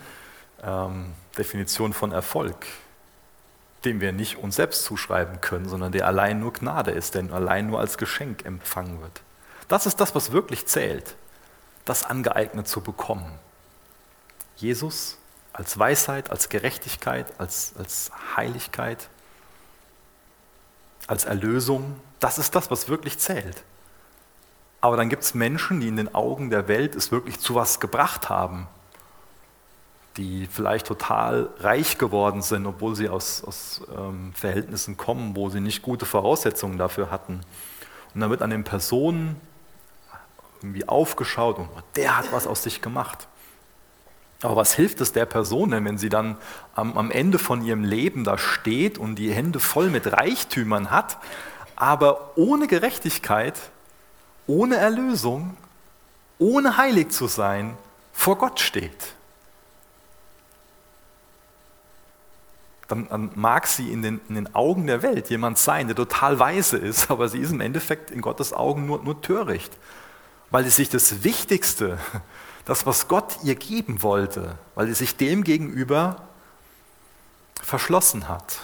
ähm, 0.92 1.14
Definition 1.40 1.94
von 1.94 2.12
Erfolg 2.12 2.68
dem 3.84 4.00
wir 4.00 4.12
nicht 4.12 4.38
uns 4.38 4.58
selbst 4.58 4.86
zuschreiben 4.86 5.42
können, 5.42 5.68
sondern 5.68 5.92
der 5.92 6.06
allein 6.06 6.40
nur 6.40 6.54
Gnade 6.54 6.92
ist, 6.92 7.16
der 7.16 7.34
allein 7.34 7.66
nur 7.66 7.80
als 7.80 7.98
Geschenk 7.98 8.46
empfangen 8.46 9.02
wird. 9.02 9.22
Das 9.68 9.88
ist 9.88 10.00
das, 10.00 10.14
was 10.14 10.32
wirklich 10.32 10.68
zählt, 10.68 11.16
das 11.86 12.06
angeeignet 12.06 12.68
zu 12.68 12.82
bekommen. 12.82 13.40
Jesus 14.56 15.18
als 15.52 15.78
Weisheit, 15.78 16.32
als 16.32 16.50
Gerechtigkeit, 16.50 17.28
als, 17.38 17.74
als 17.78 18.12
Heiligkeit, 18.36 19.10
als 21.08 21.26
Erlösung, 21.26 22.00
das 22.20 22.38
ist 22.38 22.56
das, 22.56 22.72
was 22.72 22.90
wirklich 22.90 23.20
zählt. 23.20 23.64
Aber 24.82 24.98
dann 24.98 25.10
gibt 25.10 25.24
es 25.24 25.34
Menschen, 25.34 25.80
die 25.80 25.88
in 25.88 25.96
den 25.96 26.14
Augen 26.14 26.50
der 26.50 26.68
Welt 26.68 26.96
es 26.96 27.12
wirklich 27.12 27.40
zu 27.40 27.56
was 27.56 27.80
gebracht 27.80 28.30
haben, 28.30 28.68
die 30.18 30.48
vielleicht 30.48 30.88
total 30.88 31.50
reich 31.60 31.98
geworden 31.98 32.42
sind, 32.42 32.66
obwohl 32.66 32.96
sie 32.96 33.10
aus, 33.10 33.44
aus 33.44 33.82
ähm, 33.96 34.34
Verhältnissen 34.34 34.98
kommen, 34.98 35.36
wo 35.36 35.50
sie 35.50 35.60
nicht 35.60 35.82
gute 35.82 36.06
Voraussetzungen 36.06 36.78
dafür 36.78 37.12
hatten. 37.12 37.42
Und 38.14 38.22
dann 38.22 38.30
wird 38.30 38.42
an 38.42 38.50
den 38.50 38.64
Personen 38.64 39.40
irgendwie 40.64 40.88
aufgeschaut 40.88 41.60
und 41.60 41.70
der 41.96 42.18
hat 42.18 42.32
was 42.32 42.48
aus 42.48 42.64
sich 42.64 42.82
gemacht. 42.82 43.28
Aber 44.42 44.56
was 44.56 44.74
hilft 44.74 45.00
es 45.02 45.12
der 45.12 45.26
Person 45.26 45.72
denn, 45.72 45.86
wenn 45.86 45.98
sie 45.98 46.10
dann 46.10 46.38
am, 46.76 46.98
am 46.98 47.12
Ende 47.12 47.38
von 47.38 47.64
ihrem 47.64 47.84
Leben 47.84 48.24
da 48.24 48.38
steht 48.38 48.98
und 48.98 49.16
die 49.16 49.32
Hände 49.32 49.60
voll 49.60 49.90
mit 49.90 50.12
Reichtümern 50.12 50.90
hat, 50.90 51.18
aber 51.76 52.38
ohne 52.38 52.68
Gerechtigkeit, 52.68 53.60
ohne 54.48 54.78
Erlösung, 54.78 55.56
ohne 56.40 56.78
heilig 56.78 57.12
zu 57.12 57.28
sein, 57.28 57.78
vor 58.12 58.38
Gott 58.38 58.60
steht? 58.60 59.16
dann, 62.94 63.08
dann 63.10 63.32
mag 63.36 63.68
sie 63.68 63.92
in 63.92 64.02
den, 64.02 64.22
in 64.30 64.36
den, 64.36 64.56
Augen 64.56 64.88
der 64.88 65.02
Welt 65.02 65.30
jemand 65.30 65.58
sein, 65.58 65.88
der 65.88 65.96
total 65.96 66.40
weise 66.40 66.78
ist, 66.78 67.10
aber 67.12 67.28
sie 67.28 67.40
ist 67.40 67.52
im 67.52 67.62
Endeffekt 67.62 68.12
in 68.12 68.22
Gottes 68.22 68.54
Augen 68.54 68.86
nur, 68.86 69.04
nur 69.04 69.22
töricht, 69.22 69.72
weil 70.54 70.66
sie 70.66 70.70
sich 70.70 70.90
das 70.90 71.24
Wichtigste, 71.24 71.98
das, 72.66 72.86
was 72.86 73.08
Gott 73.08 73.40
ihr 73.42 73.56
geben 73.56 74.04
wollte, 74.04 74.56
weil 74.76 74.86
sie 74.86 74.94
sich 74.94 75.18
dem 75.18 75.44
gegenüber 75.44 76.28
verschlossen 77.60 78.30
hat, 78.30 78.60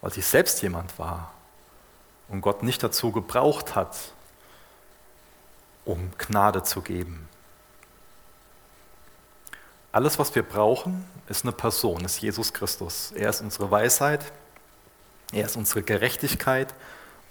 weil 0.00 0.14
sie 0.14 0.22
selbst 0.22 0.62
jemand 0.62 0.98
war 0.98 1.34
und 2.28 2.40
Gott 2.40 2.62
nicht 2.62 2.82
dazu 2.82 3.12
gebraucht 3.12 3.74
hat, 3.74 3.98
um 5.84 6.10
Gnade 6.16 6.62
zu 6.62 6.80
geben. 6.80 7.28
Alles, 9.92 10.18
was 10.18 10.34
wir 10.34 10.42
brauchen, 10.42 11.04
ist 11.28 11.44
eine 11.44 11.52
Person, 11.52 12.02
ist 12.06 12.22
Jesus 12.22 12.54
Christus. 12.54 13.12
Er 13.12 13.28
ist 13.28 13.42
unsere 13.42 13.70
Weisheit, 13.70 14.24
er 15.32 15.44
ist 15.44 15.56
unsere 15.56 15.82
Gerechtigkeit, 15.82 16.72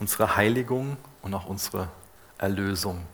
unsere 0.04 0.36
Heiligung 0.36 0.98
und 1.22 1.34
auch 1.34 1.46
unsere 1.46 1.88
Erlösung. 2.38 3.06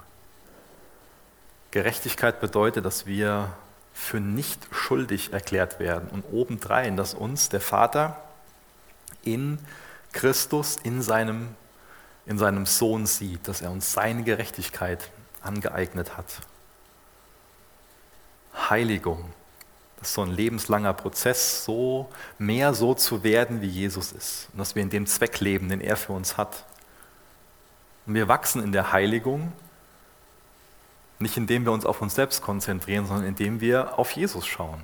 Gerechtigkeit 1.70 2.42
bedeutet, 2.42 2.84
dass 2.84 3.06
wir 3.06 3.54
für 3.94 4.20
nicht 4.20 4.68
schuldig 4.72 5.32
erklärt 5.32 5.80
werden 5.80 6.10
und 6.10 6.24
obendrein, 6.34 6.98
dass 6.98 7.14
uns 7.14 7.50
der 7.50 7.62
Vater 7.62 8.20
in 9.22 9.60
Christus, 10.14 10.78
in 10.78 11.04
seinem, 11.04 11.50
in 12.26 12.40
seinem 12.40 12.66
Sohn 12.66 13.06
sieht, 13.06 13.48
dass 13.48 13.62
er 13.62 13.70
uns 13.70 13.94
seine 13.94 14.24
Gerechtigkeit 14.24 15.12
angeeignet 15.44 16.18
hat. 16.18 16.26
Heiligung. 18.68 19.32
Das 20.00 20.08
ist 20.08 20.16
so 20.16 20.24
ein 20.24 20.32
lebenslanger 20.32 20.94
Prozess, 20.94 21.66
so 21.66 22.10
mehr 22.40 22.74
so 22.74 22.96
zu 22.96 23.24
werden, 23.24 23.62
wie 23.62 23.68
Jesus 23.68 24.12
ist. 24.12 24.48
Und 24.54 24.58
dass 24.58 24.74
wir 24.74 24.82
in 24.82 24.90
dem 24.90 25.06
Zweck 25.06 25.40
leben, 25.40 25.70
den 25.70 25.82
er 25.82 25.98
für 25.98 26.14
uns 26.14 26.36
hat. 26.36 26.66
Und 28.10 28.16
wir 28.16 28.28
wachsen 28.28 28.64
in 28.64 28.72
der 28.72 28.92
Heiligung, 28.92 29.54
nicht 31.20 31.38
indem 31.38 31.66
wir 31.66 31.72
uns 31.72 31.86
auf 31.86 32.02
uns 32.02 32.16
selbst 32.16 32.42
konzentrieren, 32.42 33.06
sondern 33.06 33.28
indem 33.28 33.62
wir 33.62 34.00
auf 34.00 34.14
Jesus 34.14 34.48
schauen. 34.48 34.82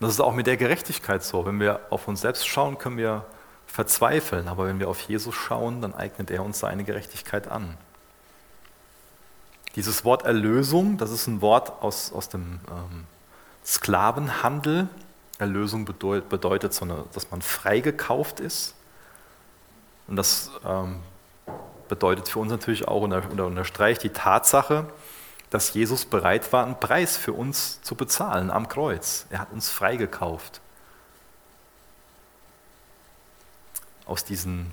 Das 0.00 0.10
ist 0.10 0.18
auch 0.18 0.34
mit 0.34 0.48
der 0.48 0.56
Gerechtigkeit 0.56 1.22
so. 1.22 1.46
Wenn 1.46 1.60
wir 1.60 1.78
auf 1.90 2.08
uns 2.08 2.22
selbst 2.22 2.48
schauen, 2.48 2.78
können 2.78 2.96
wir 2.96 3.24
verzweifeln. 3.68 4.48
Aber 4.48 4.66
wenn 4.66 4.80
wir 4.80 4.88
auf 4.88 5.02
Jesus 5.02 5.36
schauen, 5.36 5.80
dann 5.80 5.94
eignet 5.94 6.32
er 6.32 6.44
uns 6.44 6.58
seine 6.58 6.82
Gerechtigkeit 6.82 7.46
an. 7.46 7.78
Dieses 9.76 10.04
Wort 10.04 10.24
Erlösung, 10.24 10.98
das 10.98 11.12
ist 11.12 11.28
ein 11.28 11.40
Wort 11.40 11.80
aus, 11.80 12.12
aus 12.12 12.28
dem 12.28 12.58
ähm, 12.68 13.04
Sklavenhandel. 13.64 14.88
Erlösung 15.38 15.84
bedeutet, 15.84 16.28
bedeutet 16.28 16.74
so 16.74 16.84
eine, 16.84 17.04
dass 17.12 17.30
man 17.30 17.40
freigekauft 17.40 18.40
ist. 18.40 18.74
Und 20.06 20.16
das 20.16 20.50
ähm, 20.64 21.00
bedeutet 21.88 22.28
für 22.28 22.38
uns 22.38 22.50
natürlich 22.50 22.88
auch 22.88 23.02
oder 23.02 23.46
unterstreicht 23.46 24.02
die 24.02 24.10
Tatsache, 24.10 24.86
dass 25.50 25.72
Jesus 25.72 26.04
bereit 26.04 26.52
war, 26.52 26.64
einen 26.64 26.78
Preis 26.80 27.16
für 27.16 27.32
uns 27.32 27.80
zu 27.82 27.94
bezahlen 27.94 28.50
am 28.50 28.68
Kreuz. 28.68 29.26
Er 29.30 29.38
hat 29.38 29.52
uns 29.52 29.70
freigekauft. 29.70 30.60
Aus 34.06 34.24
diesen 34.24 34.72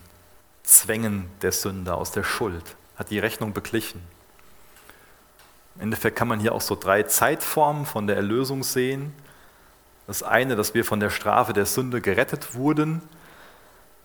Zwängen 0.63 1.29
der 1.41 1.51
Sünder, 1.51 1.97
aus 1.97 2.11
der 2.11 2.23
Schuld, 2.23 2.63
hat 2.95 3.11
die 3.11 3.19
Rechnung 3.19 3.53
beglichen. 3.53 4.01
Im 5.75 5.83
Endeffekt 5.83 6.17
kann 6.17 6.27
man 6.27 6.39
hier 6.39 6.53
auch 6.53 6.61
so 6.61 6.75
drei 6.75 7.03
Zeitformen 7.03 7.85
von 7.85 8.07
der 8.07 8.15
Erlösung 8.15 8.63
sehen. 8.63 9.13
Das 10.07 10.23
eine, 10.23 10.55
dass 10.55 10.73
wir 10.73 10.83
von 10.83 10.99
der 10.99 11.09
Strafe 11.09 11.53
der 11.53 11.65
Sünde 11.65 12.01
gerettet 12.01 12.55
wurden, 12.55 13.01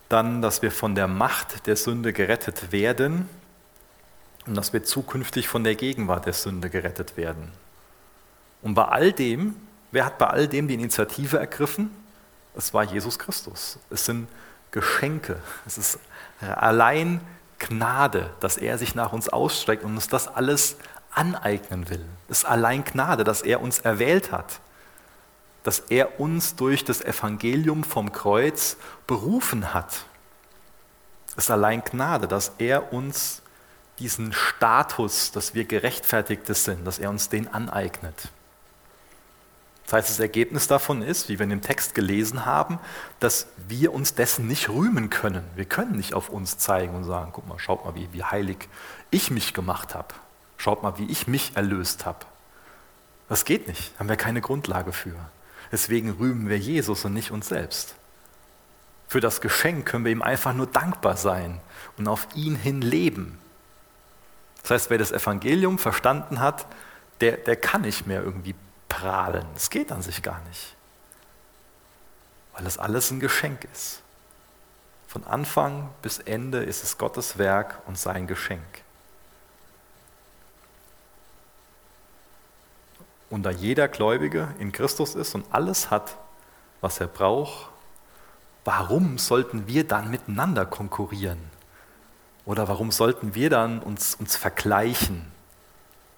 dann, 0.09 0.42
dass 0.42 0.62
wir 0.62 0.70
von 0.70 0.94
der 0.94 1.09
Macht 1.09 1.66
der 1.66 1.76
Sünde 1.76 2.12
gerettet 2.12 2.72
werden 2.72 3.28
und 4.46 4.54
dass 4.54 4.72
wir 4.72 4.84
zukünftig 4.84 5.48
von 5.48 5.64
der 5.64 5.74
Gegenwart 5.74 6.26
der 6.26 6.32
Sünde 6.32 6.70
gerettet 6.70 7.16
werden. 7.16 7.52
Und 8.62 8.74
bei 8.74 8.84
all 8.84 9.12
dem, 9.12 9.57
wer 9.90 10.04
hat 10.04 10.18
bei 10.18 10.26
all 10.26 10.48
dem 10.48 10.68
die 10.68 10.74
Initiative 10.74 11.38
ergriffen? 11.38 11.90
Es 12.57 12.72
war 12.72 12.84
Jesus 12.84 13.18
Christus. 13.18 13.78
Es 13.90 14.04
sind 14.07 14.28
Geschenke. 14.70 15.40
Es 15.66 15.78
ist 15.78 15.98
allein 16.40 17.20
Gnade, 17.59 18.30
dass 18.40 18.57
er 18.57 18.78
sich 18.78 18.94
nach 18.94 19.12
uns 19.12 19.28
ausstreckt 19.28 19.84
und 19.84 19.94
uns 19.94 20.09
das 20.09 20.28
alles 20.28 20.76
aneignen 21.11 21.88
will. 21.88 22.04
Es 22.28 22.38
ist 22.38 22.44
allein 22.44 22.84
Gnade, 22.84 23.24
dass 23.24 23.42
er 23.42 23.61
uns 23.61 23.80
erwählt 23.80 24.32
hat, 24.32 24.61
dass 25.66 25.80
er 25.80 26.20
uns 26.20 26.54
durch 26.54 26.84
das 26.84 27.02
Evangelium 27.02 27.82
vom 27.82 28.12
Kreuz 28.12 28.76
berufen 29.08 29.74
hat. 29.74 30.04
Es 31.30 31.46
ist 31.46 31.50
allein 31.50 31.82
Gnade, 31.82 32.28
dass 32.28 32.52
er 32.58 32.92
uns 32.92 33.42
diesen 33.98 34.32
Status, 34.32 35.32
dass 35.32 35.54
wir 35.54 35.64
Gerechtfertigte 35.64 36.54
sind, 36.54 36.86
dass 36.86 37.00
er 37.00 37.10
uns 37.10 37.30
den 37.30 37.48
aneignet. 37.48 38.28
Das 39.86 39.94
heißt, 39.94 40.10
das 40.10 40.20
Ergebnis 40.20 40.68
davon 40.68 41.02
ist, 41.02 41.28
wie 41.28 41.40
wir 41.40 41.42
in 41.42 41.50
dem 41.50 41.62
Text 41.62 41.96
gelesen 41.96 42.46
haben, 42.46 42.78
dass 43.18 43.48
wir 43.66 43.92
uns 43.92 44.14
dessen 44.14 44.46
nicht 44.46 44.68
rühmen 44.68 45.10
können. 45.10 45.42
Wir 45.56 45.64
können 45.64 45.96
nicht 45.96 46.14
auf 46.14 46.28
uns 46.28 46.58
zeigen 46.58 46.94
und 46.94 47.02
sagen, 47.02 47.32
guck 47.32 47.48
mal, 47.48 47.58
schaut 47.58 47.84
mal, 47.84 47.96
wie, 47.96 48.12
wie 48.12 48.22
heilig 48.22 48.68
ich 49.10 49.32
mich 49.32 49.52
gemacht 49.52 49.96
habe. 49.96 50.14
Schaut 50.58 50.84
mal, 50.84 50.96
wie 50.96 51.10
ich 51.10 51.26
mich 51.26 51.56
erlöst 51.56 52.06
habe. 52.06 52.20
Das 53.28 53.44
geht 53.44 53.66
nicht, 53.66 53.98
haben 53.98 54.08
wir 54.08 54.16
keine 54.16 54.40
Grundlage 54.40 54.92
für. 54.92 55.16
Deswegen 55.72 56.10
rühmen 56.10 56.48
wir 56.48 56.58
Jesus 56.58 57.04
und 57.04 57.14
nicht 57.14 57.30
uns 57.30 57.48
selbst. 57.48 57.94
Für 59.08 59.20
das 59.20 59.40
Geschenk 59.40 59.86
können 59.86 60.04
wir 60.04 60.12
ihm 60.12 60.22
einfach 60.22 60.52
nur 60.52 60.66
dankbar 60.66 61.16
sein 61.16 61.60
und 61.96 62.08
auf 62.08 62.28
ihn 62.34 62.56
hin 62.56 62.82
leben. 62.82 63.38
Das 64.62 64.70
heißt, 64.72 64.90
wer 64.90 64.98
das 64.98 65.12
Evangelium 65.12 65.78
verstanden 65.78 66.40
hat, 66.40 66.66
der, 67.20 67.36
der 67.36 67.56
kann 67.56 67.82
nicht 67.82 68.06
mehr 68.06 68.22
irgendwie 68.22 68.54
prahlen. 68.88 69.46
Das 69.54 69.70
geht 69.70 69.92
an 69.92 70.02
sich 70.02 70.22
gar 70.22 70.40
nicht. 70.48 70.74
Weil 72.52 72.64
das 72.64 72.78
alles 72.78 73.10
ein 73.10 73.20
Geschenk 73.20 73.66
ist. 73.72 74.02
Von 75.06 75.24
Anfang 75.24 75.88
bis 76.02 76.18
Ende 76.18 76.58
ist 76.58 76.82
es 76.82 76.98
Gottes 76.98 77.38
Werk 77.38 77.80
und 77.86 77.96
sein 77.96 78.26
Geschenk. 78.26 78.62
Und 83.30 83.42
da 83.42 83.50
jeder 83.50 83.88
Gläubige 83.88 84.48
in 84.58 84.72
Christus 84.72 85.14
ist 85.14 85.34
und 85.34 85.46
alles 85.50 85.90
hat, 85.90 86.16
was 86.80 87.00
er 87.00 87.08
braucht, 87.08 87.70
warum 88.64 89.18
sollten 89.18 89.66
wir 89.66 89.86
dann 89.86 90.10
miteinander 90.10 90.66
konkurrieren? 90.66 91.38
Oder 92.44 92.68
warum 92.68 92.92
sollten 92.92 93.34
wir 93.34 93.50
dann 93.50 93.80
uns, 93.80 94.14
uns 94.14 94.36
vergleichen, 94.36 95.26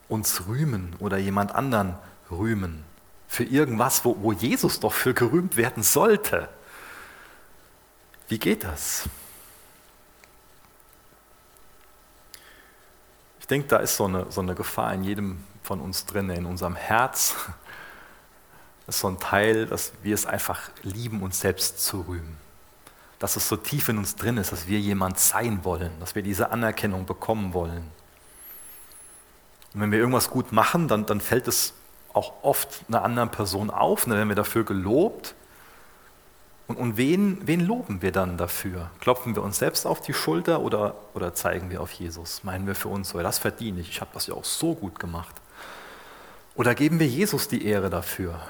uns 0.09 0.47
rühmen 0.47 0.95
oder 0.99 1.17
jemand 1.17 1.55
anderen 1.55 1.97
rühmen? 2.31 2.85
Für 3.29 3.45
irgendwas, 3.45 4.05
wo, 4.05 4.17
wo 4.21 4.33
Jesus 4.33 4.81
doch 4.81 4.93
für 4.93 5.15
gerühmt 5.15 5.57
werden 5.57 5.83
sollte. 5.83 6.49
Wie 8.29 8.39
geht 8.39 8.65
das? 8.65 9.09
Ich 13.41 13.47
denke, 13.47 13.69
da 13.69 13.79
ist 13.79 13.97
so 13.97 14.05
eine, 14.05 14.31
so 14.31 14.43
eine 14.43 14.55
Gefahr 14.55 14.93
in 14.93 15.05
jedem 15.05 15.45
von 15.69 15.81
uns 15.81 16.07
drin, 16.07 16.31
in 16.31 16.47
unserem 16.47 16.77
Herz. 16.77 17.35
Das 18.87 18.95
ist 18.95 19.01
so 19.03 19.09
ein 19.09 19.19
Teil, 19.19 19.67
dass 19.67 19.93
wir 20.03 20.15
es 20.15 20.25
einfach 20.25 20.71
lieben, 20.83 21.23
uns 21.23 21.41
selbst 21.41 21.85
zu 21.85 22.01
rühmen. 22.09 22.39
Dass 23.19 23.37
es 23.37 23.51
so 23.51 23.57
tief 23.57 23.91
in 23.91 23.99
uns 23.99 24.17
drin 24.17 24.39
ist, 24.39 24.51
dass 24.51 24.67
wir 24.67 24.81
jemand 24.81 25.19
sein 25.19 25.65
wollen, 25.65 25.93
dass 26.01 26.15
wir 26.15 26.23
diese 26.23 26.53
Anerkennung 26.53 27.05
bekommen 27.05 27.53
wollen. 27.53 27.85
Und 29.75 29.83
wenn 29.83 29.93
wir 29.93 29.99
irgendwas 29.99 30.31
gut 30.31 30.53
machen, 30.53 30.89
dann, 30.89 31.05
dann 31.05 31.21
fällt 31.21 31.47
es 31.49 31.75
auch 32.15 32.33
oft 32.43 32.87
einer 32.89 33.03
anderen 33.03 33.31
Person 33.31 33.69
auf, 33.69 34.05
dann 34.05 34.15
werden 34.15 34.31
wir 34.31 34.37
dafür 34.37 34.65
gelobt. 34.65 35.35
Und, 36.67 36.77
und 36.77 36.97
wen, 36.97 37.47
wen 37.47 37.61
loben 37.61 38.01
wir 38.01 38.13
dann 38.13 38.39
dafür? 38.39 38.91
Klopfen 39.01 39.35
wir 39.35 39.43
uns 39.43 39.59
selbst 39.59 39.85
auf 39.85 40.01
die 40.01 40.15
Schulter 40.15 40.63
oder, 40.63 40.95
oder 41.13 41.35
zeigen 41.35 41.69
wir 41.69 41.83
auf 41.83 41.93
Jesus? 41.93 42.43
Meinen 42.43 42.67
wir 42.67 42.75
für 42.75 42.89
uns 42.89 43.11
so, 43.11 43.19
das 43.19 43.39
verdiene 43.39 43.81
ich, 43.81 43.91
ich 43.91 44.01
habe 44.01 44.13
das 44.15 44.29
ja 44.29 44.33
auch 44.33 44.47
so 44.47 44.75
gut 44.75 44.99
gemacht. 44.99 45.35
Oder 46.59 46.75
geben 46.75 46.99
wir 46.99 47.07
Jesus 47.07 47.47
die 47.47 47.65
Ehre 47.65 47.89
dafür? 47.89 48.41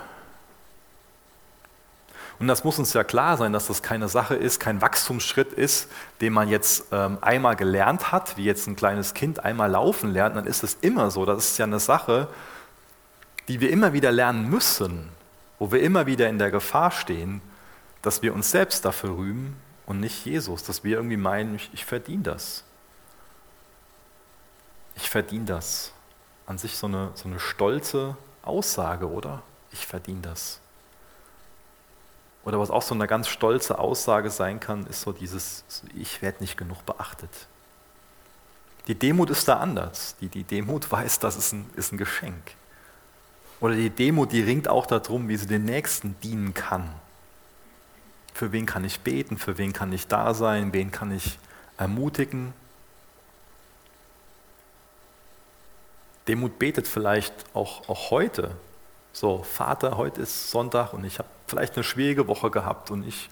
Und 2.39 2.49
das 2.49 2.65
muss 2.65 2.79
uns 2.79 2.95
ja 2.95 3.05
klar 3.05 3.37
sein, 3.37 3.53
dass 3.53 3.67
das 3.67 3.83
keine 3.83 4.09
Sache 4.09 4.35
ist, 4.35 4.61
kein 4.61 4.81
Wachstumsschritt 4.81 5.53
ist, 5.53 5.91
den 6.23 6.33
man 6.33 6.49
jetzt 6.49 6.87
ähm, 6.91 7.19
einmal 7.21 7.55
gelernt 7.55 8.11
hat, 8.11 8.39
wie 8.39 8.45
jetzt 8.45 8.67
ein 8.67 8.77
kleines 8.77 9.13
Kind 9.13 9.45
einmal 9.45 9.71
laufen 9.71 10.11
lernt, 10.11 10.37
dann 10.37 10.47
ist 10.47 10.63
es 10.63 10.79
immer 10.81 11.11
so. 11.11 11.27
Das 11.27 11.51
ist 11.51 11.59
ja 11.59 11.67
eine 11.67 11.81
Sache, 11.81 12.29
die 13.47 13.61
wir 13.61 13.69
immer 13.69 13.93
wieder 13.93 14.11
lernen 14.11 14.49
müssen, 14.49 15.11
wo 15.59 15.71
wir 15.71 15.83
immer 15.83 16.07
wieder 16.07 16.31
in 16.31 16.39
der 16.39 16.51
Gefahr 16.51 16.91
stehen, 16.91 17.43
dass 18.01 18.23
wir 18.23 18.33
uns 18.33 18.51
selbst 18.51 18.87
dafür 18.87 19.19
rühmen 19.19 19.55
und 19.85 20.01
nicht 20.01 20.25
Jesus, 20.25 20.65
dass 20.65 20.83
wir 20.83 20.97
irgendwie 20.97 21.19
meinen, 21.19 21.57
ich, 21.57 21.69
ich 21.75 21.85
verdiene 21.85 22.23
das. 22.23 22.65
Ich 24.95 25.11
verdiene 25.11 25.45
das. 25.45 25.93
An 26.49 26.59
sich 26.59 26.77
so 26.77 26.89
eine, 26.89 27.11
so 27.15 27.29
eine 27.29 27.39
stolze 27.39 28.17
Aussage, 28.43 29.09
oder? 29.09 29.43
Ich 29.71 29.87
verdiene 29.87 30.23
das. 30.23 30.61
Oder 32.43 32.59
was 32.59 32.71
auch 32.71 32.81
so 32.81 32.95
eine 32.95 33.07
ganz 33.07 33.29
stolze 33.29 33.79
Aussage 33.79 34.31
sein 34.31 34.59
kann, 34.59 34.87
ist 34.87 35.03
so 35.03 35.13
dieses, 35.13 35.65
ich 35.95 36.23
werde 36.23 36.39
nicht 36.41 36.57
genug 36.57 36.85
beachtet. 36.87 37.31
Die 38.87 38.95
Demut 38.95 39.29
ist 39.29 39.47
da 39.47 39.59
anders. 39.59 40.17
Die, 40.23 40.29
die 40.29 40.45
Demut 40.45 40.91
weiß, 40.91 41.19
das 41.19 41.37
ist 41.37 41.53
ein, 41.53 41.69
ist 41.77 41.93
ein 41.93 41.99
Geschenk. 41.99 42.55
Oder 43.61 43.75
die 43.75 43.91
Demut, 43.91 44.33
die 44.33 44.41
ringt 44.41 44.69
auch 44.69 44.87
darum, 44.87 45.29
wie 45.29 45.37
sie 45.37 45.47
den 45.47 45.67
Nächsten 45.67 46.19
dienen 46.23 46.55
kann. 46.55 46.89
Für 48.33 48.53
wen 48.53 48.65
kann 48.65 48.85
ich 48.85 49.01
beten, 49.01 49.37
für 49.37 49.59
wen 49.59 49.75
kann 49.75 49.93
ich 49.93 50.07
da 50.07 50.33
sein, 50.33 50.73
wen 50.73 50.91
kann 50.91 51.13
ich 51.13 51.39
ermutigen. 51.77 52.55
Demut 56.29 56.59
betet 56.59 56.87
vielleicht 56.87 57.33
auch, 57.55 57.89
auch 57.89 58.11
heute. 58.11 58.55
So, 59.13 59.43
Vater, 59.43 59.97
heute 59.97 60.21
ist 60.21 60.51
Sonntag 60.51 60.93
und 60.93 61.05
ich 61.05 61.19
habe 61.19 61.29
vielleicht 61.47 61.75
eine 61.75 61.85
schwierige 61.85 62.29
Woche 62.29 62.51
gehabt 62.51 62.91
und 62.91 63.07
ich 63.07 63.31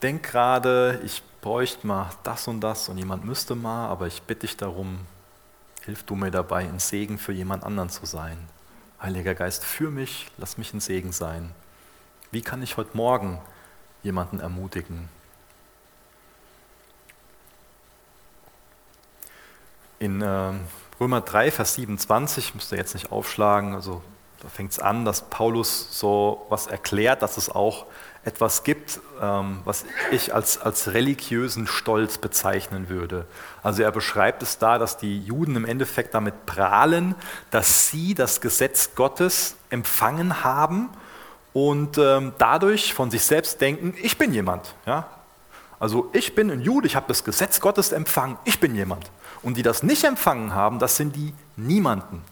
denke 0.00 0.30
gerade, 0.30 1.00
ich 1.04 1.22
bräuchte 1.40 1.86
mal 1.86 2.10
das 2.22 2.46
und 2.48 2.60
das 2.60 2.88
und 2.88 2.96
jemand 2.96 3.24
müsste 3.24 3.56
mal, 3.56 3.88
aber 3.88 4.06
ich 4.06 4.22
bitte 4.22 4.46
dich 4.46 4.56
darum, 4.56 5.00
hilf 5.84 6.04
du 6.04 6.14
mir 6.14 6.30
dabei, 6.30 6.68
ein 6.68 6.78
Segen 6.78 7.18
für 7.18 7.32
jemand 7.32 7.64
anderen 7.64 7.90
zu 7.90 8.06
sein. 8.06 8.38
Heiliger 9.02 9.34
Geist, 9.34 9.64
für 9.64 9.90
mich, 9.90 10.28
lass 10.38 10.58
mich 10.58 10.72
ein 10.72 10.80
Segen 10.80 11.10
sein. 11.10 11.52
Wie 12.30 12.42
kann 12.42 12.62
ich 12.62 12.76
heute 12.76 12.96
Morgen 12.96 13.40
jemanden 14.02 14.38
ermutigen? 14.38 15.08
In 20.02 20.20
äh, 20.20 20.50
Römer 21.00 21.20
3, 21.20 21.52
Vers 21.52 21.74
27, 21.74 22.56
müsst 22.56 22.72
ihr 22.72 22.78
jetzt 22.78 22.94
nicht 22.94 23.12
aufschlagen, 23.12 23.72
also 23.76 24.02
da 24.42 24.48
fängt 24.48 24.72
es 24.72 24.80
an, 24.80 25.04
dass 25.04 25.30
Paulus 25.30 25.96
so 25.96 26.44
was 26.48 26.66
erklärt, 26.66 27.22
dass 27.22 27.36
es 27.36 27.48
auch 27.48 27.86
etwas 28.24 28.64
gibt, 28.64 28.98
ähm, 29.20 29.60
was 29.64 29.84
ich 30.10 30.34
als, 30.34 30.60
als 30.60 30.92
religiösen 30.92 31.68
Stolz 31.68 32.18
bezeichnen 32.18 32.88
würde. 32.88 33.26
Also 33.62 33.84
er 33.84 33.92
beschreibt 33.92 34.42
es 34.42 34.58
da, 34.58 34.76
dass 34.76 34.96
die 34.96 35.20
Juden 35.20 35.54
im 35.54 35.64
Endeffekt 35.64 36.14
damit 36.14 36.46
prahlen, 36.46 37.14
dass 37.52 37.88
sie 37.88 38.16
das 38.16 38.40
Gesetz 38.40 38.96
Gottes 38.96 39.54
empfangen 39.70 40.42
haben 40.42 40.88
und 41.52 41.96
ähm, 41.98 42.32
dadurch 42.38 42.92
von 42.92 43.12
sich 43.12 43.22
selbst 43.22 43.60
denken, 43.60 43.94
ich 44.02 44.18
bin 44.18 44.32
jemand. 44.32 44.74
Ja? 44.84 45.06
Also 45.78 46.10
ich 46.12 46.34
bin 46.34 46.50
ein 46.50 46.60
Jude, 46.60 46.88
ich 46.88 46.96
habe 46.96 47.06
das 47.06 47.22
Gesetz 47.22 47.60
Gottes 47.60 47.92
empfangen, 47.92 48.36
ich 48.44 48.58
bin 48.58 48.74
jemand. 48.74 49.08
Und 49.42 49.56
die 49.56 49.62
das 49.62 49.82
nicht 49.82 50.04
empfangen 50.04 50.54
haben, 50.54 50.78
das 50.78 50.96
sind 50.96 51.16
die 51.16 51.34
Niemanden. 51.56 52.22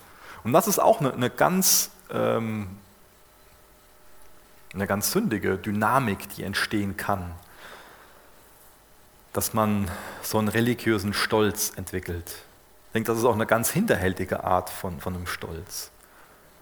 Und 0.44 0.52
das 0.52 0.68
ist 0.68 0.78
auch 0.78 1.00
eine, 1.00 1.12
eine 1.12 1.28
ganz 1.28 1.90
ähm, 2.11 2.78
eine 4.74 4.86
ganz 4.86 5.11
sündige 5.11 5.58
Dynamik, 5.58 6.28
die 6.30 6.44
entstehen 6.44 6.96
kann, 6.96 7.32
dass 9.32 9.52
man 9.52 9.90
so 10.22 10.38
einen 10.38 10.48
religiösen 10.48 11.12
Stolz 11.12 11.72
entwickelt. 11.76 12.28
Ich 12.86 12.92
denke, 12.94 13.08
das 13.08 13.18
ist 13.18 13.24
auch 13.24 13.34
eine 13.34 13.46
ganz 13.46 13.70
hinterhältige 13.70 14.44
Art 14.44 14.70
von, 14.70 15.00
von 15.00 15.14
einem 15.14 15.26
Stolz. 15.26 15.90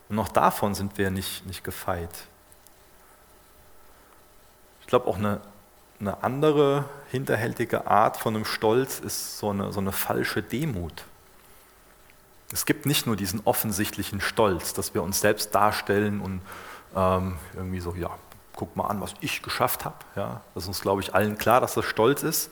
Und 0.08 0.18
auch 0.18 0.28
davon 0.28 0.74
sind 0.74 0.96
wir 0.98 1.10
nicht, 1.10 1.46
nicht 1.46 1.64
gefeit. 1.64 2.10
Ich 4.80 4.86
glaube, 4.86 5.06
auch 5.06 5.16
eine, 5.16 5.40
eine 6.00 6.22
andere 6.22 6.84
hinterhältige 7.10 7.86
Art 7.86 8.16
von 8.16 8.34
einem 8.34 8.44
Stolz 8.44 9.00
ist 9.00 9.38
so 9.38 9.50
eine, 9.50 9.72
so 9.72 9.80
eine 9.80 9.92
falsche 9.92 10.42
Demut. 10.42 11.04
Es 12.52 12.66
gibt 12.66 12.86
nicht 12.86 13.06
nur 13.06 13.16
diesen 13.16 13.40
offensichtlichen 13.44 14.20
Stolz, 14.20 14.72
dass 14.72 14.94
wir 14.94 15.02
uns 15.02 15.20
selbst 15.20 15.54
darstellen 15.54 16.20
und 16.20 16.40
ähm, 16.96 17.36
irgendwie 17.54 17.80
so, 17.80 17.94
ja, 17.94 18.10
guck 18.54 18.74
mal 18.76 18.86
an, 18.86 19.00
was 19.00 19.14
ich 19.20 19.42
geschafft 19.42 19.84
habe. 19.84 19.96
Ja, 20.16 20.40
das 20.54 20.64
ist 20.64 20.68
uns, 20.68 20.80
glaube 20.80 21.02
ich, 21.02 21.14
allen 21.14 21.36
klar, 21.36 21.60
dass 21.60 21.74
das 21.74 21.84
Stolz 21.84 22.22
ist. 22.22 22.50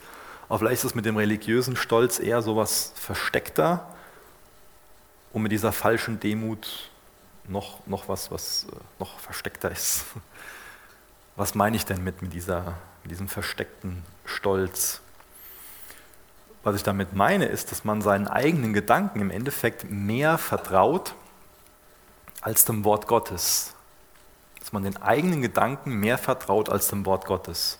Aber 0.48 0.60
vielleicht 0.60 0.84
ist 0.84 0.84
es 0.84 0.94
mit 0.94 1.04
dem 1.04 1.16
religiösen 1.16 1.76
Stolz 1.76 2.18
eher 2.18 2.42
so 2.42 2.56
was 2.56 2.92
versteckter 2.94 3.86
und 5.32 5.42
mit 5.42 5.52
dieser 5.52 5.72
falschen 5.72 6.20
Demut 6.20 6.90
noch, 7.48 7.84
noch 7.86 8.08
was, 8.08 8.30
was 8.30 8.66
äh, 8.70 8.76
noch 8.98 9.18
versteckter 9.18 9.70
ist. 9.70 10.04
Was 11.36 11.54
meine 11.54 11.76
ich 11.76 11.84
denn 11.84 12.02
mit, 12.02 12.22
mit, 12.22 12.32
dieser, 12.32 12.74
mit 13.02 13.10
diesem 13.10 13.28
versteckten 13.28 14.02
Stolz? 14.24 15.02
Was 16.62 16.74
ich 16.74 16.82
damit 16.82 17.14
meine, 17.14 17.44
ist, 17.44 17.70
dass 17.70 17.84
man 17.84 18.00
seinen 18.00 18.26
eigenen 18.26 18.72
Gedanken 18.72 19.20
im 19.20 19.30
Endeffekt 19.30 19.88
mehr 19.90 20.38
vertraut 20.38 21.14
als 22.40 22.64
dem 22.64 22.84
Wort 22.84 23.06
Gottes. 23.06 23.74
Dass 24.58 24.72
man 24.72 24.82
den 24.82 24.96
eigenen 24.96 25.42
Gedanken 25.42 26.00
mehr 26.00 26.16
vertraut 26.16 26.70
als 26.70 26.88
dem 26.88 27.04
Wort 27.04 27.26
Gottes. 27.26 27.78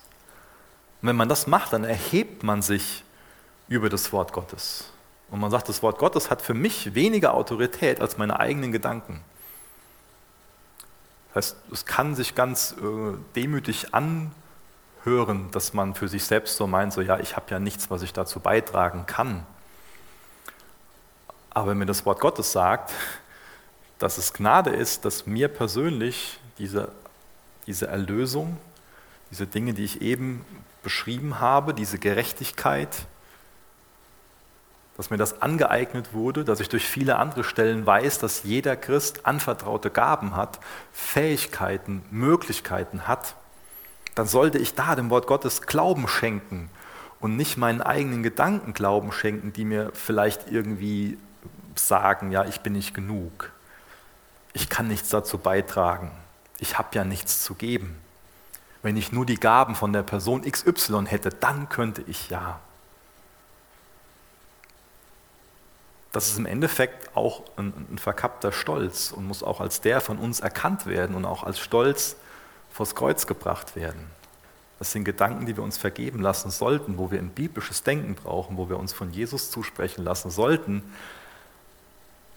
Und 1.00 1.08
wenn 1.08 1.16
man 1.16 1.28
das 1.28 1.46
macht, 1.46 1.72
dann 1.72 1.84
erhebt 1.84 2.42
man 2.42 2.60
sich 2.60 3.04
über 3.68 3.88
das 3.88 4.12
Wort 4.12 4.32
Gottes. 4.32 4.92
Und 5.30 5.40
man 5.40 5.50
sagt, 5.50 5.68
das 5.68 5.82
Wort 5.82 5.98
Gottes 5.98 6.30
hat 6.30 6.42
für 6.42 6.54
mich 6.54 6.94
weniger 6.94 7.34
Autorität 7.34 8.00
als 8.00 8.18
meine 8.18 8.38
eigenen 8.38 8.70
Gedanken. 8.70 9.24
Heißt, 11.36 11.56
es 11.70 11.84
kann 11.84 12.16
sich 12.16 12.34
ganz 12.34 12.74
äh, 12.82 13.16
demütig 13.36 13.94
anhören 13.94 14.32
hören, 15.06 15.48
dass 15.52 15.72
man 15.72 15.94
für 15.94 16.08
sich 16.08 16.24
selbst 16.24 16.56
so 16.56 16.66
meint, 16.66 16.92
so 16.92 17.00
ja, 17.00 17.18
ich 17.18 17.36
habe 17.36 17.46
ja 17.50 17.58
nichts, 17.58 17.90
was 17.90 18.02
ich 18.02 18.12
dazu 18.12 18.40
beitragen 18.40 19.06
kann. 19.06 19.46
Aber 21.50 21.70
wenn 21.70 21.78
mir 21.78 21.86
das 21.86 22.04
Wort 22.04 22.20
Gottes 22.20 22.52
sagt, 22.52 22.92
dass 23.98 24.18
es 24.18 24.34
Gnade 24.34 24.70
ist, 24.70 25.06
dass 25.06 25.26
mir 25.26 25.48
persönlich 25.48 26.38
diese, 26.58 26.92
diese 27.66 27.86
Erlösung, 27.86 28.58
diese 29.30 29.46
Dinge, 29.46 29.72
die 29.72 29.84
ich 29.84 30.02
eben 30.02 30.44
beschrieben 30.82 31.40
habe, 31.40 31.72
diese 31.72 31.98
Gerechtigkeit, 31.98 33.06
dass 34.96 35.10
mir 35.10 35.18
das 35.18 35.42
angeeignet 35.42 36.14
wurde, 36.14 36.44
dass 36.44 36.60
ich 36.60 36.68
durch 36.68 36.86
viele 36.86 37.16
andere 37.16 37.44
Stellen 37.44 37.84
weiß, 37.84 38.18
dass 38.18 38.44
jeder 38.44 38.76
Christ 38.76 39.26
anvertraute 39.26 39.90
Gaben 39.90 40.34
hat, 40.34 40.58
Fähigkeiten, 40.92 42.02
Möglichkeiten 42.10 43.06
hat, 43.06 43.34
dann 44.14 44.26
sollte 44.26 44.58
ich 44.58 44.74
da 44.74 44.94
dem 44.94 45.10
Wort 45.10 45.26
Gottes 45.26 45.62
Glauben 45.62 46.08
schenken 46.08 46.70
und 47.20 47.36
nicht 47.36 47.58
meinen 47.58 47.82
eigenen 47.82 48.22
Gedanken 48.22 48.72
Glauben 48.72 49.12
schenken, 49.12 49.52
die 49.52 49.66
mir 49.66 49.90
vielleicht 49.92 50.50
irgendwie 50.50 51.18
sagen, 51.74 52.32
ja, 52.32 52.44
ich 52.46 52.62
bin 52.62 52.72
nicht 52.72 52.94
genug, 52.94 53.52
ich 54.54 54.70
kann 54.70 54.88
nichts 54.88 55.10
dazu 55.10 55.36
beitragen, 55.36 56.10
ich 56.58 56.78
habe 56.78 56.88
ja 56.92 57.04
nichts 57.04 57.42
zu 57.42 57.54
geben. 57.54 57.98
Wenn 58.82 58.96
ich 58.96 59.12
nur 59.12 59.26
die 59.26 59.40
Gaben 59.40 59.74
von 59.74 59.92
der 59.92 60.02
Person 60.02 60.42
XY 60.42 61.04
hätte, 61.06 61.30
dann 61.30 61.68
könnte 61.68 62.02
ich 62.06 62.30
ja. 62.30 62.60
Das 66.16 66.28
ist 66.28 66.38
im 66.38 66.46
Endeffekt 66.46 67.14
auch 67.14 67.42
ein, 67.58 67.74
ein 67.90 67.98
verkappter 67.98 68.50
Stolz 68.50 69.12
und 69.12 69.26
muss 69.26 69.42
auch 69.42 69.60
als 69.60 69.82
der 69.82 70.00
von 70.00 70.16
uns 70.16 70.40
erkannt 70.40 70.86
werden 70.86 71.14
und 71.14 71.26
auch 71.26 71.42
als 71.42 71.58
Stolz 71.58 72.16
vors 72.72 72.94
Kreuz 72.94 73.26
gebracht 73.26 73.76
werden. 73.76 74.00
Das 74.78 74.92
sind 74.92 75.04
Gedanken, 75.04 75.44
die 75.44 75.58
wir 75.58 75.62
uns 75.62 75.76
vergeben 75.76 76.22
lassen 76.22 76.50
sollten, 76.50 76.96
wo 76.96 77.10
wir 77.10 77.18
ein 77.18 77.28
biblisches 77.28 77.82
Denken 77.82 78.14
brauchen, 78.14 78.56
wo 78.56 78.70
wir 78.70 78.78
uns 78.78 78.94
von 78.94 79.10
Jesus 79.10 79.50
zusprechen 79.50 80.04
lassen 80.04 80.30
sollten, 80.30 80.82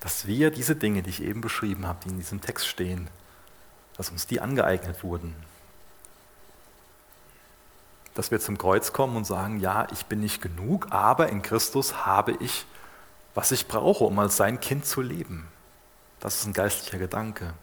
dass 0.02 0.28
wir 0.28 0.52
diese 0.52 0.76
Dinge, 0.76 1.02
die 1.02 1.12
ich 1.12 1.24
eben 1.24 1.40
beschrieben 1.40 1.88
habe, 1.88 2.00
die 2.04 2.10
in 2.10 2.18
diesem 2.18 2.42
Text 2.42 2.68
stehen, 2.68 3.08
dass 3.96 4.10
uns 4.10 4.28
die 4.28 4.42
angeeignet 4.42 5.06
wurden. 5.06 5.34
Dass 8.14 8.30
wir 8.30 8.42
zum 8.42 8.58
Kreuz 8.58 8.92
kommen 8.92 9.16
und 9.16 9.24
sagen, 9.24 9.62
ja, 9.62 9.88
ich 9.94 10.06
bin 10.08 10.20
nicht 10.20 10.42
genug, 10.42 10.88
aber 10.90 11.30
in 11.30 11.42
Christus 11.42 12.06
habe 12.06 12.34
ich, 12.42 12.66
was 13.36 13.52
ich 13.52 13.68
brauche, 13.68 14.04
um 14.04 14.18
als 14.20 14.38
sein 14.38 14.60
Kind 14.60 14.86
zu 14.86 15.02
leben. 15.02 15.48
Das 16.20 16.40
ist 16.40 16.46
ein 16.46 16.54
geistlicher 16.54 16.98
Gedanke. 16.98 17.54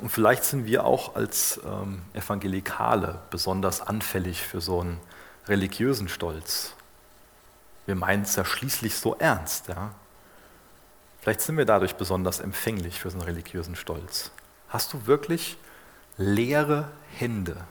Und 0.00 0.10
vielleicht 0.10 0.44
sind 0.44 0.66
wir 0.66 0.84
auch 0.84 1.16
als 1.16 1.60
ähm, 1.64 2.02
Evangelikale 2.14 3.20
besonders 3.30 3.80
anfällig 3.80 4.40
für 4.40 4.60
so 4.60 4.80
einen 4.80 4.98
religiösen 5.46 6.08
Stolz. 6.08 6.74
Wir 7.86 7.94
meinen 7.94 8.22
es 8.22 8.36
ja 8.36 8.44
schließlich 8.44 8.94
so 8.94 9.14
ernst. 9.16 9.68
Ja? 9.68 9.94
Vielleicht 11.20 11.40
sind 11.40 11.56
wir 11.56 11.66
dadurch 11.66 11.94
besonders 11.96 12.40
empfänglich 12.40 13.00
für 13.00 13.10
so 13.10 13.18
einen 13.18 13.26
religiösen 13.26 13.76
Stolz. 13.76 14.30
Hast 14.68 14.92
du 14.92 15.06
wirklich 15.06 15.58
leere 16.16 16.88
Hände? 17.16 17.64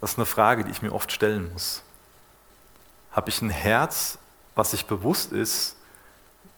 Das 0.00 0.12
ist 0.12 0.18
eine 0.18 0.26
Frage, 0.26 0.64
die 0.64 0.70
ich 0.70 0.82
mir 0.82 0.92
oft 0.92 1.12
stellen 1.12 1.52
muss. 1.52 1.82
Habe 3.12 3.28
ich 3.28 3.42
ein 3.42 3.50
Herz, 3.50 4.18
was 4.54 4.72
sich 4.72 4.86
bewusst 4.86 5.32
ist, 5.32 5.76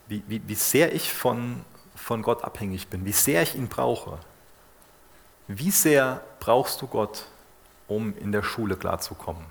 wie, 0.07 0.23
wie, 0.27 0.41
wie 0.47 0.55
sehr 0.55 0.93
ich 0.93 1.11
von, 1.11 1.63
von 1.95 2.21
Gott 2.21 2.43
abhängig 2.43 2.87
bin, 2.89 3.05
wie 3.05 3.11
sehr 3.11 3.41
ich 3.41 3.55
ihn 3.55 3.67
brauche? 3.67 4.19
Wie 5.47 5.71
sehr 5.71 6.21
brauchst 6.39 6.81
du 6.81 6.87
Gott, 6.87 7.25
um 7.87 8.15
in 8.17 8.31
der 8.31 8.43
Schule 8.43 8.75
klarzukommen? 8.75 9.45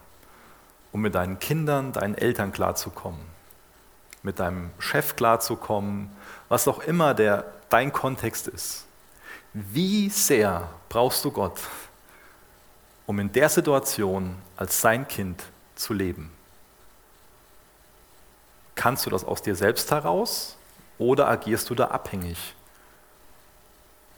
um 0.93 1.01
mit 1.01 1.15
deinen 1.15 1.39
Kindern, 1.39 1.93
deinen 1.93 2.15
Eltern 2.15 2.53
klarzukommen, 2.53 3.21
mit 4.23 4.39
deinem 4.39 4.71
Chef 4.79 5.17
klarzukommen, 5.17 6.11
was 6.49 6.69
auch 6.69 6.81
immer 6.81 7.15
der, 7.15 7.47
dein 7.71 7.93
Kontext 7.93 8.47
ist. 8.47 8.85
Wie 9.55 10.11
sehr 10.11 10.69
brauchst 10.89 11.25
du 11.25 11.31
Gott, 11.31 11.59
um 13.07 13.19
in 13.19 13.33
der 13.33 13.49
Situation 13.49 14.37
als 14.57 14.81
sein 14.81 15.07
Kind 15.09 15.43
zu 15.75 15.93
leben? 15.93 16.31
Kannst 18.75 19.07
du 19.07 19.11
das 19.11 19.25
aus 19.25 19.43
dir 19.43 19.55
selbst 19.55 19.91
heraus 19.91 20.57
oder 20.99 21.29
agierst 21.29 21.69
du 21.71 21.75
da 21.75 21.89
abhängig? 21.89 22.55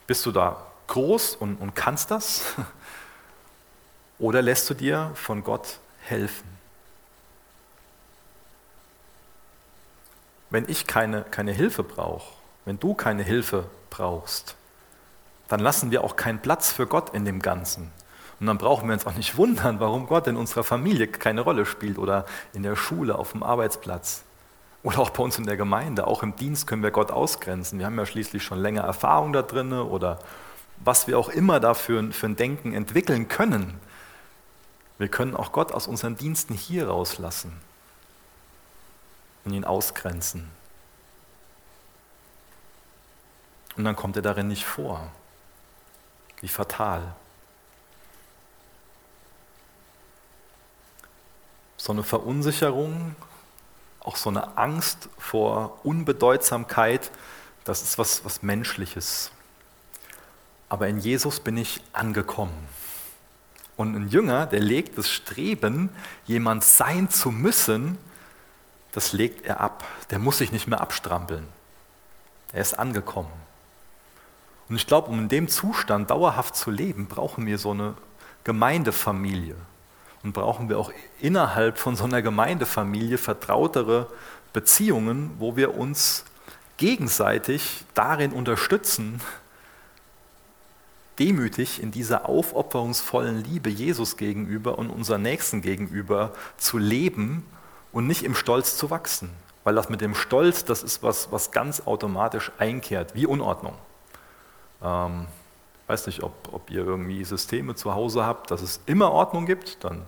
Bist 0.07 0.25
du 0.25 0.31
da 0.31 0.65
groß 0.87 1.35
und, 1.35 1.55
und 1.55 1.75
kannst 1.75 2.11
das? 2.11 2.53
Oder 4.17 4.41
lässt 4.41 4.69
du 4.69 4.75
dir 4.75 5.11
von 5.15 5.43
Gott 5.43 5.79
helfen? 6.03 6.55
wenn 10.55 10.69
ich 10.69 10.87
keine, 10.87 11.23
keine 11.23 11.51
Hilfe 11.51 11.83
brauche, 11.83 12.33
wenn 12.63 12.79
du 12.79 12.93
keine 12.93 13.23
Hilfe 13.23 13.65
brauchst, 13.89 14.55
dann 15.49 15.59
lassen 15.59 15.91
wir 15.91 16.01
auch 16.01 16.15
keinen 16.15 16.39
Platz 16.39 16.71
für 16.71 16.87
Gott 16.87 17.13
in 17.13 17.25
dem 17.25 17.41
Ganzen. 17.41 17.91
Und 18.45 18.49
dann 18.49 18.57
brauchen 18.59 18.87
wir 18.87 18.93
uns 18.93 19.07
auch 19.07 19.15
nicht 19.15 19.37
wundern, 19.37 19.79
warum 19.79 20.05
Gott 20.05 20.27
in 20.27 20.35
unserer 20.35 20.63
Familie 20.63 21.07
keine 21.07 21.41
Rolle 21.41 21.65
spielt 21.65 21.97
oder 21.97 22.27
in 22.53 22.61
der 22.61 22.75
Schule, 22.75 23.17
auf 23.17 23.31
dem 23.31 23.41
Arbeitsplatz 23.41 24.21
oder 24.83 24.99
auch 24.99 25.09
bei 25.09 25.23
uns 25.23 25.39
in 25.39 25.47
der 25.47 25.57
Gemeinde. 25.57 26.05
Auch 26.05 26.21
im 26.21 26.35
Dienst 26.35 26.67
können 26.67 26.83
wir 26.83 26.91
Gott 26.91 27.09
ausgrenzen. 27.09 27.79
Wir 27.79 27.87
haben 27.87 27.97
ja 27.97 28.05
schließlich 28.05 28.43
schon 28.43 28.59
länger 28.59 28.83
Erfahrung 28.83 29.33
da 29.33 29.41
drin 29.41 29.73
oder 29.73 30.19
was 30.77 31.07
wir 31.07 31.17
auch 31.17 31.29
immer 31.29 31.59
dafür 31.59 32.11
für 32.11 32.27
ein 32.27 32.35
Denken 32.35 32.71
entwickeln 32.71 33.27
können. 33.27 33.79
Wir 34.99 35.07
können 35.07 35.35
auch 35.35 35.51
Gott 35.51 35.71
aus 35.71 35.87
unseren 35.87 36.15
Diensten 36.15 36.53
hier 36.53 36.89
rauslassen 36.89 37.51
und 39.43 39.53
ihn 39.53 39.65
ausgrenzen. 39.65 40.51
Und 43.75 43.85
dann 43.85 43.95
kommt 43.95 44.17
er 44.17 44.21
darin 44.21 44.49
nicht 44.49 44.65
vor. 44.65 45.11
Wie 46.41 46.47
fatal. 46.47 47.15
So 51.85 51.93
eine 51.93 52.01
Verunsicherung, 52.01 53.15
auch 53.99 54.15
so 54.15 54.31
eine 54.31 54.57
Angst 54.57 55.07
vor 55.19 55.81
Unbedeutsamkeit, 55.83 57.11
das 57.63 57.83
ist 57.83 57.99
was, 57.99 58.25
was 58.25 58.41
Menschliches. 58.41 59.29
Aber 60.67 60.87
in 60.87 60.97
Jesus 60.97 61.39
bin 61.39 61.57
ich 61.57 61.81
angekommen. 61.93 62.57
Und 63.77 63.95
ein 63.95 64.09
Jünger, 64.09 64.47
der 64.47 64.61
legt 64.61 64.97
das 64.97 65.11
Streben, 65.11 65.91
jemand 66.25 66.63
sein 66.63 67.11
zu 67.11 67.29
müssen, 67.29 67.99
das 68.91 69.13
legt 69.13 69.45
er 69.45 69.61
ab. 69.61 69.83
Der 70.09 70.17
muss 70.17 70.39
sich 70.39 70.51
nicht 70.51 70.65
mehr 70.65 70.81
abstrampeln. 70.81 71.45
Er 72.51 72.61
ist 72.61 72.79
angekommen. 72.79 73.31
Und 74.69 74.77
ich 74.77 74.87
glaube, 74.87 75.11
um 75.11 75.19
in 75.19 75.29
dem 75.29 75.47
Zustand 75.49 76.09
dauerhaft 76.09 76.55
zu 76.55 76.71
leben, 76.71 77.05
brauchen 77.05 77.45
wir 77.45 77.59
so 77.59 77.69
eine 77.69 77.93
Gemeindefamilie. 78.43 79.55
Und 80.25 80.33
brauchen 80.33 80.69
wir 80.69 80.79
auch 80.79 80.91
innerhalb 81.21 81.77
von 81.77 81.95
so 81.95 82.03
einer 82.03 82.23
Gemeindefamilie 82.23 83.19
vertrautere 83.19 84.07
Beziehungen, 84.53 85.35
wo 85.37 85.55
wir 85.55 85.77
uns 85.77 86.25
gegenseitig 86.77 87.85
darin 87.93 88.33
unterstützen, 88.33 89.21
demütig 91.19 91.79
in 91.79 91.91
dieser 91.91 92.27
aufopferungsvollen 92.27 93.43
Liebe 93.43 93.69
Jesus 93.69 94.17
gegenüber 94.17 94.79
und 94.79 94.89
unser 94.89 95.19
Nächsten 95.19 95.61
gegenüber 95.61 96.33
zu 96.57 96.79
leben 96.79 97.45
und 97.91 98.07
nicht 98.07 98.23
im 98.23 98.33
Stolz 98.33 98.77
zu 98.77 98.89
wachsen. 98.89 99.29
Weil 99.63 99.75
das 99.75 99.89
mit 99.89 100.01
dem 100.01 100.15
Stolz, 100.15 100.65
das 100.65 100.81
ist 100.81 101.03
was, 101.03 101.31
was 101.31 101.51
ganz 101.51 101.83
automatisch 101.85 102.51
einkehrt, 102.57 103.13
wie 103.13 103.27
Unordnung. 103.27 103.75
Ähm, 104.81 105.27
weiß 105.85 106.07
nicht, 106.07 106.23
ob, 106.23 106.33
ob 106.51 106.71
ihr 106.71 106.83
irgendwie 106.83 107.23
Systeme 107.23 107.75
zu 107.75 107.93
Hause 107.93 108.25
habt, 108.25 108.49
dass 108.49 108.63
es 108.63 108.81
immer 108.87 109.11
Ordnung 109.11 109.45
gibt, 109.45 109.83
dann 109.83 110.01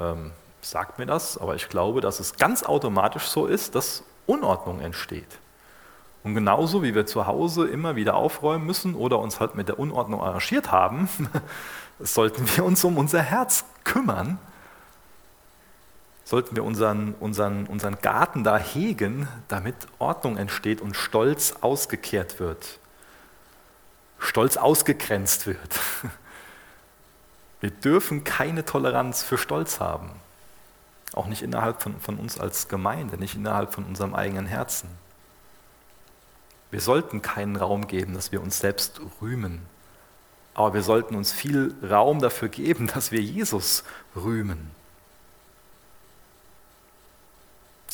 ähm, 0.00 0.32
sagt 0.60 0.98
mir 0.98 1.06
das, 1.06 1.38
aber 1.38 1.54
ich 1.54 1.68
glaube, 1.68 2.00
dass 2.00 2.20
es 2.20 2.36
ganz 2.36 2.62
automatisch 2.62 3.24
so 3.24 3.46
ist, 3.46 3.74
dass 3.74 4.02
Unordnung 4.26 4.80
entsteht. 4.80 5.38
Und 6.24 6.34
genauso 6.34 6.82
wie 6.82 6.94
wir 6.94 7.06
zu 7.06 7.26
Hause 7.26 7.68
immer 7.68 7.94
wieder 7.94 8.16
aufräumen 8.16 8.66
müssen 8.66 8.94
oder 8.94 9.20
uns 9.20 9.38
halt 9.38 9.54
mit 9.54 9.68
der 9.68 9.78
Unordnung 9.78 10.22
arrangiert 10.22 10.72
haben, 10.72 11.08
sollten 12.00 12.46
wir 12.56 12.64
uns 12.64 12.82
um 12.84 12.98
unser 12.98 13.22
Herz 13.22 13.64
kümmern 13.84 14.38
sollten 16.26 16.56
wir 16.56 16.64
unseren, 16.64 17.14
unseren, 17.20 17.66
unseren 17.66 17.98
Garten 18.02 18.42
da 18.42 18.58
hegen, 18.58 19.28
damit 19.46 19.76
Ordnung 20.00 20.36
entsteht 20.36 20.80
und 20.80 20.96
Stolz 20.96 21.54
ausgekehrt 21.60 22.40
wird. 22.40 22.80
Stolz 24.18 24.56
ausgegrenzt 24.56 25.46
wird. 25.46 25.78
Wir 27.60 27.70
dürfen 27.70 28.24
keine 28.24 28.64
Toleranz 28.64 29.22
für 29.22 29.38
Stolz 29.38 29.80
haben. 29.80 30.10
Auch 31.14 31.26
nicht 31.26 31.42
innerhalb 31.42 31.82
von, 31.82 31.98
von 32.00 32.18
uns 32.18 32.38
als 32.38 32.68
Gemeinde, 32.68 33.16
nicht 33.16 33.34
innerhalb 33.34 33.72
von 33.72 33.84
unserem 33.84 34.14
eigenen 34.14 34.46
Herzen. 34.46 34.88
Wir 36.70 36.80
sollten 36.80 37.22
keinen 37.22 37.56
Raum 37.56 37.86
geben, 37.86 38.14
dass 38.14 38.32
wir 38.32 38.42
uns 38.42 38.58
selbst 38.58 39.00
rühmen. 39.22 39.62
Aber 40.54 40.74
wir 40.74 40.82
sollten 40.82 41.14
uns 41.14 41.32
viel 41.32 41.74
Raum 41.88 42.20
dafür 42.20 42.48
geben, 42.48 42.86
dass 42.94 43.12
wir 43.12 43.20
Jesus 43.20 43.84
rühmen. 44.14 44.70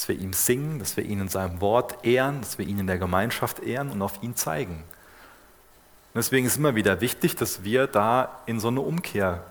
dass 0.02 0.08
wir 0.08 0.18
ihm 0.18 0.32
singen, 0.32 0.80
dass 0.80 0.96
wir 0.96 1.04
ihn 1.04 1.20
in 1.20 1.28
seinem 1.28 1.60
Wort 1.60 2.04
ehren, 2.04 2.40
dass 2.40 2.58
wir 2.58 2.66
ihn 2.66 2.80
in 2.80 2.88
der 2.88 2.98
Gemeinschaft 2.98 3.60
ehren 3.60 3.88
und 3.90 4.02
auf 4.02 4.20
ihn 4.20 4.34
zeigen. 4.34 4.74
Und 4.74 6.16
deswegen 6.16 6.44
ist 6.44 6.56
immer 6.56 6.74
wieder 6.74 7.00
wichtig, 7.00 7.36
dass 7.36 7.62
wir 7.62 7.86
da 7.86 8.40
in 8.46 8.58
so 8.58 8.66
eine 8.66 8.80
Umkehr 8.80 9.44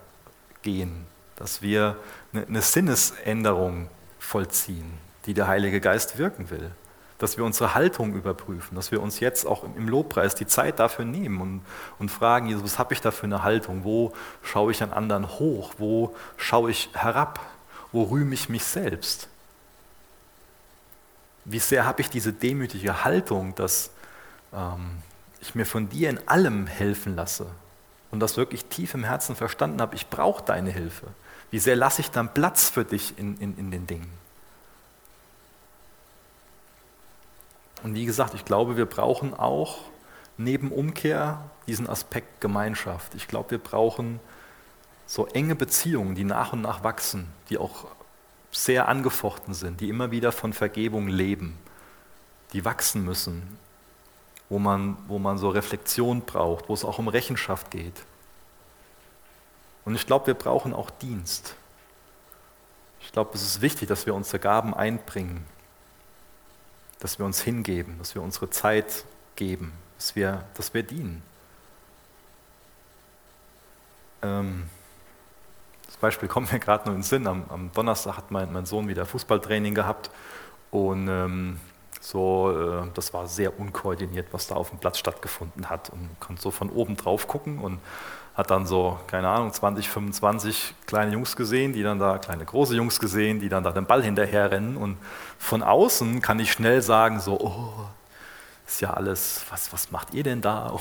gehen, 0.62 1.06
dass 1.36 1.62
wir 1.62 1.98
eine 2.34 2.62
Sinnesänderung 2.62 3.90
vollziehen, 4.20 4.94
die 5.26 5.34
der 5.34 5.48
Heilige 5.48 5.82
Geist 5.82 6.18
wirken 6.18 6.50
will. 6.50 6.72
Dass 7.18 7.38
wir 7.38 7.46
unsere 7.46 7.76
Haltung 7.76 8.16
überprüfen, 8.16 8.76
dass 8.76 8.92
wir 8.92 9.02
uns 9.02 9.20
jetzt 9.20 9.46
auch 9.46 9.64
im 9.64 9.88
Lobpreis 9.88 10.34
die 10.34 10.48
Zeit 10.48 10.80
dafür 10.80 11.06
nehmen 11.06 11.40
und, 11.40 11.62
und 12.00 12.10
fragen, 12.10 12.48
Jesus, 12.48 12.64
was 12.64 12.80
habe 12.80 12.94
ich 12.94 13.02
da 13.02 13.12
für 13.12 13.26
eine 13.26 13.44
Haltung? 13.44 13.84
Wo 13.84 14.14
schaue 14.42 14.72
ich 14.72 14.82
an 14.82 14.92
anderen 14.92 15.30
hoch? 15.30 15.76
Wo 15.78 16.16
schaue 16.38 16.72
ich 16.72 16.90
herab? 16.94 17.40
Wo 17.92 18.04
rühme 18.04 18.34
ich 18.34 18.50
mich 18.50 18.64
selbst? 18.64 19.28
Wie 21.46 21.60
sehr 21.60 21.86
habe 21.86 22.02
ich 22.02 22.10
diese 22.10 22.34
demütige 22.34 23.04
Haltung, 23.04 23.54
dass 23.54 23.92
ähm, 24.54 24.98
ich 25.42 25.54
mir 25.54 25.66
von 25.66 25.90
dir 25.90 26.10
in 26.10 26.28
allem 26.28 26.66
helfen 26.66 27.16
lasse 27.16 27.48
und 28.12 28.20
das 28.20 28.38
wirklich 28.38 28.66
tief 28.66 28.94
im 28.94 29.04
Herzen 29.04 29.36
verstanden 29.36 29.82
habe, 29.82 29.96
ich 29.96 30.08
brauche 30.08 30.44
deine 30.44 30.70
Hilfe. 30.70 31.08
Wie 31.50 31.60
sehr 31.60 31.76
lasse 31.76 32.02
ich 32.02 32.12
dann 32.12 32.34
Platz 32.34 32.70
für 32.70 32.86
dich 32.86 33.18
in, 33.18 33.38
in, 33.38 33.58
in 33.58 33.72
den 33.72 33.88
Dingen? 33.88 34.12
Und 37.84 37.96
wie 37.96 38.06
gesagt, 38.06 38.34
ich 38.34 38.46
glaube, 38.46 38.78
wir 38.78 38.86
brauchen 38.86 39.34
auch 39.34 39.80
neben 40.38 40.72
Umkehr 40.72 41.44
diesen 41.68 41.90
Aspekt 41.90 42.42
Gemeinschaft. 42.42 43.16
Ich 43.16 43.28
glaube, 43.28 43.52
wir 43.52 43.58
brauchen 43.58 44.20
so 45.08 45.28
enge 45.28 45.56
Beziehungen, 45.56 46.16
die 46.16 46.24
nach 46.24 46.54
und 46.54 46.62
nach 46.62 46.84
wachsen, 46.84 47.28
die 47.50 47.58
auch 47.58 47.88
sehr 48.52 48.88
angefochten 48.88 49.54
sind, 49.54 49.82
die 49.82 49.90
immer 49.90 50.12
wieder 50.12 50.32
von 50.32 50.54
Vergebung 50.54 51.08
leben, 51.08 51.58
die 52.54 52.66
wachsen 52.66 53.04
müssen, 53.04 53.58
wo 54.52 54.60
man, 54.60 54.98
wo 55.08 55.18
man 55.18 55.38
so 55.38 55.48
Reflexion 55.50 56.22
braucht, 56.22 56.68
wo 56.68 56.74
es 56.74 56.84
auch 56.84 57.00
um 57.00 57.08
Rechenschaft 57.08 57.72
geht. 57.72 58.04
Und 59.86 59.96
ich 59.96 60.06
glaube, 60.06 60.28
wir 60.28 60.34
brauchen 60.34 60.74
auch 60.74 60.90
Dienst. 60.90 61.56
Ich 63.00 63.14
glaube, 63.14 63.32
es 63.34 63.44
ist 63.44 63.62
wichtig, 63.62 63.88
dass 63.88 64.06
wir 64.06 64.14
unsere 64.14 64.40
Gaben 64.40 64.74
einbringen, 64.74 65.46
dass 67.00 67.18
wir 67.18 67.26
uns 67.26 67.42
hingeben, 67.42 67.98
dass 67.98 68.14
wir 68.14 68.22
unsere 68.22 68.50
Zeit 68.50 69.06
geben, 69.38 69.72
dass 69.98 70.18
wir, 70.18 70.44
dass 70.56 70.74
wir 70.74 70.84
dienen. 70.84 71.24
Ähm, 74.22 74.70
Beispiel 76.02 76.28
kommt 76.28 76.52
mir 76.52 76.60
gerade 76.60 76.86
nur 76.86 76.96
in 76.96 77.02
den 77.02 77.08
Sinn. 77.08 77.28
Am, 77.28 77.46
am 77.50 77.72
Donnerstag 77.74 78.18
hat 78.18 78.32
mein, 78.32 78.52
mein, 78.52 78.66
Sohn 78.66 78.88
wieder 78.88 79.06
Fußballtraining 79.06 79.76
gehabt 79.76 80.10
und 80.72 81.08
ähm, 81.08 81.60
so, 82.02 82.52
äh, 82.52 82.88
das 82.96 83.14
war 83.14 83.28
sehr 83.28 83.58
unkoordiniert, 83.60 84.28
was 84.32 84.48
da 84.48 84.56
auf 84.56 84.70
dem 84.70 84.80
Platz 84.80 84.98
stattgefunden 84.98 85.70
hat 85.70 85.90
und 85.92 86.10
konnte 86.20 86.42
so 86.42 86.52
von 86.52 86.70
oben 86.70 86.98
drauf 86.98 87.28
gucken 87.28 87.60
und 87.60 87.80
hat 88.36 88.50
dann 88.50 88.66
so, 88.66 89.00
keine 89.08 89.30
Ahnung, 89.30 89.54
20, 89.54 89.90
25 89.90 90.74
kleine 90.88 91.14
Jungs 91.14 91.36
gesehen, 91.36 91.74
die 91.74 91.84
dann 91.84 92.00
da, 92.00 92.18
kleine 92.18 92.44
große 92.44 92.76
Jungs 92.76 93.00
gesehen, 93.00 93.40
die 93.40 93.50
dann 93.50 93.64
da 93.64 93.72
den 93.72 93.86
Ball 93.86 94.02
hinterher 94.02 94.52
rennen 94.52 94.78
und 94.78 94.98
von 95.38 95.62
außen 95.62 96.22
kann 96.22 96.40
ich 96.40 96.52
schnell 96.52 96.82
sagen 96.82 97.20
so, 97.20 97.40
oh, 97.40 97.86
ist 98.66 98.82
ja 98.82 98.94
alles, 98.94 99.46
was, 99.50 99.72
was 99.72 99.92
macht 99.92 100.14
ihr 100.14 100.24
denn 100.24 100.42
da? 100.42 100.76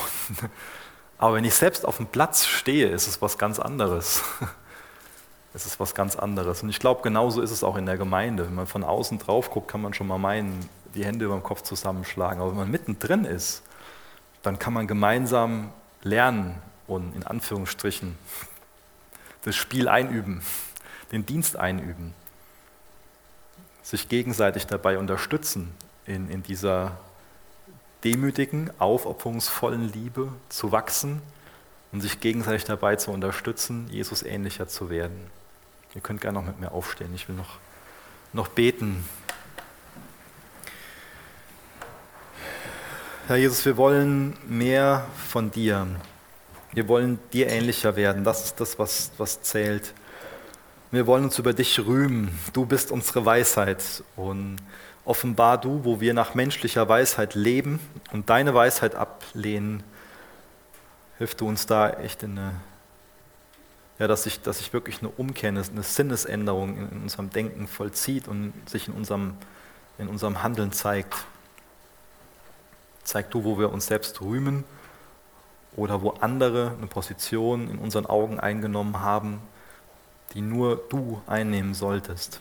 Aber 1.19 1.35
wenn 1.35 1.45
ich 1.45 1.55
selbst 1.55 1.85
auf 1.85 1.99
dem 1.99 2.07
Platz 2.07 2.47
stehe, 2.47 2.89
ist 2.89 3.07
es 3.07 3.21
was 3.21 3.37
ganz 3.37 3.59
anderes. 3.59 4.23
Es 5.53 5.67
ist 5.67 5.81
was 5.81 5.97
ganz 5.97 6.15
anderes. 6.15 6.63
Und 6.63 6.69
ich 6.69 6.79
glaube, 6.79 7.03
genauso 7.03 7.43
ist 7.43 7.51
es 7.51 7.65
auch 7.65 7.77
in 7.77 7.85
der 7.85 7.97
Gemeinde. 7.97 8.47
Wenn 8.47 8.55
man 8.55 8.69
von 8.69 8.85
außen 8.85 9.19
drauf 9.19 9.51
guckt, 9.51 9.67
kann 9.67 9.83
man 9.83 9.93
schon 9.93 10.07
mal 10.07 10.17
meinen, 10.17 10.69
die 10.95 11.05
Hände 11.05 11.25
über 11.25 11.35
dem 11.35 11.43
Kopf 11.43 11.63
zusammenschlagen. 11.63 12.41
Aber 12.41 12.51
wenn 12.51 12.59
man 12.59 12.71
mittendrin 12.71 13.25
ist, 13.25 13.63
dann 14.43 14.59
kann 14.59 14.73
man 14.73 14.87
gemeinsam 14.87 15.73
lernen 16.03 16.61
und 16.87 17.15
in 17.15 17.25
Anführungsstrichen 17.25 18.17
das 19.43 19.57
Spiel 19.57 19.89
einüben, 19.89 20.43
den 21.13 21.27
Dienst 21.27 21.57
einüben, 21.57 22.15
sich 23.83 24.09
gegenseitig 24.09 24.67
dabei 24.67 24.99
unterstützen, 24.99 25.73
in, 26.07 26.31
in 26.31 26.43
dieser 26.43 26.99
demütigen, 28.05 28.71
aufopferungsvollen 28.79 29.93
Liebe 29.93 30.33
zu 30.49 30.73
wachsen 30.73 31.21
und 31.93 32.01
sich 32.01 32.21
gegenseitig 32.21 32.65
dabei 32.65 32.97
zu 32.97 33.11
unterstützen, 33.11 33.89
Jesus 33.91 34.23
ähnlicher 34.23 34.69
zu 34.69 34.91
werden. 34.91 35.31
Ihr 35.95 36.01
könnt 36.01 36.21
gerne 36.21 36.39
noch 36.39 36.47
mit 36.47 36.61
mir 36.61 36.73
aufstehen. 36.73 37.13
Ich 37.15 37.29
will 37.29 37.37
noch, 37.37 37.59
noch 38.33 38.49
beten. 38.49 39.05
Herr 43.31 43.37
Jesus, 43.37 43.65
wir 43.65 43.77
wollen 43.77 44.37
mehr 44.49 45.07
von 45.29 45.53
dir. 45.53 45.87
Wir 46.73 46.89
wollen 46.89 47.21
dir 47.33 47.49
ähnlicher 47.49 47.95
werden. 47.95 48.25
Das 48.25 48.45
ist 48.47 48.59
das, 48.59 48.77
was, 48.77 49.13
was 49.19 49.41
zählt. 49.41 49.95
Wir 50.91 51.07
wollen 51.07 51.23
uns 51.23 51.39
über 51.39 51.53
dich 51.53 51.79
rühmen. 51.79 52.37
Du 52.53 52.67
bist 52.67 52.91
unsere 52.91 53.25
Weisheit. 53.25 54.03
Und 54.17 54.57
offenbar 55.05 55.61
du, 55.61 55.85
wo 55.85 56.01
wir 56.01 56.13
nach 56.13 56.35
menschlicher 56.35 56.89
Weisheit 56.89 57.37
leben 57.37 57.79
und 58.11 58.29
deine 58.29 58.53
Weisheit 58.53 58.97
ablehnen, 58.97 59.85
hilf 61.19 61.37
du 61.37 61.47
uns 61.47 61.67
da 61.67 61.89
echt 61.89 62.25
in 62.25 62.37
eine 62.37 62.55
ja, 64.01 64.09
dass, 64.09 64.25
sich, 64.25 64.41
dass 64.41 64.59
sich 64.59 64.73
wirklich 64.73 65.03
eine 65.03 65.09
Umkehr, 65.09 65.51
eine, 65.51 65.63
Sinnesänderung 65.85 66.77
in, 66.77 67.03
unserem 67.03 67.31
Denken 67.31 67.69
vollzieht 67.69 68.27
und 68.27 68.53
sich 68.69 68.89
in 68.89 68.95
unserem, 68.95 69.35
in 69.99 70.09
unserem 70.09 70.43
Handeln 70.43 70.73
zeigt. 70.73 71.15
Zeig 73.11 73.29
du, 73.33 73.43
wo 73.43 73.59
wir 73.59 73.73
uns 73.73 73.87
selbst 73.87 74.21
rühmen 74.21 74.63
oder 75.75 76.01
wo 76.01 76.11
andere 76.11 76.77
eine 76.79 76.87
Position 76.87 77.69
in 77.69 77.79
unseren 77.79 78.07
Augen 78.07 78.39
eingenommen 78.39 79.01
haben, 79.01 79.43
die 80.33 80.41
nur 80.41 80.77
du 80.77 81.21
einnehmen 81.27 81.75
solltest. 81.75 82.41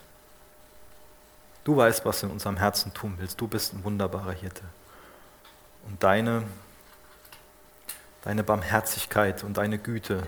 Du 1.64 1.76
weißt, 1.76 2.04
was 2.04 2.20
du 2.20 2.26
in 2.26 2.32
unserem 2.32 2.56
Herzen 2.56 2.94
tun 2.94 3.16
willst. 3.18 3.40
Du 3.40 3.48
bist 3.48 3.74
ein 3.74 3.82
wunderbarer 3.82 4.30
Hirte. 4.30 4.62
Und 5.88 6.00
deine, 6.04 6.44
deine 8.22 8.44
Barmherzigkeit 8.44 9.42
und 9.42 9.56
deine 9.56 9.76
Güte 9.76 10.22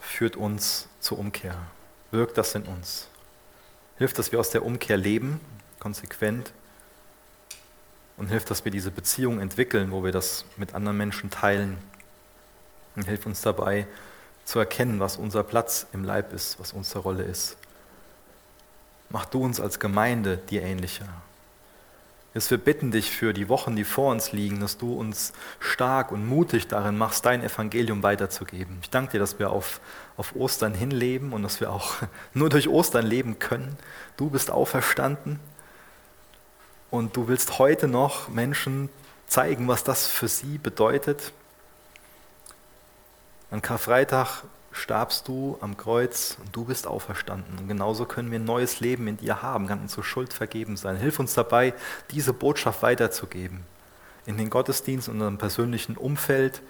führt 0.00 0.36
uns 0.36 0.88
zur 1.00 1.18
Umkehr. 1.18 1.58
Wirkt 2.12 2.38
das 2.38 2.54
in 2.54 2.62
uns. 2.62 3.08
Hilft, 3.98 4.18
dass 4.18 4.32
wir 4.32 4.40
aus 4.40 4.48
der 4.48 4.64
Umkehr 4.64 4.96
leben, 4.96 5.38
konsequent. 5.80 6.54
Und 8.16 8.28
hilft, 8.28 8.50
dass 8.50 8.64
wir 8.64 8.72
diese 8.72 8.90
Beziehung 8.90 9.40
entwickeln, 9.40 9.90
wo 9.90 10.04
wir 10.04 10.12
das 10.12 10.44
mit 10.56 10.74
anderen 10.74 10.96
Menschen 10.96 11.30
teilen. 11.30 11.78
Und 12.96 13.06
hilft 13.06 13.26
uns 13.26 13.40
dabei 13.42 13.86
zu 14.44 14.58
erkennen, 14.58 15.00
was 15.00 15.16
unser 15.16 15.42
Platz 15.42 15.86
im 15.92 16.04
Leib 16.04 16.32
ist, 16.32 16.60
was 16.60 16.72
unsere 16.72 17.00
Rolle 17.00 17.24
ist. 17.24 17.56
Mach 19.08 19.24
du 19.24 19.42
uns 19.42 19.60
als 19.60 19.80
Gemeinde 19.80 20.36
dir 20.36 20.62
ähnlicher. 20.62 21.08
Jesus, 22.34 22.50
wir 22.50 22.58
bitten 22.58 22.90
dich 22.90 23.12
für 23.12 23.32
die 23.32 23.48
Wochen, 23.48 23.76
die 23.76 23.84
vor 23.84 24.10
uns 24.10 24.32
liegen, 24.32 24.58
dass 24.58 24.76
du 24.76 24.92
uns 24.94 25.32
stark 25.60 26.10
und 26.10 26.26
mutig 26.26 26.66
darin 26.66 26.98
machst, 26.98 27.24
dein 27.24 27.44
Evangelium 27.44 28.02
weiterzugeben. 28.02 28.78
Ich 28.82 28.90
danke 28.90 29.12
dir, 29.12 29.18
dass 29.20 29.38
wir 29.38 29.50
auf, 29.50 29.80
auf 30.16 30.34
Ostern 30.34 30.74
hinleben 30.74 31.32
und 31.32 31.44
dass 31.44 31.60
wir 31.60 31.70
auch 31.70 31.94
nur 32.34 32.48
durch 32.48 32.68
Ostern 32.68 33.06
leben 33.06 33.38
können. 33.38 33.76
Du 34.16 34.30
bist 34.30 34.50
auferstanden 34.50 35.38
und 36.94 37.16
du 37.16 37.26
willst 37.26 37.58
heute 37.58 37.88
noch 37.88 38.28
Menschen 38.28 38.88
zeigen, 39.26 39.66
was 39.66 39.82
das 39.82 40.06
für 40.06 40.28
sie 40.28 40.58
bedeutet. 40.58 41.32
An 43.50 43.60
Karfreitag 43.62 44.44
starbst 44.70 45.26
du 45.26 45.58
am 45.60 45.76
Kreuz 45.76 46.36
und 46.40 46.54
du 46.54 46.64
bist 46.64 46.86
auferstanden. 46.86 47.58
Und 47.58 47.66
genauso 47.66 48.04
können 48.04 48.30
wir 48.30 48.38
ein 48.38 48.44
neues 48.44 48.78
Leben 48.78 49.08
in 49.08 49.16
dir 49.16 49.42
haben, 49.42 49.66
kann 49.66 49.80
unsere 49.80 50.04
Schuld 50.04 50.32
vergeben 50.32 50.76
sein. 50.76 50.96
Hilf 50.96 51.18
uns 51.18 51.34
dabei, 51.34 51.74
diese 52.12 52.32
Botschaft 52.32 52.82
weiterzugeben. 52.82 53.64
In 54.24 54.36
den 54.36 54.48
Gottesdienst 54.48 55.08
und 55.08 55.16
unserem 55.16 55.38
persönlichen 55.38 55.96
Umfeld. 55.96 56.62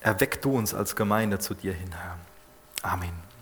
Erweck 0.00 0.40
du 0.40 0.56
uns 0.56 0.72
als 0.72 0.96
Gemeinde 0.96 1.40
zu 1.40 1.52
dir 1.52 1.74
hin, 1.74 1.92
Herr. 1.92 2.18
Amen. 2.82 3.33